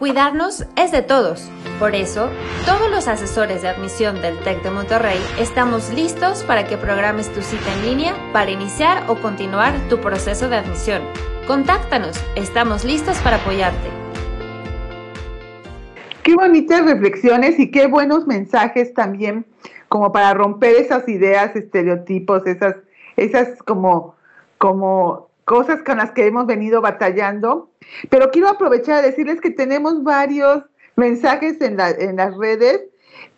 Cuidarnos 0.00 0.66
es 0.76 0.92
de 0.92 1.02
todos. 1.02 1.50
Por 1.78 1.94
eso, 1.94 2.30
todos 2.64 2.90
los 2.90 3.06
asesores 3.06 3.60
de 3.60 3.68
admisión 3.68 4.22
del 4.22 4.38
TEC 4.38 4.62
de 4.62 4.70
Monterrey 4.70 5.18
estamos 5.38 5.92
listos 5.92 6.42
para 6.42 6.66
que 6.66 6.78
programes 6.78 7.30
tu 7.34 7.42
cita 7.42 7.70
en 7.74 7.82
línea 7.84 8.14
para 8.32 8.50
iniciar 8.50 9.10
o 9.10 9.16
continuar 9.16 9.74
tu 9.90 10.00
proceso 10.00 10.48
de 10.48 10.56
admisión. 10.56 11.02
Contáctanos, 11.46 12.18
estamos 12.34 12.82
listos 12.82 13.18
para 13.18 13.36
apoyarte. 13.36 13.90
Qué 16.22 16.34
bonitas 16.34 16.82
reflexiones 16.86 17.58
y 17.58 17.70
qué 17.70 17.86
buenos 17.86 18.26
mensajes 18.26 18.94
también 18.94 19.44
como 19.90 20.12
para 20.12 20.32
romper 20.32 20.76
esas 20.76 21.06
ideas, 21.10 21.54
estereotipos, 21.54 22.46
esas, 22.46 22.76
esas 23.18 23.62
como, 23.64 24.14
como 24.56 25.29
cosas 25.50 25.82
con 25.82 25.98
las 25.98 26.12
que 26.12 26.28
hemos 26.28 26.46
venido 26.46 26.80
batallando. 26.80 27.72
Pero 28.08 28.30
quiero 28.30 28.48
aprovechar 28.48 28.98
a 28.98 29.02
decirles 29.02 29.40
que 29.40 29.50
tenemos 29.50 30.04
varios 30.04 30.62
mensajes 30.94 31.60
en, 31.60 31.76
en 31.80 32.16
las 32.18 32.36
redes. 32.36 32.82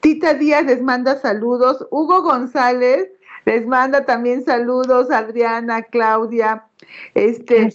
Tita 0.01 0.35
Díaz 0.35 0.67
les 0.67 0.83
manda 0.83 1.19
saludos. 1.19 1.87
Hugo 1.91 2.21
González 2.21 3.09
les 3.47 3.67
manda 3.67 4.05
también 4.05 4.45
saludos. 4.45 5.11
Adriana, 5.11 5.85
Claudia. 5.85 6.67
Este, 7.15 7.71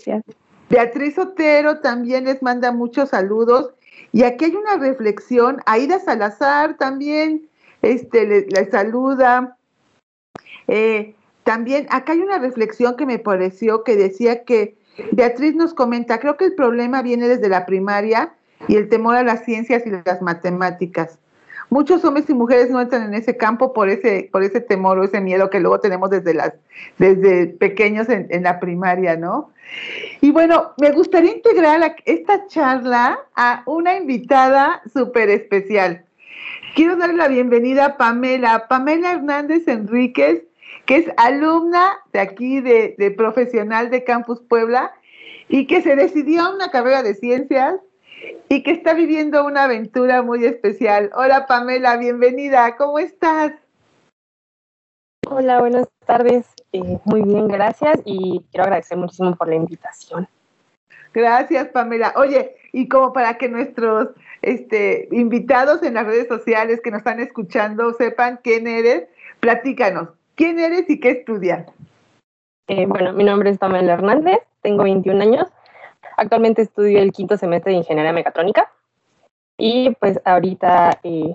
Beatriz 0.70 1.18
Otero 1.18 1.80
también 1.80 2.26
les 2.26 2.44
manda 2.44 2.72
muchos 2.72 3.10
saludos. 3.10 3.74
Y 4.12 4.22
aquí 4.22 4.46
hay 4.46 4.56
una 4.56 4.78
reflexión. 4.78 5.64
Aida 5.66 5.98
Salazar 5.98 6.78
también 6.78 7.50
este, 7.82 8.28
le, 8.28 8.70
saluda. 8.70 9.58
Eh, 10.68 11.16
también 11.48 11.88
acá 11.90 12.12
hay 12.12 12.20
una 12.20 12.40
reflexión 12.40 12.98
que 12.98 13.06
me 13.06 13.20
pareció 13.20 13.86
que 13.86 13.96
decía 13.96 14.44
que 14.44 14.76
Beatriz 15.14 15.56
nos 15.56 15.74
comenta, 15.74 16.20
creo 16.20 16.36
que 16.36 16.44
el 16.44 16.56
problema 16.56 17.02
viene 17.02 17.30
desde 17.30 17.48
la 17.48 17.66
primaria 17.66 18.34
y 18.68 18.76
el 18.76 18.90
temor 18.90 19.16
a 19.16 19.24
las 19.24 19.46
ciencias 19.46 19.84
y 19.86 19.92
las 19.92 20.22
matemáticas. 20.22 21.20
Muchos 21.70 22.04
hombres 22.04 22.30
y 22.30 22.34
mujeres 22.34 22.70
no 22.70 22.82
entran 22.82 23.04
en 23.04 23.14
ese 23.14 23.38
campo 23.38 23.72
por 23.72 23.88
ese, 23.88 24.28
por 24.30 24.44
ese 24.44 24.60
temor 24.60 25.00
o 25.00 25.06
ese 25.06 25.22
miedo 25.22 25.50
que 25.50 25.62
luego 25.62 25.80
tenemos 25.80 26.10
desde, 26.10 26.34
las, 26.34 26.52
desde 26.98 27.48
pequeños 27.48 28.10
en, 28.10 28.28
en 28.30 28.44
la 28.44 28.60
primaria, 28.60 29.16
¿no? 29.16 29.50
Y 30.20 30.32
bueno, 30.32 30.74
me 30.82 30.92
gustaría 30.92 31.32
integrar 31.32 31.96
esta 32.04 32.46
charla 32.48 33.20
a 33.38 33.64
una 33.66 33.96
invitada 33.96 34.82
súper 34.92 35.30
especial. 35.30 36.04
Quiero 36.76 36.98
darle 36.98 37.16
la 37.16 37.30
bienvenida 37.30 37.86
a 37.86 37.98
Pamela, 37.98 38.68
Pamela 38.68 39.14
Hernández 39.14 39.66
Enríquez 39.70 40.47
que 40.86 40.98
es 40.98 41.12
alumna 41.18 41.98
de 42.14 42.20
aquí, 42.20 42.62
de, 42.62 43.14
profesional 43.18 43.90
de 43.90 44.04
Campus 44.04 44.42
Puebla, 44.42 44.94
y 45.50 45.68
que 45.68 45.82
se 45.82 45.96
decidió 45.96 46.44
a 46.44 46.56
una 46.56 46.72
carrera 46.72 47.04
de 47.04 47.16
ciencias 47.16 47.76
y 48.50 48.64
que 48.64 48.72
está 48.72 48.94
viviendo 48.94 49.46
una 49.46 49.66
aventura 49.66 50.22
muy 50.22 50.46
especial. 50.46 51.12
Hola 51.16 51.46
Pamela, 51.48 51.98
bienvenida, 51.98 52.76
¿cómo 52.78 53.00
estás? 53.00 53.54
Hola, 55.30 55.60
buenas 55.60 55.88
tardes. 56.06 56.48
Eh, 56.72 57.00
muy 57.04 57.22
bien, 57.22 57.48
gracias 57.48 58.00
y 58.06 58.46
quiero 58.52 58.64
agradecer 58.64 58.98
muchísimo 58.98 59.36
por 59.36 59.50
la 59.50 59.56
invitación. 59.56 60.28
Gracias, 61.14 61.70
Pamela. 61.70 62.14
Oye, 62.16 62.56
y 62.72 62.88
como 62.88 63.12
para 63.12 63.38
que 63.38 63.50
nuestros 63.50 64.10
este, 64.42 65.10
invitados 65.12 65.82
en 65.84 65.96
las 65.96 66.06
redes 66.06 66.28
sociales 66.28 66.80
que 66.82 66.92
nos 66.92 67.00
están 67.00 67.20
escuchando 67.20 67.94
sepan 67.94 68.40
quién 68.44 68.68
eres, 68.68 69.08
platícanos, 69.40 70.10
¿Quién 70.38 70.60
eres 70.60 70.88
y 70.88 71.00
qué 71.00 71.10
estudias? 71.10 71.66
Eh, 72.68 72.86
bueno, 72.86 73.12
mi 73.12 73.24
nombre 73.24 73.50
es 73.50 73.58
Pamela 73.58 73.94
Hernández, 73.94 74.38
tengo 74.62 74.84
21 74.84 75.20
años. 75.20 75.48
Actualmente 76.16 76.62
estudio 76.62 77.00
el 77.00 77.12
quinto 77.12 77.38
semestre 77.38 77.72
de 77.72 77.80
Ingeniería 77.80 78.14
Mecatrónica. 78.14 78.72
Y 79.58 79.96
pues 80.00 80.22
ahorita 80.26 81.00
eh, 81.02 81.34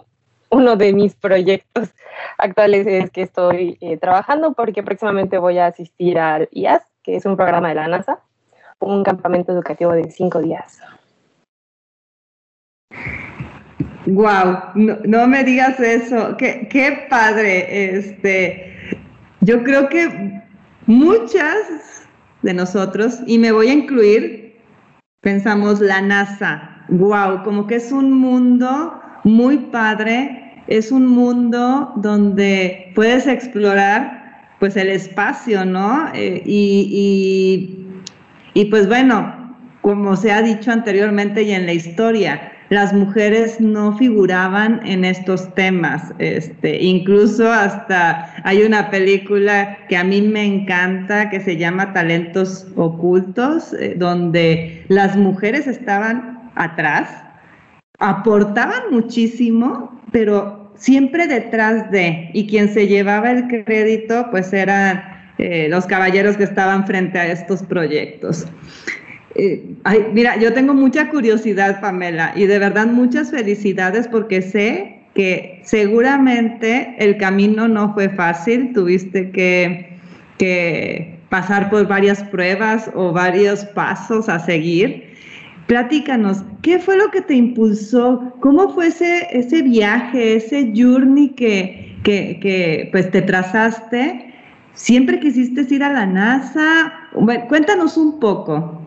uno 0.51 0.77
de 0.77 0.93
mis 0.93 1.17
proyectos 1.17 1.93
actuales 2.39 2.87
es 2.87 3.11
que 3.11 3.23
estoy 3.23 3.77
eh, 3.81 3.97
trabajando 3.97 4.53
porque 4.53 4.85
próximamente 4.85 5.37
voy 5.37 5.59
a 5.59 5.67
asistir 5.67 6.17
al 6.21 6.49
IAS, 6.53 6.85
que 7.03 7.17
es 7.17 7.27
un 7.27 7.37
programa 7.37 7.71
de 7.71 7.75
la 7.75 7.89
NASA, 7.89 8.21
un 8.79 9.03
campamento 9.03 9.51
educativo 9.51 9.91
de 9.91 10.13
cinco 10.13 10.41
días. 10.41 10.81
Wow, 14.07 14.75
no, 14.77 15.27
me 15.27 15.43
digas 15.43 15.81
eso, 15.81 16.37
qué, 16.37 16.69
qué 16.71 17.07
padre. 17.11 17.97
Este, 17.97 18.72
yo 19.43 19.63
creo 19.65 19.89
que 19.89 20.41
muchas 20.87 22.07
de 22.43 22.55
nosotros, 22.55 23.21
y 23.27 23.39
me 23.39 23.53
voy 23.53 23.69
a 23.69 23.75
incluir, 23.75 24.57
pensamos 25.21 25.81
la 25.81 26.01
NASA, 26.01 26.85
wow, 26.89 27.43
como 27.45 27.67
que 27.67 27.77
es 27.77 27.93
un 27.93 28.13
mundo 28.13 29.01
muy 29.25 29.59
padre, 29.59 30.63
es 30.69 30.91
un 30.91 31.07
mundo 31.07 31.93
donde 31.97 32.93
puedes 32.95 33.27
explorar 33.27 34.23
pues 34.61 34.77
el 34.77 34.89
espacio, 34.91 35.65
¿no? 35.65 36.09
Eh, 36.15 36.43
y, 36.47 37.87
y 38.55 38.65
pues 38.67 38.87
bueno, 38.87 39.57
como 39.81 40.17
se 40.17 40.31
ha 40.31 40.41
dicho 40.41 40.71
anteriormente 40.71 41.43
y 41.43 41.53
en 41.53 41.67
la 41.67 41.73
historia, 41.73 42.52
las 42.73 42.95
mujeres 42.95 43.61
no 43.61 43.99
figuraban 43.99 44.81
en 44.87 45.05
estos 45.05 45.55
temas. 45.55 46.15
Este, 46.19 46.83
incluso 46.83 47.53
hasta 47.53 48.35
hay 48.45 48.63
una 48.63 48.89
película 48.89 49.77
que 49.91 49.97
a 49.99 50.03
mí 50.05 50.23
me 50.23 50.43
encanta 50.43 51.29
que 51.29 51.41
se 51.41 51.59
llama 51.59 51.93
Talentos 51.93 52.67
Ocultos, 52.77 53.75
eh, 53.75 53.95
donde 53.99 54.87
las 54.89 55.19
mujeres 55.19 55.67
estaban 55.67 56.51
atrás, 56.55 57.11
aportaban 57.99 58.85
muchísimo, 58.91 60.01
pero 60.11 60.73
siempre 60.75 61.27
detrás 61.27 61.91
de, 61.91 62.31
y 62.33 62.47
quien 62.47 62.73
se 62.73 62.87
llevaba 62.87 63.33
el 63.33 63.49
crédito, 63.49 64.29
pues 64.31 64.51
eran 64.55 65.05
eh, 65.37 65.67
los 65.69 65.85
caballeros 65.85 66.39
que 66.39 66.45
estaban 66.45 66.87
frente 66.87 67.19
a 67.19 67.33
estos 67.33 67.63
proyectos. 67.63 68.47
Eh, 69.35 69.77
mira, 70.13 70.37
yo 70.37 70.53
tengo 70.53 70.75
mucha 70.75 71.09
curiosidad, 71.09 71.81
Pamela, 71.81 72.33
y 72.37 72.47
de 72.47 72.59
verdad 72.59 72.87
muchas 72.87 73.31
felicidades 73.31 74.09
porque 74.09 74.43
sé 74.43 74.99
que 75.15 75.61
seguramente 75.65 76.95
el 76.99 77.17
camino 77.19 77.69
no 77.69 77.93
fue 77.95 78.09
fácil, 78.11 78.73
tuviste 78.73 79.31
que, 79.31 79.99
que 80.39 81.19
pasar 81.29 81.71
por 81.71 81.87
varias 81.87 82.23
pruebas 82.25 82.91
o 82.95 83.13
varios 83.13 83.65
pasos 83.67 84.29
a 84.29 84.39
seguir. 84.39 85.13
Platícanos, 85.67 86.43
¿qué 86.63 86.79
fue 86.79 86.97
lo 86.97 87.11
que 87.11 87.23
te 87.23 87.35
impulsó? 87.35 88.35
¿Cómo 88.41 88.71
fue 88.75 88.89
ese, 88.89 89.29
ese 89.31 89.63
viaje, 89.63 90.37
ese 90.37 90.73
journey 90.75 91.31
que, 91.31 91.97
que, 92.03 92.39
que 92.41 92.89
pues 92.91 93.11
te 93.11 93.23
trazaste? 93.23 94.35
¿Siempre 94.75 95.21
quisiste 95.21 95.67
ir 95.75 95.85
a 95.85 95.93
la 95.93 96.07
NASA? 96.07 96.93
Cuéntanos 97.49 97.97
un 97.97 98.19
poco. 98.19 98.82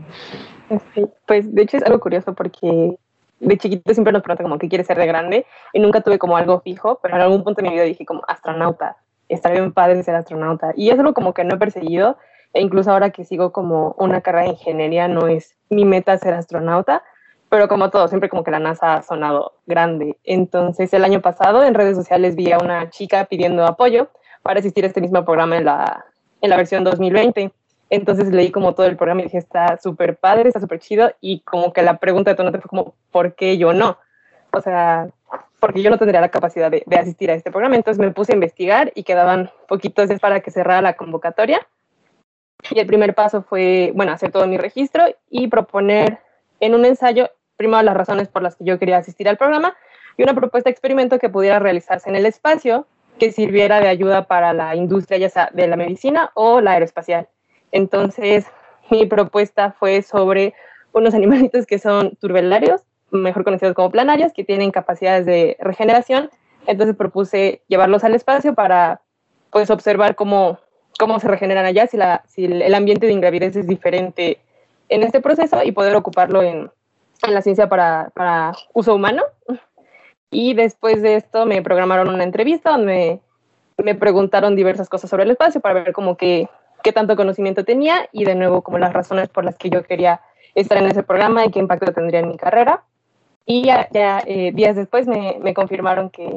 Pues 1.26 1.53
de 1.53 1.62
hecho 1.62 1.78
es 1.78 1.84
algo 1.84 1.99
curioso 1.99 2.34
porque 2.34 2.97
de 3.39 3.58
chiquito 3.58 3.93
siempre 3.93 4.14
nos 4.14 4.24
preguntan 4.24 4.45
como 4.45 4.58
qué 4.58 4.70
quieres 4.70 4.88
ser 4.88 4.97
de 4.97 5.06
grande 5.06 5.45
y 5.74 5.80
nunca 5.80 6.01
tuve 6.01 6.18
como 6.18 6.38
algo 6.38 6.62
fijo, 6.62 6.99
pero 7.01 7.16
en 7.16 7.22
algún 7.22 7.43
punto 7.43 7.62
de 7.62 7.70
mi 7.70 7.76
vida 7.76 7.84
dije 7.84 8.06
como 8.06 8.24
astronauta, 8.28 8.97
estaría 9.30 9.60
bien 9.60 9.74
padre 9.74 10.03
ser 10.03 10.16
astronauta. 10.16 10.74
Y 10.76 10.89
es 10.89 10.99
algo 10.99 11.14
como 11.14 11.34
que 11.34 11.43
no 11.43 11.56
he 11.56 11.58
perseguido. 11.58 12.18
E 12.53 12.62
incluso 12.62 12.89
ahora 12.91 13.10
que 13.10 13.26
sigo 13.26 13.51
como 13.51 13.95
una 13.97 14.22
carrera 14.22 14.45
de 14.45 14.51
ingeniería 14.51 15.10
no 15.10 15.28
es 15.28 15.58
mi 15.70 15.84
meta 15.84 16.18
ser 16.18 16.34
astronauta, 16.34 17.03
pero 17.49 17.68
como 17.68 17.89
todo, 17.89 18.08
siempre 18.08 18.30
como 18.30 18.45
que 18.45 18.51
la 18.51 18.60
NASA 18.60 18.95
ha 18.95 19.01
sonado 19.01 19.53
grande. 19.66 20.18
Entonces 20.24 20.93
el 20.93 21.03
año 21.03 21.22
pasado 21.22 21.64
en 21.66 21.74
redes 21.74 21.97
sociales 21.97 22.36
vi 22.36 22.53
a 22.53 22.58
una 22.58 22.89
chica 22.89 23.26
pidiendo 23.26 23.66
apoyo 23.66 24.10
para 24.41 24.62
asistir 24.62 24.86
a 24.86 24.88
este 24.88 25.01
mismo 25.01 25.26
programa 25.26 25.58
en 25.58 25.66
la, 25.66 26.06
en 26.39 26.49
la 26.49 26.56
versión 26.56 26.86
2020 26.86 27.51
entonces 27.90 28.30
leí 28.30 28.52
como 28.52 28.74
todo 28.74 28.88
el 28.88 28.98
programa 28.98 29.22
y 29.22 29.26
dije, 29.26 29.38
está 29.38 29.78
súper 29.78 30.18
padre, 30.18 30.48
está 30.48 30.60
súper 30.60 30.80
chido. 30.80 31.12
Y 31.22 31.42
como 31.42 31.72
que 31.72 31.84
la 31.84 31.98
pregunta 31.98 32.32
de 32.32 32.36
Tonate 32.36 32.60
fue 32.60 32.70
como, 32.70 32.96
¿por 33.12 33.36
qué 33.36 33.58
yo 33.58 33.74
no? 33.74 33.98
O 34.52 34.62
sea, 34.62 35.10
porque 35.60 35.82
yo 35.82 35.90
no 35.90 35.98
tendría 35.98 36.22
la 36.22 36.30
capacidad 36.30 36.72
de, 36.72 36.84
asistir 36.98 37.30
a 37.30 37.36
este 37.36 37.52
programa. 37.52 37.76
Entonces 37.76 38.04
me 38.04 38.12
puse 38.12 38.32
a 38.32 38.36
investigar 38.36 38.92
y 38.96 39.04
quedaban 39.04 39.52
poquitos 39.68 40.10
días 40.10 40.20
para 40.20 40.40
que 40.40 40.52
cerrara 40.52 40.82
la 40.82 40.96
convocatoria. 40.96 41.68
Y 42.72 42.80
el 42.80 42.88
primer 42.88 43.14
paso 43.14 43.44
fue, 43.44 43.92
bueno, 43.96 44.12
hacer 44.12 44.32
todo 44.32 44.48
mi 44.48 44.58
registro 44.58 45.04
y 45.30 45.48
proponer 45.48 46.20
en 46.60 46.74
un 46.74 46.86
ensayo, 46.86 47.30
primero 47.58 47.84
las 47.84 47.96
razones 47.96 48.28
por 48.28 48.42
las 48.42 48.56
que 48.56 48.64
yo 48.64 48.80
quería 48.80 48.98
asistir 48.98 49.30
al 49.30 49.38
programa 49.38 49.76
y 50.18 50.24
una 50.24 50.34
propuesta 50.34 50.70
de 50.70 50.72
experimento 50.72 51.20
que 51.20 51.30
pudiera 51.30 51.60
realizarse 51.60 52.10
en 52.10 52.16
el 52.16 52.26
espacio 52.26 52.88
que 53.20 53.32
sirviera 53.32 53.80
de 53.80 53.88
ayuda 53.88 54.28
para 54.28 54.54
la 54.54 54.76
industria 54.76 55.18
ya 55.18 55.30
sea 55.30 55.50
de 55.54 55.68
la 55.68 55.76
medicina 55.76 56.32
o 56.34 56.62
la 56.62 56.72
aeroespacial. 56.72 57.28
Entonces, 57.76 58.45
mi 58.89 59.05
propuesta 59.05 59.73
fue 59.78 60.01
sobre 60.01 60.53
unos 60.93 61.13
animalitos 61.13 61.65
que 61.65 61.78
son 61.78 62.15
turbelarios, 62.21 62.84
mejor 63.11 63.43
conocidos 63.43 63.76
como 63.76 63.91
planarios, 63.91 64.32
que 64.32 64.45
tienen 64.45 64.71
capacidades 64.71 65.26
de 65.26 65.57
regeneración. 65.59 66.30
Entonces 66.67 66.95
propuse 66.95 67.63
llevarlos 67.67 68.05
al 68.05 68.15
espacio 68.15 68.55
para 68.55 69.01
pues, 69.51 69.69
observar 69.69 70.15
cómo, 70.15 70.57
cómo 70.97 71.19
se 71.19 71.28
regeneran 71.28 71.65
allá, 71.65 71.86
si, 71.86 72.45
el 72.45 72.73
ambiente 72.73 73.07
de 73.07 73.11
ingravidez 73.11 73.57
es 73.57 73.67
diferente 73.67 74.39
en 74.88 75.03
este 75.03 75.19
proceso 75.19 75.61
y 75.61 75.73
poder 75.73 75.97
ocuparlo 75.97 76.43
en, 76.43 76.71
en 77.28 77.34
la 77.34 77.41
ciencia 77.41 77.67
para, 77.67 78.09
para, 78.15 78.53
uso 78.73 78.95
humano. 78.95 79.23
Y 80.32 80.53
después 80.53 81.01
de 81.01 81.17
esto 81.17 81.45
me 81.45 81.61
programaron 81.61 82.07
una 82.07 82.23
entrevista 82.23 82.71
donde 82.71 83.19
me, 83.78 83.84
me 83.84 83.95
preguntaron 83.95 84.55
diversas 84.55 84.88
cosas 84.88 85.09
sobre 85.09 85.23
el 85.23 85.32
espacio 85.32 85.59
para 85.59 85.84
ver 85.84 85.91
cómo 85.91 86.15
que 86.15 86.47
qué 86.86 86.94
tanto 86.94 87.16
conocimiento 87.16 87.66
tenía 87.66 88.08
y 88.12 88.26
de 88.26 88.36
nuevo 88.36 88.62
como 88.62 88.78
las 88.78 88.94
razones 88.94 89.28
por 89.28 89.44
las 89.44 89.58
que 89.58 89.72
yo 89.72 89.84
quería 89.84 90.22
estar 90.54 90.78
en 90.78 90.86
ese 90.86 91.02
programa 91.02 91.44
y 91.44 91.50
qué 91.50 91.58
impacto 91.58 91.92
tendría 91.92 92.20
en 92.20 92.30
mi 92.30 92.38
carrera. 92.38 92.84
Y 93.44 93.64
ya, 93.64 93.90
eh, 93.92 94.52
días 94.54 94.76
después 94.76 95.08
me, 95.08 95.38
me 95.42 95.56
confirmaron 95.56 96.12
que, 96.12 96.30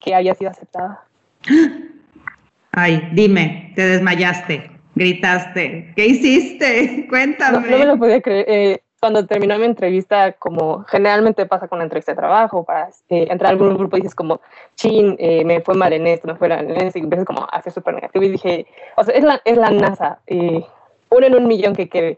que, 0.00 0.14
había 0.14 0.34
sido 0.34 0.50
aceptada. 0.50 1.04
Ay, 2.72 3.10
dime, 3.12 3.72
te 3.76 3.86
desmayaste, 3.86 4.70
gritaste, 4.94 5.92
¿qué 5.94 6.06
hiciste? 6.06 7.06
Cuéntame. 7.10 7.68
No, 7.68 7.78
me 7.78 7.84
lo 7.84 7.98
podía 7.98 8.22
creer. 8.22 8.46
Eh, 8.48 8.82
cuando 9.04 9.26
terminó 9.26 9.58
mi 9.58 9.66
entrevista, 9.66 10.32
como 10.32 10.82
generalmente 10.84 11.44
pasa 11.44 11.68
con 11.68 11.76
una 11.76 11.84
entrevista 11.84 12.12
de 12.12 12.16
trabajo, 12.16 12.64
para 12.64 12.88
eh, 13.10 13.26
entrar 13.28 13.48
a 13.48 13.50
algún 13.50 13.76
grupo 13.76 13.96
dices 13.96 14.14
como, 14.14 14.40
chin, 14.76 15.14
eh, 15.18 15.44
me 15.44 15.60
fue 15.60 15.74
mal 15.74 15.92
en 15.92 16.06
esto, 16.06 16.26
me 16.26 16.36
fue 16.36 16.48
mal 16.48 16.70
en 16.70 16.86
esto, 16.86 16.98
y 16.98 17.02
empiezas 17.02 17.26
como 17.26 17.46
a 17.52 17.60
ser 17.60 17.70
súper 17.70 17.96
negativo 17.96 18.24
y 18.24 18.30
dije, 18.30 18.66
o 18.96 19.04
sea, 19.04 19.14
es 19.14 19.22
la, 19.22 19.42
es 19.44 19.58
la 19.58 19.68
NASA, 19.68 20.20
eh, 20.26 20.64
uno 21.10 21.26
en 21.26 21.34
un 21.34 21.46
millón 21.46 21.74
que 21.74 21.90
quede. 21.90 22.16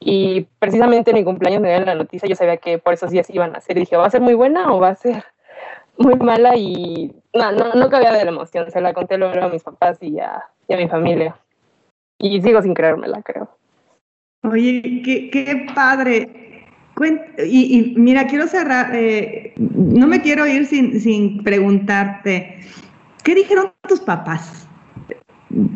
Y 0.00 0.46
precisamente 0.58 1.10
en 1.10 1.18
mi 1.18 1.24
cumpleaños 1.24 1.60
me 1.60 1.68
dieron 1.68 1.84
la 1.84 1.96
noticia, 1.96 2.26
yo 2.26 2.34
sabía 2.34 2.56
que 2.56 2.78
por 2.78 2.94
esos 2.94 3.10
días 3.10 3.28
iban 3.28 3.54
a 3.54 3.60
ser, 3.60 3.76
y 3.76 3.80
dije, 3.80 3.98
¿va 3.98 4.06
a 4.06 4.10
ser 4.10 4.22
muy 4.22 4.32
buena 4.32 4.72
o 4.72 4.80
va 4.80 4.88
a 4.88 4.94
ser 4.94 5.22
muy 5.98 6.14
mala? 6.14 6.56
Y 6.56 7.14
no, 7.34 7.52
no, 7.52 7.74
no 7.74 7.90
cabía 7.90 8.10
de 8.10 8.24
la 8.24 8.30
emoción, 8.30 8.70
se 8.70 8.80
la 8.80 8.94
conté 8.94 9.18
luego 9.18 9.38
a 9.38 9.50
mis 9.50 9.64
papás 9.64 9.98
y 10.00 10.18
a, 10.18 10.48
y 10.66 10.72
a 10.72 10.78
mi 10.78 10.88
familia. 10.88 11.36
Y 12.16 12.40
sigo 12.40 12.62
sin 12.62 12.72
creérmela, 12.72 13.20
creo. 13.20 13.50
Oye, 14.44 15.02
qué, 15.04 15.66
padre. 15.72 16.66
Y, 17.46 17.94
mira, 17.96 18.26
quiero 18.26 18.48
cerrar, 18.48 18.90
eh, 18.92 19.54
no 19.56 20.06
me 20.08 20.20
quiero 20.20 20.46
ir 20.46 20.66
sin, 20.66 21.00
sin, 21.00 21.42
preguntarte, 21.42 22.60
¿qué 23.22 23.34
dijeron 23.34 23.72
tus 23.88 24.00
papás? 24.00 24.68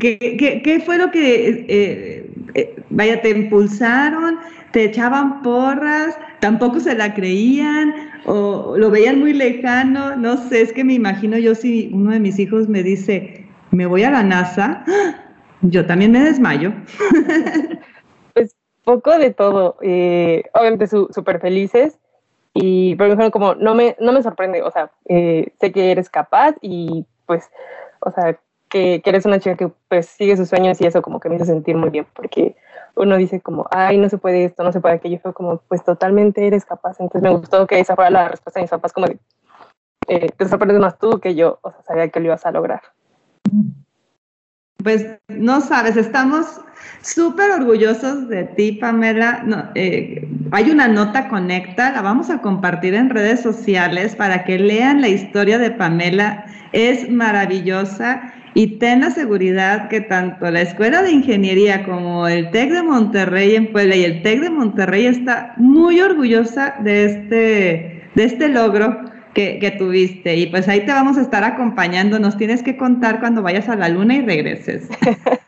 ¿Qué, 0.01 0.19
qué, 0.19 0.63
qué 0.63 0.81
fue 0.81 0.99
lo 0.99 1.11
que, 1.11 1.65
eh, 1.69 2.31
eh, 2.55 2.77
vaya, 2.91 3.21
te 3.23 3.31
impulsaron? 3.31 4.39
¿Te 4.73 4.85
echaban 4.85 5.43
porras? 5.43 6.19
¿Tampoco 6.41 6.81
se 6.81 6.95
la 6.95 7.15
creían? 7.15 7.95
¿O 8.25 8.75
lo 8.77 8.91
veían 8.91 9.21
muy 9.21 9.33
lejano? 9.33 10.17
No 10.17 10.49
sé, 10.49 10.63
es 10.63 10.73
que 10.73 10.83
me 10.83 10.95
imagino 10.95 11.39
yo 11.39 11.55
si 11.55 11.91
uno 11.93 12.11
de 12.11 12.21
mis 12.21 12.39
hijos 12.41 12.69
me 12.69 12.83
dice, 12.83 13.47
me 13.71 13.87
voy 13.87 14.03
a 14.03 14.11
la 14.11 14.25
NASA, 14.25 14.85
yo 15.63 15.87
también 15.87 16.11
me 16.11 16.21
desmayo. 16.21 16.73
poco 18.87 19.19
de 19.19 19.35
todo. 19.35 19.77
Eh, 19.83 20.45
obviamente 20.55 20.87
súper 20.87 21.41
felices. 21.41 21.99
Y 22.55 22.95
pero 22.97 23.17
me 23.17 23.31
como, 23.31 23.55
no 23.55 23.75
me, 23.75 23.97
no 24.01 24.13
me 24.13 24.23
sorprende, 24.23 24.63
o 24.63 24.71
sea, 24.71 24.91
eh, 25.05 25.53
sé 25.61 25.73
que 25.73 25.91
eres 25.93 26.09
capaz 26.09 26.55
y 26.63 27.05
pues, 27.27 27.51
o 28.01 28.11
sea, 28.11 28.39
que, 28.71 29.03
que, 29.03 29.11
eres 29.11 29.27
una 29.27 29.39
chica 29.39 29.57
que 29.57 29.71
pues 29.89 30.07
sigue 30.07 30.39
sus 30.39 30.49
sueños 30.49 30.81
y 30.81 30.87
eso 30.87 31.03
como 31.03 31.21
que 31.21 31.29
me 31.29 31.37
hizo 31.37 31.45
sentir 31.45 31.77
muy 31.77 31.91
bien, 31.91 32.07
porque 32.15 32.57
uno 32.95 33.19
dice 33.19 33.43
como, 33.43 33.67
ay, 33.71 33.99
no 33.99 34.09
se 34.09 34.17
puede 34.17 34.47
esto, 34.47 34.65
no 34.65 34.73
se 34.73 34.81
puede 34.81 34.95
aquello, 34.95 35.19
fue 35.19 35.35
como, 35.35 35.59
pues 35.69 35.85
totalmente 35.85 36.47
eres 36.47 36.65
capaz. 36.65 36.99
Entonces 36.99 37.21
me 37.21 37.37
gustó 37.37 37.67
que 37.67 37.79
esa 37.79 37.95
fuera 37.95 38.11
la 38.11 38.29
respuesta 38.29 38.59
de 38.59 38.65
mis 38.65 38.71
papás, 38.71 38.95
como 38.95 39.07
de, 39.07 39.19
eh, 40.09 40.31
te 40.35 40.49
sorprendes 40.49 40.81
más 40.81 40.99
tú 40.99 41.21
que 41.21 41.35
yo, 41.35 41.59
o 41.61 41.71
sea, 41.73 41.83
sabía 41.83 42.09
que 42.09 42.21
lo 42.21 42.27
ibas 42.27 42.47
a 42.47 42.53
lograr. 42.53 42.81
Pues 44.83 45.07
no 45.29 45.61
sabes, 45.61 45.97
estamos 45.97 46.61
súper 47.03 47.51
orgullosos 47.51 48.29
de 48.29 48.45
ti, 48.45 48.73
Pamela. 48.73 49.71
Eh, 49.75 50.29
hay 50.53 50.71
una 50.71 50.89
nota 50.89 51.29
conecta, 51.29 51.93
la 51.93 52.03
vamos 52.03 52.31
a 52.31 52.41
compartir 52.41 52.95
en 52.95 53.11
redes 53.11 53.41
sociales 53.41 54.15
para 54.15 54.45
que 54.45 54.59
lean 54.59 55.01
la 55.01 55.09
historia 55.09 55.59
de 55.59 55.71
Pamela. 55.71 56.45
Es 56.73 57.11
maravillosa 57.11 58.33
y 58.55 58.79
ten 58.79 59.01
la 59.01 59.11
seguridad 59.11 59.89
que 59.89 60.01
tanto 60.01 60.51
la 60.51 60.63
Escuela 60.63 61.03
de 61.03 61.13
Ingeniería 61.13 61.85
como 61.85 62.27
el 62.27 62.51
TEC 62.51 62.71
de 62.71 62.83
Monterrey 62.83 63.55
en 63.55 63.71
Puebla 63.71 63.97
y 63.97 64.05
el 64.05 64.23
TEC 64.23 64.41
de 64.41 64.51
Monterrey 64.51 65.07
está 65.07 65.53
muy 65.57 66.01
orgullosa 66.01 66.75
de 66.83 67.05
este, 67.05 68.11
de 68.15 68.25
este 68.25 68.49
logro 68.49 68.99
que, 69.37 69.75
tuviste. 69.79 70.35
Y 70.37 70.47
pues 70.47 70.67
ahí 70.69 70.81
te 70.87 70.93
vamos 70.93 71.19
a 71.19 71.21
estar 71.21 71.45
acompañando. 71.45 72.19
Nos 72.19 72.37
tienes 72.39 72.63
que 72.63 72.77
contar 72.77 73.21
cuando 73.21 73.43
vayas 73.43 73.69
a 73.69 73.77
la 73.77 73.89
luna 73.89 74.15
y 74.15 74.23
regreses. 74.23 74.89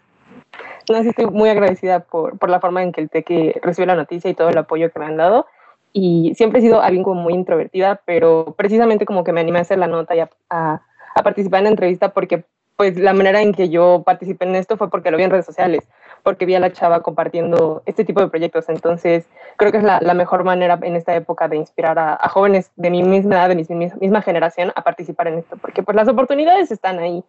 No, 0.91 1.03
sí, 1.03 1.11
estoy 1.11 1.27
muy 1.27 1.51
agradecida 1.51 2.01
por, 2.01 2.39
por 2.39 2.49
la 2.49 2.61
forma 2.61 2.83
en 2.83 2.93
que 2.93 3.03
el 3.03 3.11
TEC 3.11 3.61
recibió 3.63 3.85
la 3.85 3.95
noticia 3.95 4.31
y 4.31 4.35
todo 4.35 4.49
el 4.49 4.57
apoyo 4.57 4.91
que 4.91 4.99
me 4.99 5.05
han 5.05 5.19
dado. 5.19 5.45
Y 5.93 6.33
siempre 6.35 6.61
he 6.61 6.63
sido 6.63 6.81
alguien 6.81 7.05
como 7.05 7.21
muy 7.21 7.35
introvertida, 7.35 8.01
pero 8.07 8.55
precisamente 8.57 9.05
como 9.05 9.23
que 9.23 9.35
me 9.35 9.43
animé 9.43 9.59
a 9.59 9.63
hacer 9.63 9.79
la 9.79 9.87
nota 9.87 10.17
y 10.17 10.21
a, 10.21 10.31
a, 10.49 10.81
a 11.15 11.23
participar 11.23 11.59
en 11.59 11.65
la 11.65 11.71
entrevista 11.73 12.15
porque 12.15 12.47
pues 12.77 12.97
la 12.97 13.13
manera 13.13 13.43
en 13.43 13.53
que 13.53 13.69
yo 13.69 14.03
participé 14.07 14.47
en 14.47 14.55
esto 14.55 14.79
fue 14.79 14.89
porque 14.89 15.11
lo 15.11 15.19
vi 15.19 15.25
en 15.25 15.31
redes 15.31 15.45
sociales, 15.45 15.87
porque 16.23 16.47
vi 16.47 16.55
a 16.55 16.61
la 16.61 16.73
chava 16.73 17.03
compartiendo 17.03 17.83
este 17.87 18.05
tipo 18.05 18.21
de 18.21 18.29
proyectos. 18.29 18.69
Entonces, 18.69 19.27
creo 19.57 19.73
que 19.73 19.79
es 19.79 19.85
la, 19.85 20.01
la 20.01 20.15
mejor 20.15 20.45
manera 20.45 20.79
en 20.83 20.97
esta 20.97 21.15
época 21.15 21.49
de 21.49 21.57
inspirar 21.57 21.99
a, 21.99 22.19
a, 22.21 22.29
jóvenes 22.29 22.71
de 22.77 22.91
mi 22.91 23.03
misma 23.03 23.37
edad, 23.37 23.49
de 23.49 23.55
mi 23.57 23.65
misma 24.01 24.23
generación, 24.23 24.73
a 24.75 24.83
participar 24.83 25.29
en 25.29 25.39
esto, 25.39 25.57
porque 25.57 25.83
pues 25.83 25.97
las 25.97 26.09
oportunidades 26.09 26.71
están 26.71 26.99
ahí. 26.99 27.25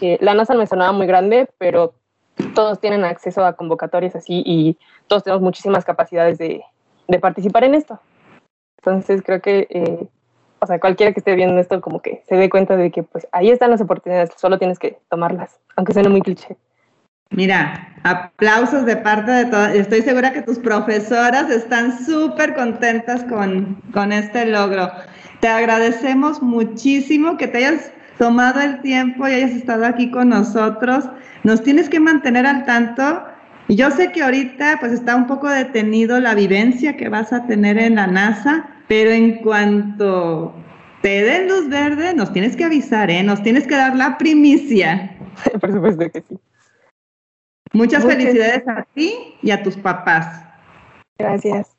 Eh, 0.00 0.18
la 0.20 0.34
NASA 0.34 0.54
me 0.54 0.66
sonaba 0.66 0.92
muy 0.92 1.06
grande, 1.06 1.48
pero 1.58 1.94
todos 2.54 2.80
tienen 2.80 3.04
acceso 3.04 3.44
a 3.44 3.54
convocatorias 3.54 4.16
así 4.16 4.42
y 4.46 4.78
todos 5.06 5.24
tenemos 5.24 5.42
muchísimas 5.42 5.84
capacidades 5.84 6.38
de, 6.38 6.62
de 7.08 7.18
participar 7.18 7.64
en 7.64 7.74
esto. 7.74 8.00
Entonces, 8.78 9.22
creo 9.22 9.40
que 9.40 9.66
eh, 9.70 10.08
o 10.60 10.66
sea, 10.66 10.78
cualquiera 10.78 11.12
que 11.12 11.20
esté 11.20 11.34
viendo 11.34 11.58
esto 11.58 11.80
como 11.80 12.00
que 12.00 12.22
se 12.28 12.36
dé 12.36 12.50
cuenta 12.50 12.76
de 12.76 12.90
que 12.90 13.02
pues 13.02 13.26
ahí 13.32 13.50
están 13.50 13.70
las 13.70 13.80
oportunidades, 13.80 14.30
solo 14.36 14.58
tienes 14.58 14.78
que 14.78 14.98
tomarlas, 15.08 15.58
aunque 15.74 15.94
suene 15.94 16.10
muy 16.10 16.20
cliché. 16.20 16.56
Mira, 17.30 17.88
aplausos 18.02 18.84
de 18.84 18.96
parte 18.96 19.30
de 19.30 19.44
todas. 19.46 19.74
Estoy 19.74 20.02
segura 20.02 20.32
que 20.32 20.42
tus 20.42 20.58
profesoras 20.58 21.48
están 21.48 22.04
súper 22.04 22.54
contentas 22.54 23.22
con, 23.24 23.80
con 23.92 24.12
este 24.12 24.46
logro. 24.46 24.90
Te 25.38 25.46
agradecemos 25.46 26.42
muchísimo 26.42 27.36
que 27.36 27.46
te 27.46 27.58
hayas 27.58 27.92
tomado 28.18 28.60
el 28.60 28.80
tiempo 28.82 29.28
y 29.28 29.32
hayas 29.32 29.52
estado 29.52 29.86
aquí 29.86 30.10
con 30.10 30.30
nosotros. 30.30 31.04
Nos 31.44 31.62
tienes 31.62 31.88
que 31.88 32.00
mantener 32.00 32.46
al 32.46 32.64
tanto. 32.64 33.22
Y 33.68 33.76
yo 33.76 33.92
sé 33.92 34.10
que 34.10 34.22
ahorita 34.22 34.78
pues 34.80 34.92
está 34.92 35.14
un 35.14 35.28
poco 35.28 35.48
detenido 35.48 36.18
la 36.18 36.34
vivencia 36.34 36.96
que 36.96 37.08
vas 37.08 37.32
a 37.32 37.46
tener 37.46 37.78
en 37.78 37.94
la 37.94 38.08
NASA, 38.08 38.68
pero 38.88 39.10
en 39.10 39.36
cuanto 39.36 40.52
te 41.00 41.22
den 41.22 41.48
luz 41.48 41.68
verde, 41.68 42.12
nos 42.12 42.32
tienes 42.32 42.56
que 42.56 42.64
avisar, 42.64 43.08
¿eh? 43.08 43.22
Nos 43.22 43.40
tienes 43.44 43.68
que 43.68 43.76
dar 43.76 43.94
la 43.94 44.18
primicia. 44.18 45.16
Por 45.60 45.72
supuesto 45.72 46.10
que 46.10 46.24
sí. 46.28 46.36
Muchas, 47.72 48.04
Muchas 48.04 48.18
felicidades 48.18 48.66
a 48.66 48.86
ti 48.94 49.36
y 49.42 49.50
a 49.50 49.62
tus 49.62 49.76
papás. 49.76 50.44
Gracias. 51.18 51.76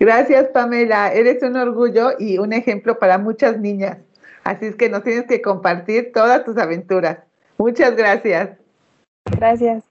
Gracias, 0.00 0.48
Pamela. 0.48 1.12
Eres 1.12 1.42
un 1.42 1.56
orgullo 1.56 2.12
y 2.18 2.38
un 2.38 2.52
ejemplo 2.52 2.98
para 2.98 3.18
muchas 3.18 3.58
niñas. 3.58 3.98
Así 4.42 4.66
es 4.66 4.76
que 4.76 4.88
nos 4.88 5.04
tienes 5.04 5.26
que 5.26 5.40
compartir 5.40 6.12
todas 6.12 6.44
tus 6.44 6.56
aventuras. 6.58 7.18
Muchas 7.58 7.96
gracias. 7.96 8.58
Gracias. 9.24 9.84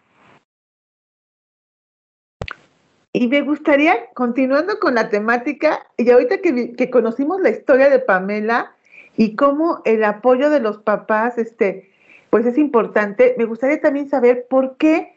Y 3.13 3.28
me 3.28 3.41
gustaría, 3.41 4.09
continuando 4.15 4.80
con 4.80 4.95
la 4.95 5.09
temática, 5.09 5.86
y 5.97 6.09
ahorita 6.09 6.39
que, 6.39 6.74
que, 6.74 6.89
conocimos 6.89 7.39
la 7.41 7.51
historia 7.51 7.89
de 7.89 7.99
Pamela 7.99 8.74
y 9.15 9.36
cómo 9.36 9.82
el 9.86 10.03
apoyo 10.03 10.49
de 10.49 10.59
los 10.59 10.80
papás, 10.80 11.38
este, 11.38 11.92
pues 12.34 12.47
es 12.47 12.57
importante, 12.57 13.36
me 13.38 13.45
gustaría 13.45 13.79
también 13.79 14.09
saber 14.09 14.47
por 14.49 14.77
qué, 14.77 15.13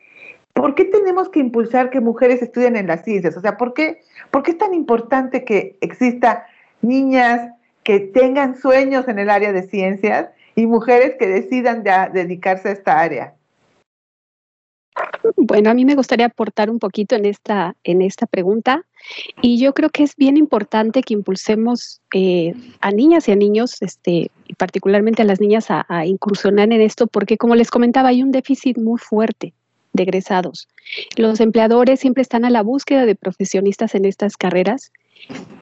por 0.53 0.75
qué 0.75 0.85
tenemos 0.85 1.31
que 1.31 1.39
impulsar 1.39 1.89
que 1.89 2.03
mujeres 2.03 2.43
estudien 2.43 2.77
en 2.77 2.89
las 2.89 3.05
ciencias. 3.05 3.35
O 3.39 3.41
sea, 3.41 3.57
¿por 3.57 3.73
qué, 3.73 4.03
por 4.31 4.43
qué 4.43 4.51
es 4.51 4.59
tan 4.59 4.75
importante 4.75 5.43
que 5.43 5.79
exista 5.81 6.47
niñas 6.83 7.55
que 7.85 8.01
tengan 8.01 8.55
sueños 8.55 9.09
en 9.09 9.19
el 9.19 9.31
área 9.31 9.55
de 9.55 9.62
ciencias 9.62 10.29
y 10.57 10.67
mujeres 10.67 11.14
que 11.19 11.27
decidan 11.27 11.85
ya 11.85 12.11
dedicarse 12.11 12.69
a 12.69 12.73
esta 12.73 13.01
área? 13.01 13.36
Bueno, 15.37 15.71
a 15.71 15.75
mí 15.75 15.85
me 15.85 15.95
gustaría 15.95 16.27
aportar 16.27 16.71
un 16.71 16.79
poquito 16.79 17.15
en 17.17 17.27
esta, 17.27 17.77
en 17.85 18.03
esta 18.03 18.27
pregunta 18.27 18.85
y 19.43 19.59
yo 19.59 19.75
creo 19.75 19.91
que 19.91 20.03
es 20.03 20.17
bien 20.17 20.37
importante 20.37 21.03
que 21.03 21.15
impulsemos 21.15 22.01
eh, 22.15 22.55
a 22.81 22.91
niñas 22.91 23.29
y 23.29 23.33
a 23.33 23.37
niños, 23.37 23.77
este, 23.81 24.31
particularmente 24.57 25.23
a 25.23 25.25
las 25.25 25.41
niñas, 25.41 25.71
a, 25.71 25.85
a, 25.89 26.07
incursionar 26.07 26.73
en 26.73 26.81
esto 26.81 27.07
porque, 27.07 27.37
como 27.37 27.55
les 27.55 27.71
comentaba, 27.71 28.09
hay 28.09 28.23
un 28.23 28.33
déficit 28.33 28.79
muy 28.79 28.99
fuerte 28.99 29.53
de 29.93 30.03
egresados. 30.03 30.69
Los 31.17 31.41
empleadores 31.41 32.01
siempre 32.01 32.23
están 32.23 32.45
a 32.45 32.51
la 32.51 32.63
búsqueda 32.63 33.07
de 33.07 33.15
profesionistas 33.15 33.95
en 33.95 34.05
estas 34.05 34.37
carreras 34.37 34.93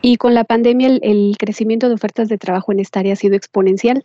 y 0.02 0.16
con 0.16 0.34
la 0.34 0.44
pandemia 0.44 0.88
el, 0.88 1.00
el 1.02 1.36
crecimiento 1.38 1.88
de 1.88 1.94
ofertas 1.94 2.28
de 2.28 2.38
trabajo 2.38 2.72
en 2.72 2.80
esta 2.80 3.00
área 3.00 3.14
ha 3.14 3.16
sido 3.16 3.36
exponencial. 3.36 4.04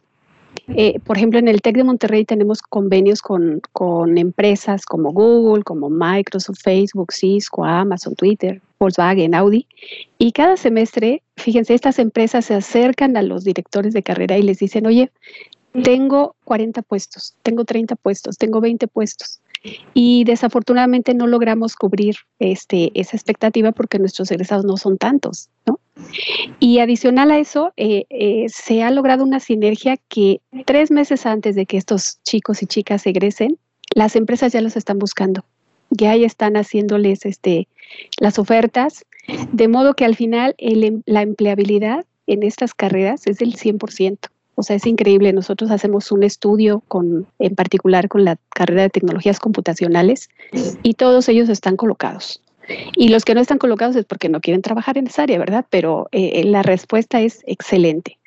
Eh, 0.75 0.99
por 0.99 1.17
ejemplo, 1.17 1.39
en 1.39 1.47
el 1.47 1.61
TEC 1.61 1.77
de 1.77 1.83
Monterrey 1.83 2.25
tenemos 2.25 2.61
convenios 2.61 3.21
con, 3.21 3.61
con, 3.73 4.17
empresas 4.17 4.85
como 4.85 5.11
Google, 5.11 5.63
como 5.63 5.89
Microsoft, 5.89 6.59
Facebook, 6.61 7.11
Cisco, 7.11 7.65
Amazon, 7.65 8.15
Twitter, 8.15 8.61
Volkswagen, 8.79 9.35
Audi. 9.35 9.67
Y 10.17 10.31
cada 10.31 10.57
semestre, 10.57 11.23
fíjense, 11.37 11.73
estas 11.73 11.99
empresas 11.99 12.45
se 12.45 12.53
acercan 12.53 13.17
a 13.17 13.23
los 13.23 13.43
directores 13.43 13.93
de 13.93 14.03
carrera 14.03 14.37
y 14.37 14.43
les 14.43 14.59
dicen, 14.59 14.85
oye, 14.85 15.11
tengo 15.83 16.35
40 16.45 16.81
puestos, 16.81 17.35
tengo 17.43 17.65
30 17.65 17.95
puestos, 17.95 18.37
tengo 18.37 18.61
20 18.61 18.87
puestos. 18.87 19.39
Y 19.93 20.23
desafortunadamente 20.23 21.13
no 21.13 21.27
logramos 21.27 21.75
cubrir 21.75 22.15
este, 22.39 22.91
esa 22.93 23.17
expectativa 23.17 23.71
porque 23.71 23.99
nuestros 23.99 24.31
egresados 24.31 24.65
no 24.65 24.77
son 24.77 24.97
tantos, 24.97 25.49
¿no? 25.65 25.79
Y 26.59 26.79
adicional 26.79 27.31
a 27.31 27.39
eso, 27.39 27.73
eh, 27.75 28.05
eh, 28.09 28.45
se 28.47 28.83
ha 28.83 28.91
logrado 28.91 29.23
una 29.23 29.39
sinergia 29.39 29.97
que 30.07 30.41
tres 30.65 30.91
meses 30.91 31.25
antes 31.25 31.55
de 31.55 31.65
que 31.65 31.77
estos 31.77 32.19
chicos 32.23 32.63
y 32.63 32.67
chicas 32.67 33.05
egresen, 33.05 33.57
las 33.95 34.15
empresas 34.15 34.53
ya 34.53 34.61
los 34.61 34.77
están 34.77 34.99
buscando. 34.99 35.43
Ya 35.89 36.15
están 36.15 36.55
haciéndoles 36.55 37.25
este, 37.25 37.67
las 38.19 38.39
ofertas, 38.39 39.05
de 39.51 39.67
modo 39.67 39.93
que 39.95 40.05
al 40.05 40.15
final 40.15 40.55
el, 40.57 41.01
la 41.05 41.21
empleabilidad 41.21 42.05
en 42.27 42.43
estas 42.43 42.73
carreras 42.73 43.25
es 43.27 43.39
del 43.39 43.55
100%. 43.55 44.29
O 44.59 44.63
sea, 44.63 44.75
es 44.75 44.85
increíble. 44.85 45.31
Nosotros 45.31 45.71
hacemos 45.71 46.11
un 46.11 46.21
estudio 46.23 46.83
con, 46.89 47.25
en 47.39 47.55
particular 47.55 48.09
con 48.09 48.25
la 48.25 48.37
carrera 48.49 48.81
de 48.81 48.89
tecnologías 48.89 49.39
computacionales 49.39 50.29
y 50.83 50.95
todos 50.95 51.29
ellos 51.29 51.47
están 51.47 51.77
colocados. 51.77 52.41
Y 52.97 53.07
los 53.07 53.23
que 53.23 53.35
no 53.35 53.39
están 53.39 53.57
colocados 53.57 53.95
es 53.95 54.03
porque 54.03 54.27
no 54.27 54.41
quieren 54.41 54.61
trabajar 54.61 54.97
en 54.97 55.07
esa 55.07 55.23
área, 55.23 55.39
¿verdad? 55.39 55.65
Pero 55.69 56.09
eh, 56.11 56.43
la 56.43 56.61
respuesta 56.61 57.21
es 57.21 57.41
excelente. 57.47 58.19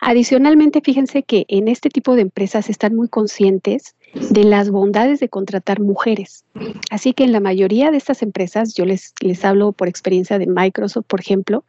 Adicionalmente, 0.00 0.80
fíjense 0.80 1.24
que 1.24 1.44
en 1.48 1.66
este 1.66 1.90
tipo 1.90 2.14
de 2.14 2.22
empresas 2.22 2.70
están 2.70 2.94
muy 2.94 3.08
conscientes 3.08 3.96
de 4.14 4.44
las 4.44 4.70
bondades 4.70 5.18
de 5.18 5.28
contratar 5.28 5.80
mujeres. 5.80 6.44
Así 6.90 7.14
que 7.14 7.24
en 7.24 7.32
la 7.32 7.40
mayoría 7.40 7.90
de 7.90 7.96
estas 7.96 8.22
empresas, 8.22 8.74
yo 8.74 8.84
les, 8.84 9.12
les 9.20 9.44
hablo 9.44 9.72
por 9.72 9.88
experiencia 9.88 10.38
de 10.38 10.46
Microsoft, 10.46 11.06
por 11.06 11.20
ejemplo, 11.20 11.64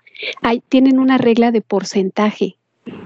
tienen 0.69 0.99
una 0.99 1.17
regla 1.17 1.51
de 1.51 1.61
porcentaje 1.61 2.57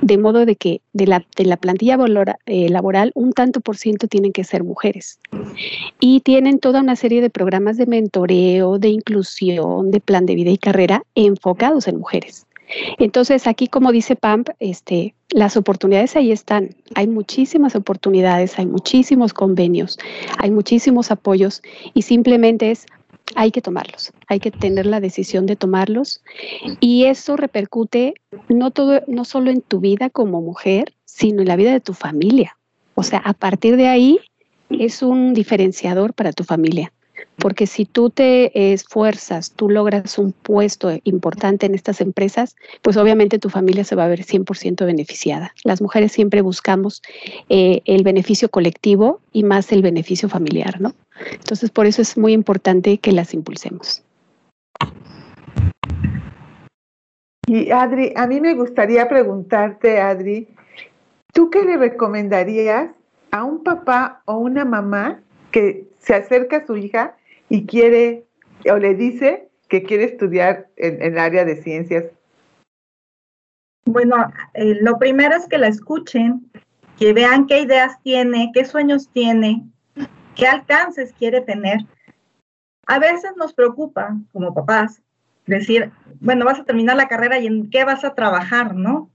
de 0.02 0.18
modo 0.18 0.46
de 0.46 0.56
que 0.56 0.82
de 0.94 1.08
la, 1.08 1.26
de 1.36 1.46
la 1.46 1.58
plantilla 1.58 1.98
eh, 2.46 2.70
laboral 2.70 3.12
un 3.16 3.34
tanto 3.34 3.60
por 3.60 3.78
ciento 3.78 4.08
tienen 4.08 4.32
que 4.32 4.44
ser 4.44 4.64
mujeres. 4.64 5.20
Y 6.00 6.22
tienen 6.22 6.60
toda 6.60 6.82
una 6.82 6.96
serie 6.96 7.22
de 7.22 7.30
programas 7.30 7.78
de 7.78 7.86
mentoreo, 7.86 8.80
de 8.80 8.90
inclusión, 8.90 9.92
de 9.92 10.00
plan 10.00 10.26
de 10.26 10.36
vida 10.36 10.52
y 10.52 10.58
carrera 10.58 11.04
enfocados 11.16 11.88
en 11.88 11.98
mujeres. 11.98 12.46
Entonces, 12.98 13.48
aquí, 13.48 13.68
como 13.68 13.92
dice 13.92 14.16
Pamp, 14.16 14.50
este, 14.60 15.14
las 15.30 15.58
oportunidades 15.58 16.16
ahí 16.16 16.32
están. 16.32 16.70
Hay 16.96 17.08
muchísimas 17.08 17.76
oportunidades, 17.76 18.58
hay 18.58 18.66
muchísimos 18.66 19.34
convenios, 19.34 19.98
hay 20.38 20.52
muchísimos 20.52 21.12
apoyos 21.12 21.62
y 21.94 22.02
simplemente 22.02 22.72
es 22.72 22.86
hay 23.34 23.52
que 23.52 23.62
tomarlos, 23.62 24.12
hay 24.28 24.40
que 24.40 24.52
tener 24.52 24.86
la 24.86 25.00
decisión 25.00 25.46
de 25.46 25.56
tomarlos 25.56 26.22
y 26.80 27.06
eso 27.06 27.36
repercute 27.38 28.14
no 28.50 28.72
todo 28.72 29.02
no 29.08 29.26
solo 29.26 29.50
en 29.50 29.62
tu 29.62 29.80
vida 29.80 30.10
como 30.10 30.42
mujer, 30.42 30.94
sino 31.06 31.42
en 31.42 31.48
la 31.48 31.56
vida 31.56 31.72
de 31.72 31.80
tu 31.80 31.94
familia. 31.94 32.58
O 32.94 33.04
sea, 33.04 33.20
a 33.20 33.34
partir 33.34 33.78
de 33.78 33.88
ahí 33.88 34.20
es 34.70 35.02
un 35.02 35.34
diferenciador 35.34 36.14
para 36.14 36.32
tu 36.32 36.44
familia. 36.44 36.92
Porque 37.38 37.68
si 37.68 37.86
tú 37.86 38.10
te 38.10 38.74
esfuerzas, 38.74 39.52
tú 39.52 39.70
logras 39.70 40.18
un 40.18 40.32
puesto 40.32 40.98
importante 41.04 41.66
en 41.66 41.76
estas 41.76 42.00
empresas, 42.00 42.56
pues 42.82 42.96
obviamente 42.96 43.40
tu 43.40 43.50
familia 43.50 43.84
se 43.84 43.96
va 43.96 44.06
a 44.06 44.08
ver 44.08 44.26
100% 44.26 44.86
beneficiada. 44.86 45.54
Las 45.64 45.82
mujeres 45.82 46.14
siempre 46.14 46.42
buscamos 46.42 47.02
eh, 47.50 47.82
el 47.86 48.04
beneficio 48.04 48.50
colectivo 48.50 49.20
y 49.34 49.44
más 49.44 49.72
el 49.72 49.82
beneficio 49.82 50.30
familiar, 50.30 50.80
¿no? 50.80 50.94
Entonces, 51.32 51.72
por 51.72 51.86
eso 51.86 52.02
es 52.02 52.18
muy 52.18 52.34
importante 52.34 52.98
que 52.98 53.12
las 53.12 53.34
impulsemos. 53.34 54.04
Y 57.48 57.72
Adri, 57.72 58.12
a 58.16 58.26
mí 58.28 58.42
me 58.42 58.56
gustaría 58.56 59.08
preguntarte, 59.08 60.00
Adri, 60.02 60.48
¿tú 61.32 61.50
qué 61.50 61.64
le 61.64 61.78
recomendarías 61.78 62.90
a 63.32 63.44
un 63.44 63.64
papá 63.64 64.24
o 64.26 64.38
una 64.38 64.66
mamá 64.66 65.22
que 65.52 65.88
se 66.00 66.16
acerca 66.16 66.58
a 66.58 66.66
su 66.66 66.76
hija 66.76 67.16
y 67.50 67.66
quiere 67.66 68.26
o 68.70 68.78
le 68.78 68.96
dice 68.96 69.50
que 69.68 69.84
quiere 69.84 70.06
estudiar 70.06 70.68
en, 70.76 71.02
en 71.02 71.14
el 71.14 71.20
área 71.20 71.46
de 71.46 71.62
ciencias? 71.62 72.06
Bueno, 73.86 74.16
eh, 74.56 74.78
lo 74.82 74.98
primero 74.98 75.36
es 75.36 75.48
que 75.48 75.60
la 75.60 75.68
escuchen, 75.68 76.50
que 76.98 77.14
vean 77.14 77.46
qué 77.46 77.62
ideas 77.62 78.02
tiene, 78.02 78.52
qué 78.54 78.66
sueños 78.66 79.10
tiene, 79.14 79.64
qué 80.36 80.48
alcances 80.48 81.14
quiere 81.14 81.42
tener. 81.42 81.80
a 82.88 83.00
veces 83.00 83.32
nos 83.36 83.54
preocupa 83.54 84.16
como 84.32 84.54
papás 84.54 85.02
decir, 85.48 85.92
bueno, 86.20 86.46
vas 86.46 86.60
a 86.60 86.66
terminar 86.66 86.96
la 86.98 87.08
carrera 87.08 87.40
y 87.40 87.48
en 87.48 87.70
qué 87.70 87.84
vas 87.84 88.04
a 88.04 88.14
trabajar, 88.14 88.76
¿no? 88.76 89.10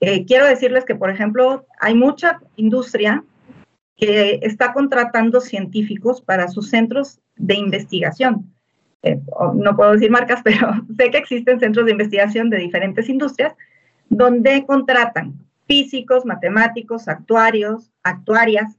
Eh, 0.00 0.24
quiero 0.26 0.46
decirles 0.46 0.84
que, 0.84 0.94
por 0.94 1.10
ejemplo, 1.10 1.66
hay 1.80 1.94
mucha 1.94 2.40
industria 2.56 3.24
que 3.96 4.38
está 4.42 4.72
contratando 4.72 5.40
científicos 5.40 6.20
para 6.22 6.48
sus 6.48 6.70
centros 6.70 7.18
de 7.36 7.54
investigación. 7.54 8.54
Eh, 9.02 9.20
no 9.54 9.76
puedo 9.76 9.92
decir 9.92 10.10
marcas, 10.10 10.40
pero 10.44 10.70
sé 10.96 11.10
que 11.10 11.18
existen 11.18 11.60
centros 11.60 11.86
de 11.86 11.92
investigación 11.92 12.48
de 12.50 12.58
diferentes 12.58 13.08
industrias 13.08 13.54
donde 14.08 14.64
contratan 14.66 15.34
físicos, 15.66 16.24
matemáticos, 16.24 17.08
actuarios, 17.08 17.90
actuarias, 18.02 18.77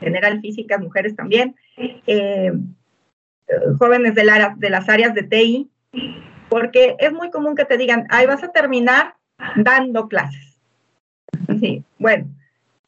general 0.00 0.40
físicas, 0.40 0.80
mujeres 0.80 1.16
también, 1.16 1.54
eh, 1.76 2.52
jóvenes 3.78 4.14
de, 4.14 4.22
de 4.56 4.70
las 4.70 4.88
áreas 4.88 5.14
de 5.14 5.22
TI, 5.22 5.70
porque 6.48 6.96
es 6.98 7.12
muy 7.12 7.30
común 7.30 7.54
que 7.54 7.64
te 7.64 7.76
digan, 7.76 8.06
ahí 8.10 8.26
vas 8.26 8.42
a 8.42 8.52
terminar 8.52 9.14
dando 9.56 10.08
clases. 10.08 10.60
Sí, 11.60 11.82
bueno, 11.98 12.26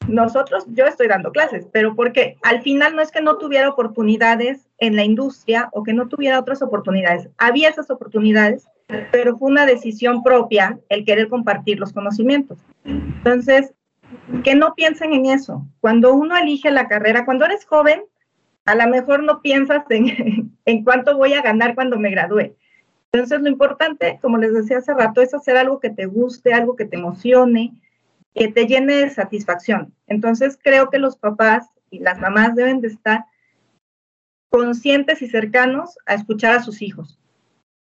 nosotros, 0.09 0.65
yo 0.69 0.87
estoy 0.87 1.09
dando 1.09 1.33
clases, 1.33 1.67
pero 1.73 1.95
porque 1.97 2.37
al 2.43 2.63
final 2.63 2.95
no 2.95 3.03
es 3.03 3.11
que 3.11 3.21
no 3.21 3.39
tuviera 3.39 3.69
oportunidades 3.69 4.69
en 4.79 4.95
la 4.95 5.05
industria 5.05 5.69
o 5.73 5.83
que 5.83 5.93
no 5.93 6.09
tuviera 6.09 6.39
otras 6.39 6.63
oportunidades. 6.63 7.29
Había 7.39 7.69
esas 7.69 7.91
oportunidades, 7.91 8.69
pero 9.11 9.37
fue 9.37 9.51
una 9.51 9.67
decisión 9.67 10.23
propia 10.23 10.79
el 10.89 11.05
querer 11.05 11.29
compartir 11.29 11.81
los 11.81 11.93
conocimientos. 11.93 12.59
Entonces, 12.85 13.73
que 14.45 14.55
no 14.55 14.75
piensen 14.75 15.13
en 15.13 15.27
eso. 15.27 15.67
Cuando 15.81 16.15
uno 16.15 16.37
elige 16.37 16.71
la 16.71 16.89
carrera, 16.89 17.25
cuando 17.25 17.45
eres 17.45 17.65
joven, 17.65 18.03
a 18.65 18.75
lo 18.75 18.89
mejor 18.89 19.23
no 19.23 19.43
piensas 19.43 19.85
en, 19.91 20.53
en 20.65 20.85
cuánto 20.85 21.17
voy 21.17 21.35
a 21.35 21.43
ganar 21.43 21.75
cuando 21.75 21.99
me 21.99 22.11
gradúe. 22.11 22.55
Entonces, 23.13 23.41
lo 23.41 23.49
importante, 23.49 24.19
como 24.21 24.37
les 24.37 24.53
decía 24.53 24.79
hace 24.79 24.93
rato, 24.93 25.23
es 25.23 25.33
hacer 25.33 25.57
algo 25.57 25.81
que 25.81 25.91
te 25.91 26.07
guste, 26.07 26.53
algo 26.53 26.77
que 26.77 26.85
te 26.85 26.97
emocione, 26.97 27.81
que 28.35 28.49
te 28.49 28.67
llene 28.67 28.97
de 28.97 29.11
satisfacción. 29.11 29.95
Entonces, 30.07 30.59
creo 30.63 30.91
que 30.91 30.99
los 30.99 31.17
papás 31.17 31.69
y 31.91 32.01
las 32.01 32.21
mamás 32.21 32.55
deben 32.55 32.81
de 32.81 32.89
estar 32.89 33.25
conscientes 34.51 35.23
y 35.23 35.29
cercanos 35.29 35.99
a 36.07 36.15
escuchar 36.15 36.57
a 36.57 36.63
sus 36.63 36.83
hijos. 36.83 37.19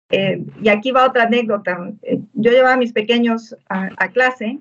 Eh, 0.10 0.44
y 0.62 0.70
aquí 0.70 0.92
va 0.92 1.06
otra 1.06 1.24
anécdota. 1.24 1.92
Eh, 2.02 2.20
yo 2.34 2.52
llevaba 2.52 2.74
a 2.74 2.78
mis 2.78 2.94
pequeños 2.94 3.56
a, 3.68 4.10
clase 4.10 4.60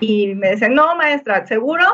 y 0.00 0.34
me 0.34 0.50
decían, 0.50 0.74
no, 0.74 0.96
maestra, 0.96 1.46
seguro. 1.46 1.84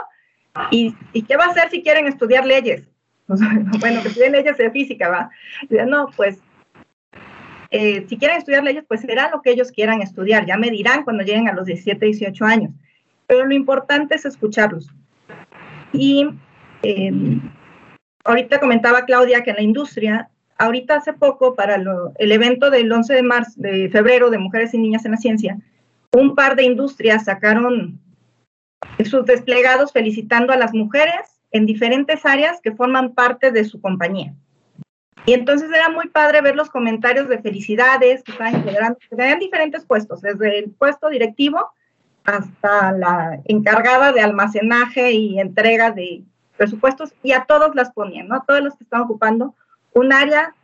¿Y, 0.71 0.95
qué 1.23 1.37
va 1.37 1.47
a 1.47 1.51
hacer 1.51 1.71
si 1.71 1.83
quieren 1.83 2.07
estudiar 2.07 2.45
leyes? 2.45 2.89
bueno, 3.27 4.03
que 4.03 4.09
estudien 4.09 4.33
leyes 4.33 4.57
de 4.59 4.71
física, 4.71 5.09
¿va? 5.09 5.31
Y 5.71 5.77
no, 5.87 6.09
pues 6.17 6.41
eh, 7.71 8.05
si 8.07 8.19
quieren 8.19 8.37
estudiar 8.37 8.63
leyes, 8.63 8.85
pues 8.87 9.01
será 9.01 9.31
lo 9.31 9.41
que 9.41 9.51
ellos 9.51 9.73
quieran 9.73 10.03
estudiar. 10.03 10.45
Ya 10.45 10.59
me 10.59 10.71
dirán 10.71 11.05
cuando 11.05 11.25
lleguen 11.25 11.49
a 11.49 11.55
los 11.55 11.67
17, 11.67 12.05
18 12.05 12.45
años. 12.45 12.73
Pero 13.27 13.47
lo 13.47 13.55
importante 13.55 14.15
es 14.15 14.27
escucharlos. 14.27 14.91
Y 15.93 16.29
em, 16.83 17.41
ahorita 18.25 18.61
comentaba 18.61 19.07
Claudia 19.07 19.43
que 19.43 19.51
en 19.51 19.57
la 19.57 19.63
industria, 19.63 20.29
ahorita 20.59 20.97
hace 20.97 21.15
poco, 21.15 21.55
para 21.55 21.77
el 22.19 22.33
evento 22.33 22.71
del 22.71 22.93
11 22.93 23.15
de, 23.15 23.23
marzo, 23.23 23.53
de 23.57 23.89
febrero 23.89 24.29
de 24.29 24.39
Mujeres 24.39 24.75
y 24.75 24.79
Niñas 24.79 25.07
en 25.07 25.13
la 25.13 25.17
Ciencia, 25.17 25.59
un 26.13 26.35
par 26.35 26.57
de 26.57 26.65
industrias 26.65 27.25
sacaron 27.25 28.01
sus 29.05 29.25
desplegados 29.25 29.93
felicitando 29.93 30.53
a 30.53 30.57
las 30.57 30.75
mujeres 30.75 31.41
en 31.51 31.67
diferentes 31.67 32.25
áreas 32.25 32.61
que 32.61 32.73
forman 32.73 33.15
parte 33.15 33.51
de 33.51 33.65
su 33.65 33.81
compañía. 33.81 34.35
Y 35.25 35.35
entonces 35.35 35.71
era 35.71 35.89
muy 35.89 36.09
padre 36.09 36.41
ver 36.41 36.57
los 36.57 36.71
comentarios 36.71 37.29
de 37.29 37.39
felicidades 37.39 38.23
que 38.25 38.33
estaban 38.33 38.57
integrando, 38.57 38.99
que 38.99 39.17
tenían 39.17 39.39
diferentes 39.39 39.85
puestos, 39.85 40.21
desde 40.21 40.59
el 40.59 40.71
puesto 40.71 41.09
directivo 41.09 41.71
hasta 42.25 42.93
la 42.93 43.41
encargada 43.45 44.13
de 44.13 44.21
almacenaje 44.21 45.13
y 45.13 45.39
entrega 45.39 45.91
de 45.91 46.23
presupuestos, 46.57 47.13
y 47.23 47.33
a 47.33 47.45
todos 47.45 47.75
las 47.75 47.93
ponían, 47.93 48.29
¿no? 48.29 48.37
A 48.37 48.45
todos 48.45 48.61
los 48.61 48.77
que 48.77 48.85
estaban 48.85 49.07
ocupando 49.07 49.55
un 49.95 50.13
área, 50.13 50.55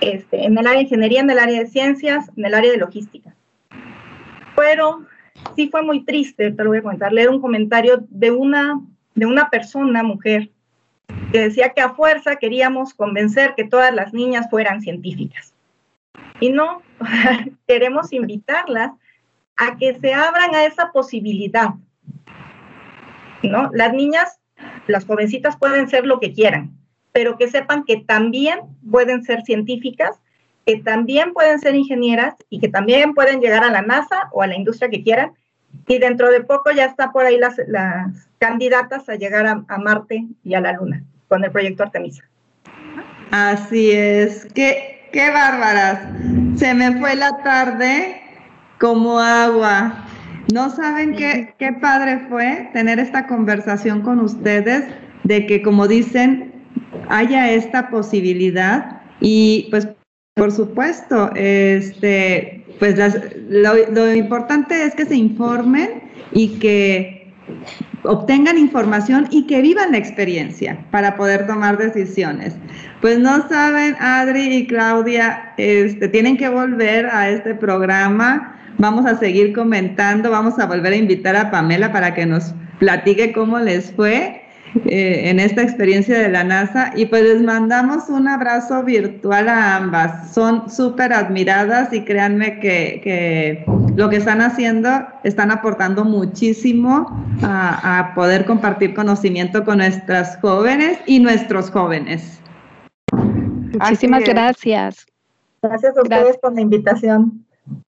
este, 0.00 0.44
en 0.44 0.58
el 0.58 0.66
área 0.66 0.78
de 0.78 0.82
ingeniería, 0.84 1.20
en 1.20 1.30
el 1.30 1.38
área 1.38 1.60
de 1.60 1.66
ciencias, 1.66 2.30
en 2.36 2.44
el 2.44 2.54
área 2.54 2.70
de 2.70 2.78
logística. 2.78 3.34
Pero 4.56 5.06
sí 5.56 5.68
fue 5.68 5.82
muy 5.82 6.04
triste, 6.04 6.50
te 6.50 6.64
lo 6.64 6.70
voy 6.70 6.78
a 6.78 6.82
comentar, 6.82 7.12
leer 7.12 7.30
un 7.30 7.40
comentario 7.40 8.04
de 8.08 8.30
una, 8.30 8.80
de 9.14 9.26
una 9.26 9.50
persona, 9.50 10.02
mujer, 10.02 10.50
que 11.32 11.40
decía 11.40 11.70
que 11.70 11.80
a 11.80 11.94
fuerza 11.94 12.36
queríamos 12.36 12.94
convencer 12.94 13.54
que 13.56 13.64
todas 13.64 13.94
las 13.94 14.12
niñas 14.12 14.48
fueran 14.50 14.80
científicas. 14.80 15.54
Y 16.40 16.50
no, 16.50 16.82
queremos 17.66 18.12
invitarlas 18.12 18.92
a 19.56 19.76
que 19.76 19.98
se 19.98 20.12
abran 20.12 20.54
a 20.54 20.64
esa 20.64 20.92
posibilidad. 20.92 21.70
¿No? 23.42 23.70
Las 23.72 23.92
niñas, 23.92 24.38
las 24.86 25.04
jovencitas 25.04 25.56
pueden 25.56 25.88
ser 25.88 26.06
lo 26.06 26.20
que 26.20 26.32
quieran, 26.32 26.72
pero 27.12 27.36
que 27.36 27.48
sepan 27.48 27.84
que 27.84 27.96
también 27.96 28.60
pueden 28.88 29.24
ser 29.24 29.42
científicas, 29.42 30.20
que 30.66 30.76
también 30.78 31.32
pueden 31.32 31.58
ser 31.58 31.74
ingenieras 31.74 32.34
y 32.48 32.60
que 32.60 32.68
también 32.68 33.14
pueden 33.14 33.40
llegar 33.40 33.64
a 33.64 33.70
la 33.70 33.82
NASA 33.82 34.28
o 34.32 34.42
a 34.42 34.46
la 34.46 34.56
industria 34.56 34.90
que 34.90 35.02
quieran. 35.02 35.32
Y 35.86 35.98
dentro 35.98 36.30
de 36.30 36.42
poco 36.42 36.70
ya 36.70 36.84
están 36.84 37.12
por 37.12 37.24
ahí 37.24 37.38
las, 37.38 37.56
las 37.66 38.28
candidatas 38.38 39.08
a 39.08 39.16
llegar 39.16 39.46
a, 39.46 39.64
a 39.66 39.78
Marte 39.78 40.26
y 40.44 40.54
a 40.54 40.60
la 40.60 40.72
Luna 40.72 41.02
con 41.28 41.44
el 41.44 41.50
proyecto 41.50 41.82
Artemisa. 41.82 42.24
Así 43.30 43.90
es, 43.90 44.46
qué, 44.54 45.08
qué 45.12 45.30
bárbaras. 45.30 46.00
Se 46.56 46.74
me 46.74 46.98
fue 46.98 47.16
la 47.16 47.42
tarde 47.42 48.20
como 48.78 49.18
agua. 49.18 50.04
No 50.52 50.68
saben 50.68 51.16
qué, 51.16 51.54
qué 51.58 51.72
padre 51.72 52.26
fue 52.28 52.68
tener 52.74 52.98
esta 52.98 53.26
conversación 53.26 54.02
con 54.02 54.20
ustedes 54.20 54.84
de 55.24 55.46
que, 55.46 55.62
como 55.62 55.88
dicen, 55.88 56.52
haya 57.08 57.50
esta 57.50 57.88
posibilidad 57.88 59.00
y 59.20 59.68
pues 59.70 59.88
por 60.34 60.50
supuesto, 60.50 61.30
este, 61.34 62.64
pues 62.78 62.98
lo, 63.48 63.74
lo, 63.90 64.14
importante 64.14 64.84
es 64.84 64.94
que 64.94 65.04
se 65.04 65.14
informen 65.14 66.04
y 66.32 66.58
que 66.58 67.32
obtengan 68.04 68.56
información 68.56 69.28
y 69.30 69.46
que 69.46 69.60
vivan 69.60 69.92
la 69.92 69.98
experiencia 69.98 70.86
para 70.90 71.16
poder 71.16 71.46
tomar 71.46 71.76
decisiones. 71.76 72.56
Pues 73.02 73.18
no 73.18 73.46
saben, 73.48 73.94
Adri 74.00 74.56
y 74.56 74.66
Claudia, 74.66 75.52
este, 75.58 76.08
tienen 76.08 76.38
que 76.38 76.48
volver 76.48 77.06
a 77.06 77.28
este 77.28 77.54
programa. 77.54 78.56
Vamos 78.78 79.04
a 79.04 79.18
seguir 79.18 79.52
comentando, 79.52 80.30
vamos 80.30 80.58
a 80.58 80.66
volver 80.66 80.94
a 80.94 80.96
invitar 80.96 81.36
a 81.36 81.50
Pamela 81.50 81.92
para 81.92 82.14
que 82.14 82.24
nos 82.24 82.54
platique 82.78 83.32
cómo 83.32 83.58
les 83.58 83.92
fue 83.92 84.41
eh, 84.86 85.28
en 85.28 85.38
esta 85.38 85.62
experiencia 85.62 86.18
de 86.18 86.30
la 86.30 86.44
NASA 86.44 86.92
y 86.96 87.04
pues 87.06 87.22
les 87.22 87.42
mandamos 87.42 88.08
un 88.08 88.26
abrazo 88.26 88.82
virtual 88.82 89.48
a 89.48 89.76
ambas. 89.76 90.32
Son 90.32 90.70
súper 90.70 91.12
admiradas 91.12 91.92
y 91.92 92.02
créanme 92.04 92.58
que, 92.58 93.64
lo 93.96 94.08
que 94.08 94.16
están 94.16 94.40
haciendo 94.40 94.88
están 95.24 95.50
aportando 95.50 96.04
muchísimo 96.04 97.06
a, 97.42 98.12
poder 98.14 98.46
compartir 98.46 98.94
conocimiento 98.94 99.64
con 99.64 99.78
nuestras 99.78 100.38
jóvenes 100.38 100.98
y 101.06 101.20
nuestros 101.20 101.70
jóvenes. 101.70 102.40
Muchísimas 103.12 104.24
gracias. 104.24 105.06
Gracias 105.60 105.96
a 105.96 106.02
ustedes 106.02 106.38
por 106.38 106.54
la 106.54 106.60
invitación. 106.62 107.44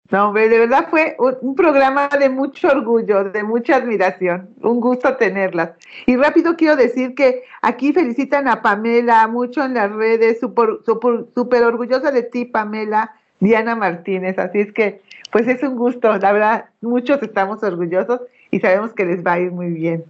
No, 0.09 0.27
hombre, 0.27 0.47
de 0.47 0.59
verdad 0.59 0.87
fue 0.89 1.17
un, 1.19 1.55
programa 1.55 2.07
de 2.07 2.29
mucho 2.29 2.69
orgullo, 2.69 3.25
de 3.25 3.43
mucha 3.43 3.75
admiración. 3.75 4.49
Un 4.61 4.79
gusto 4.79 5.17
tenerlas. 5.17 5.71
Y 6.05 6.15
rápido 6.15 6.55
quiero 6.55 6.77
decir 6.77 7.13
que 7.13 7.43
aquí 7.61 7.91
felicitan 7.91 8.47
a 8.47 8.61
Pamela 8.61 9.27
mucho 9.27 9.63
en 9.65 9.73
las 9.73 9.91
redes, 9.91 10.39
súper 10.39 10.79
super, 10.85 11.63
orgullosa 11.63 12.11
de 12.11 12.23
ti, 12.23 12.45
Pamela, 12.45 13.15
Diana 13.41 13.75
Martínez. 13.75 14.39
Así 14.39 14.61
es 14.61 14.71
que, 14.71 15.01
pues 15.31 15.45
es 15.47 15.61
un 15.61 15.75
gusto, 15.75 16.17
la 16.17 16.31
verdad, 16.31 16.65
muchos 16.79 17.21
estamos 17.21 17.61
orgullosos 17.61 18.21
y 18.49 18.61
sabemos 18.61 18.93
que 18.93 19.05
les 19.05 19.25
va 19.25 19.33
a 19.33 19.39
ir 19.39 19.51
muy 19.51 19.71
bien. 19.71 20.05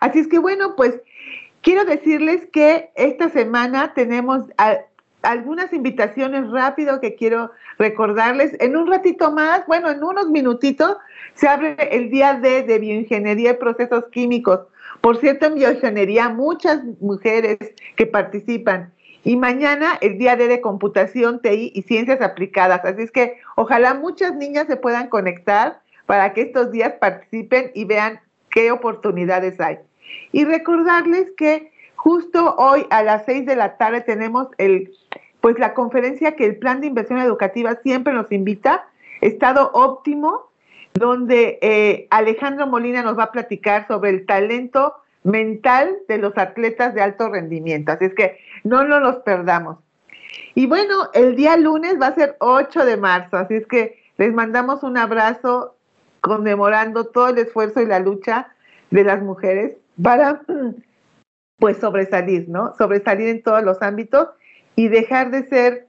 Así 0.00 0.20
es 0.20 0.28
que, 0.28 0.38
bueno, 0.38 0.76
pues 0.76 1.00
quiero 1.60 1.84
decirles 1.84 2.46
que 2.52 2.90
esta 2.94 3.30
semana 3.30 3.94
tenemos 3.94 4.44
algunas 5.24 5.72
invitaciones 5.72 6.48
rápido 6.50 7.00
que 7.00 7.14
quiero 7.14 7.50
recordarles. 7.78 8.56
En 8.60 8.76
un 8.76 8.86
ratito 8.86 9.32
más, 9.32 9.66
bueno, 9.66 9.90
en 9.90 10.02
unos 10.02 10.28
minutitos, 10.28 10.96
se 11.34 11.48
abre 11.48 11.76
el 11.90 12.10
día 12.10 12.34
D 12.34 12.62
de 12.62 12.78
bioingeniería 12.78 13.52
y 13.52 13.54
procesos 13.54 14.04
químicos. 14.12 14.60
Por 15.00 15.18
cierto, 15.18 15.46
en 15.46 15.56
bioingeniería 15.56 16.28
muchas 16.28 16.82
mujeres 17.00 17.58
que 17.96 18.06
participan. 18.06 18.92
Y 19.24 19.36
mañana 19.36 19.98
el 20.00 20.18
día 20.18 20.36
D 20.36 20.48
de 20.48 20.60
computación, 20.60 21.40
TI 21.40 21.72
y 21.74 21.82
ciencias 21.82 22.20
aplicadas. 22.20 22.84
Así 22.84 23.02
es 23.02 23.10
que 23.10 23.38
ojalá 23.56 23.94
muchas 23.94 24.34
niñas 24.34 24.66
se 24.66 24.76
puedan 24.76 25.08
conectar 25.08 25.80
para 26.06 26.34
que 26.34 26.42
estos 26.42 26.70
días 26.70 26.94
participen 27.00 27.70
y 27.74 27.86
vean 27.86 28.20
qué 28.50 28.70
oportunidades 28.70 29.58
hay. 29.60 29.78
Y 30.32 30.44
recordarles 30.44 31.28
que 31.36 31.72
justo 32.04 32.54
hoy 32.58 32.86
a 32.90 33.02
las 33.02 33.24
seis 33.24 33.46
de 33.46 33.56
la 33.56 33.78
tarde 33.78 34.02
tenemos 34.02 34.48
el 34.58 34.92
pues 35.40 35.58
la 35.58 35.72
conferencia 35.72 36.36
que 36.36 36.44
el 36.44 36.56
Plan 36.56 36.82
de 36.82 36.86
Inversión 36.86 37.18
Educativa 37.18 37.78
siempre 37.82 38.12
nos 38.12 38.30
invita, 38.30 38.86
Estado 39.20 39.70
Óptimo, 39.72 40.50
donde 40.92 41.58
eh, 41.60 42.06
Alejandro 42.10 42.66
Molina 42.66 43.02
nos 43.02 43.18
va 43.18 43.24
a 43.24 43.32
platicar 43.32 43.86
sobre 43.86 44.10
el 44.10 44.26
talento 44.26 44.94
mental 45.22 45.96
de 46.08 46.18
los 46.18 46.36
atletas 46.36 46.94
de 46.94 47.02
alto 47.02 47.30
rendimiento. 47.30 47.92
Así 47.92 48.06
es 48.06 48.14
que 48.14 48.38
no 48.64 48.84
nos 48.84 49.02
los 49.02 49.16
perdamos. 49.16 49.78
Y 50.54 50.66
bueno, 50.66 51.10
el 51.14 51.36
día 51.36 51.56
lunes 51.56 52.00
va 52.00 52.08
a 52.08 52.14
ser 52.14 52.36
8 52.38 52.84
de 52.84 52.96
marzo, 52.98 53.36
así 53.38 53.54
es 53.54 53.66
que 53.66 54.02
les 54.18 54.32
mandamos 54.32 54.82
un 54.82 54.98
abrazo 54.98 55.74
conmemorando 56.20 57.04
todo 57.04 57.28
el 57.28 57.38
esfuerzo 57.38 57.80
y 57.80 57.86
la 57.86 57.98
lucha 57.98 58.48
de 58.90 59.04
las 59.04 59.22
mujeres 59.22 59.76
para 60.02 60.42
pues 61.58 61.78
sobresalir, 61.78 62.48
¿no? 62.48 62.74
Sobresalir 62.76 63.28
en 63.28 63.42
todos 63.42 63.62
los 63.62 63.80
ámbitos 63.82 64.28
y 64.76 64.88
dejar 64.88 65.30
de 65.30 65.44
ser 65.48 65.86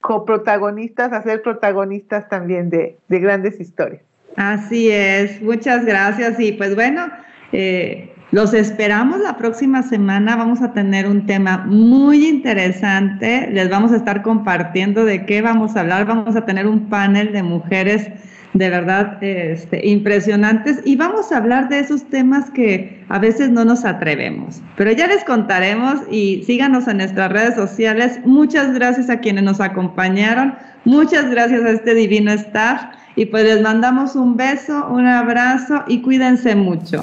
coprotagonistas 0.00 1.12
a 1.12 1.22
ser 1.22 1.42
protagonistas 1.42 2.28
también 2.28 2.70
de, 2.70 2.96
de 3.08 3.18
grandes 3.18 3.58
historias. 3.60 4.02
Así 4.36 4.90
es, 4.90 5.40
muchas 5.40 5.84
gracias 5.84 6.38
y 6.38 6.52
pues 6.52 6.74
bueno, 6.74 7.08
eh, 7.52 8.12
los 8.32 8.52
esperamos 8.54 9.20
la 9.20 9.36
próxima 9.36 9.82
semana. 9.82 10.36
Vamos 10.36 10.60
a 10.60 10.72
tener 10.72 11.06
un 11.06 11.26
tema 11.26 11.64
muy 11.66 12.26
interesante. 12.28 13.48
Les 13.52 13.70
vamos 13.70 13.92
a 13.92 13.96
estar 13.96 14.22
compartiendo 14.22 15.04
de 15.04 15.24
qué 15.24 15.42
vamos 15.42 15.76
a 15.76 15.80
hablar. 15.80 16.06
Vamos 16.06 16.34
a 16.36 16.44
tener 16.44 16.66
un 16.66 16.88
panel 16.88 17.32
de 17.32 17.42
mujeres 17.42 18.10
de 18.58 18.70
verdad 18.70 19.22
este, 19.22 19.86
impresionantes 19.86 20.78
y 20.84 20.96
vamos 20.96 21.32
a 21.32 21.38
hablar 21.38 21.68
de 21.68 21.80
esos 21.80 22.08
temas 22.08 22.50
que 22.50 23.04
a 23.08 23.18
veces 23.18 23.50
no 23.50 23.64
nos 23.64 23.84
atrevemos. 23.84 24.60
Pero 24.76 24.92
ya 24.92 25.06
les 25.06 25.24
contaremos 25.24 26.00
y 26.10 26.42
síganos 26.44 26.88
en 26.88 26.98
nuestras 26.98 27.30
redes 27.30 27.54
sociales. 27.54 28.20
Muchas 28.24 28.72
gracias 28.72 29.10
a 29.10 29.20
quienes 29.20 29.44
nos 29.44 29.60
acompañaron. 29.60 30.54
Muchas 30.84 31.30
gracias 31.30 31.62
a 31.62 31.70
este 31.70 31.94
divino 31.94 32.32
staff. 32.32 32.82
Y 33.16 33.26
pues 33.26 33.44
les 33.44 33.62
mandamos 33.62 34.14
un 34.14 34.36
beso, 34.36 34.86
un 34.88 35.06
abrazo 35.06 35.84
y 35.88 36.02
cuídense 36.02 36.54
mucho. 36.54 37.02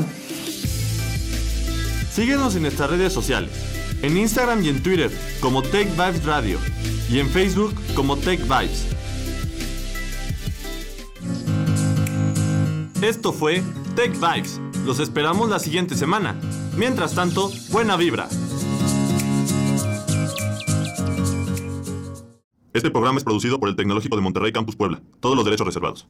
Síguenos 2.11 2.55
en 2.55 2.61
nuestras 2.61 2.91
redes 2.91 3.11
sociales, 3.11 3.49
en 4.03 4.15
Instagram 4.15 4.63
y 4.63 4.69
en 4.69 4.83
Twitter 4.83 5.09
como 5.39 5.63
Tech 5.63 5.89
Vibes 5.91 6.23
Radio 6.23 6.59
y 7.09 7.19
en 7.19 7.27
Facebook 7.27 7.73
como 7.95 8.15
Tech 8.17 8.39
Vibes. 8.41 8.85
Esto 13.03 13.33
fue 13.33 13.61
Tech 13.97 14.13
Vibes. 14.13 14.61
Los 14.85 14.99
esperamos 14.99 15.49
la 15.49 15.59
siguiente 15.59 15.93
semana. 15.93 16.39
Mientras 16.77 17.13
tanto, 17.13 17.51
buena 17.69 17.97
vibra. 17.97 18.29
Este 22.71 22.89
programa 22.89 23.17
es 23.17 23.25
producido 23.25 23.59
por 23.59 23.67
el 23.67 23.75
Tecnológico 23.75 24.15
de 24.15 24.21
Monterrey 24.21 24.53
Campus 24.53 24.77
Puebla. 24.77 25.01
Todos 25.19 25.35
los 25.35 25.43
derechos 25.43 25.67
reservados. 25.67 26.07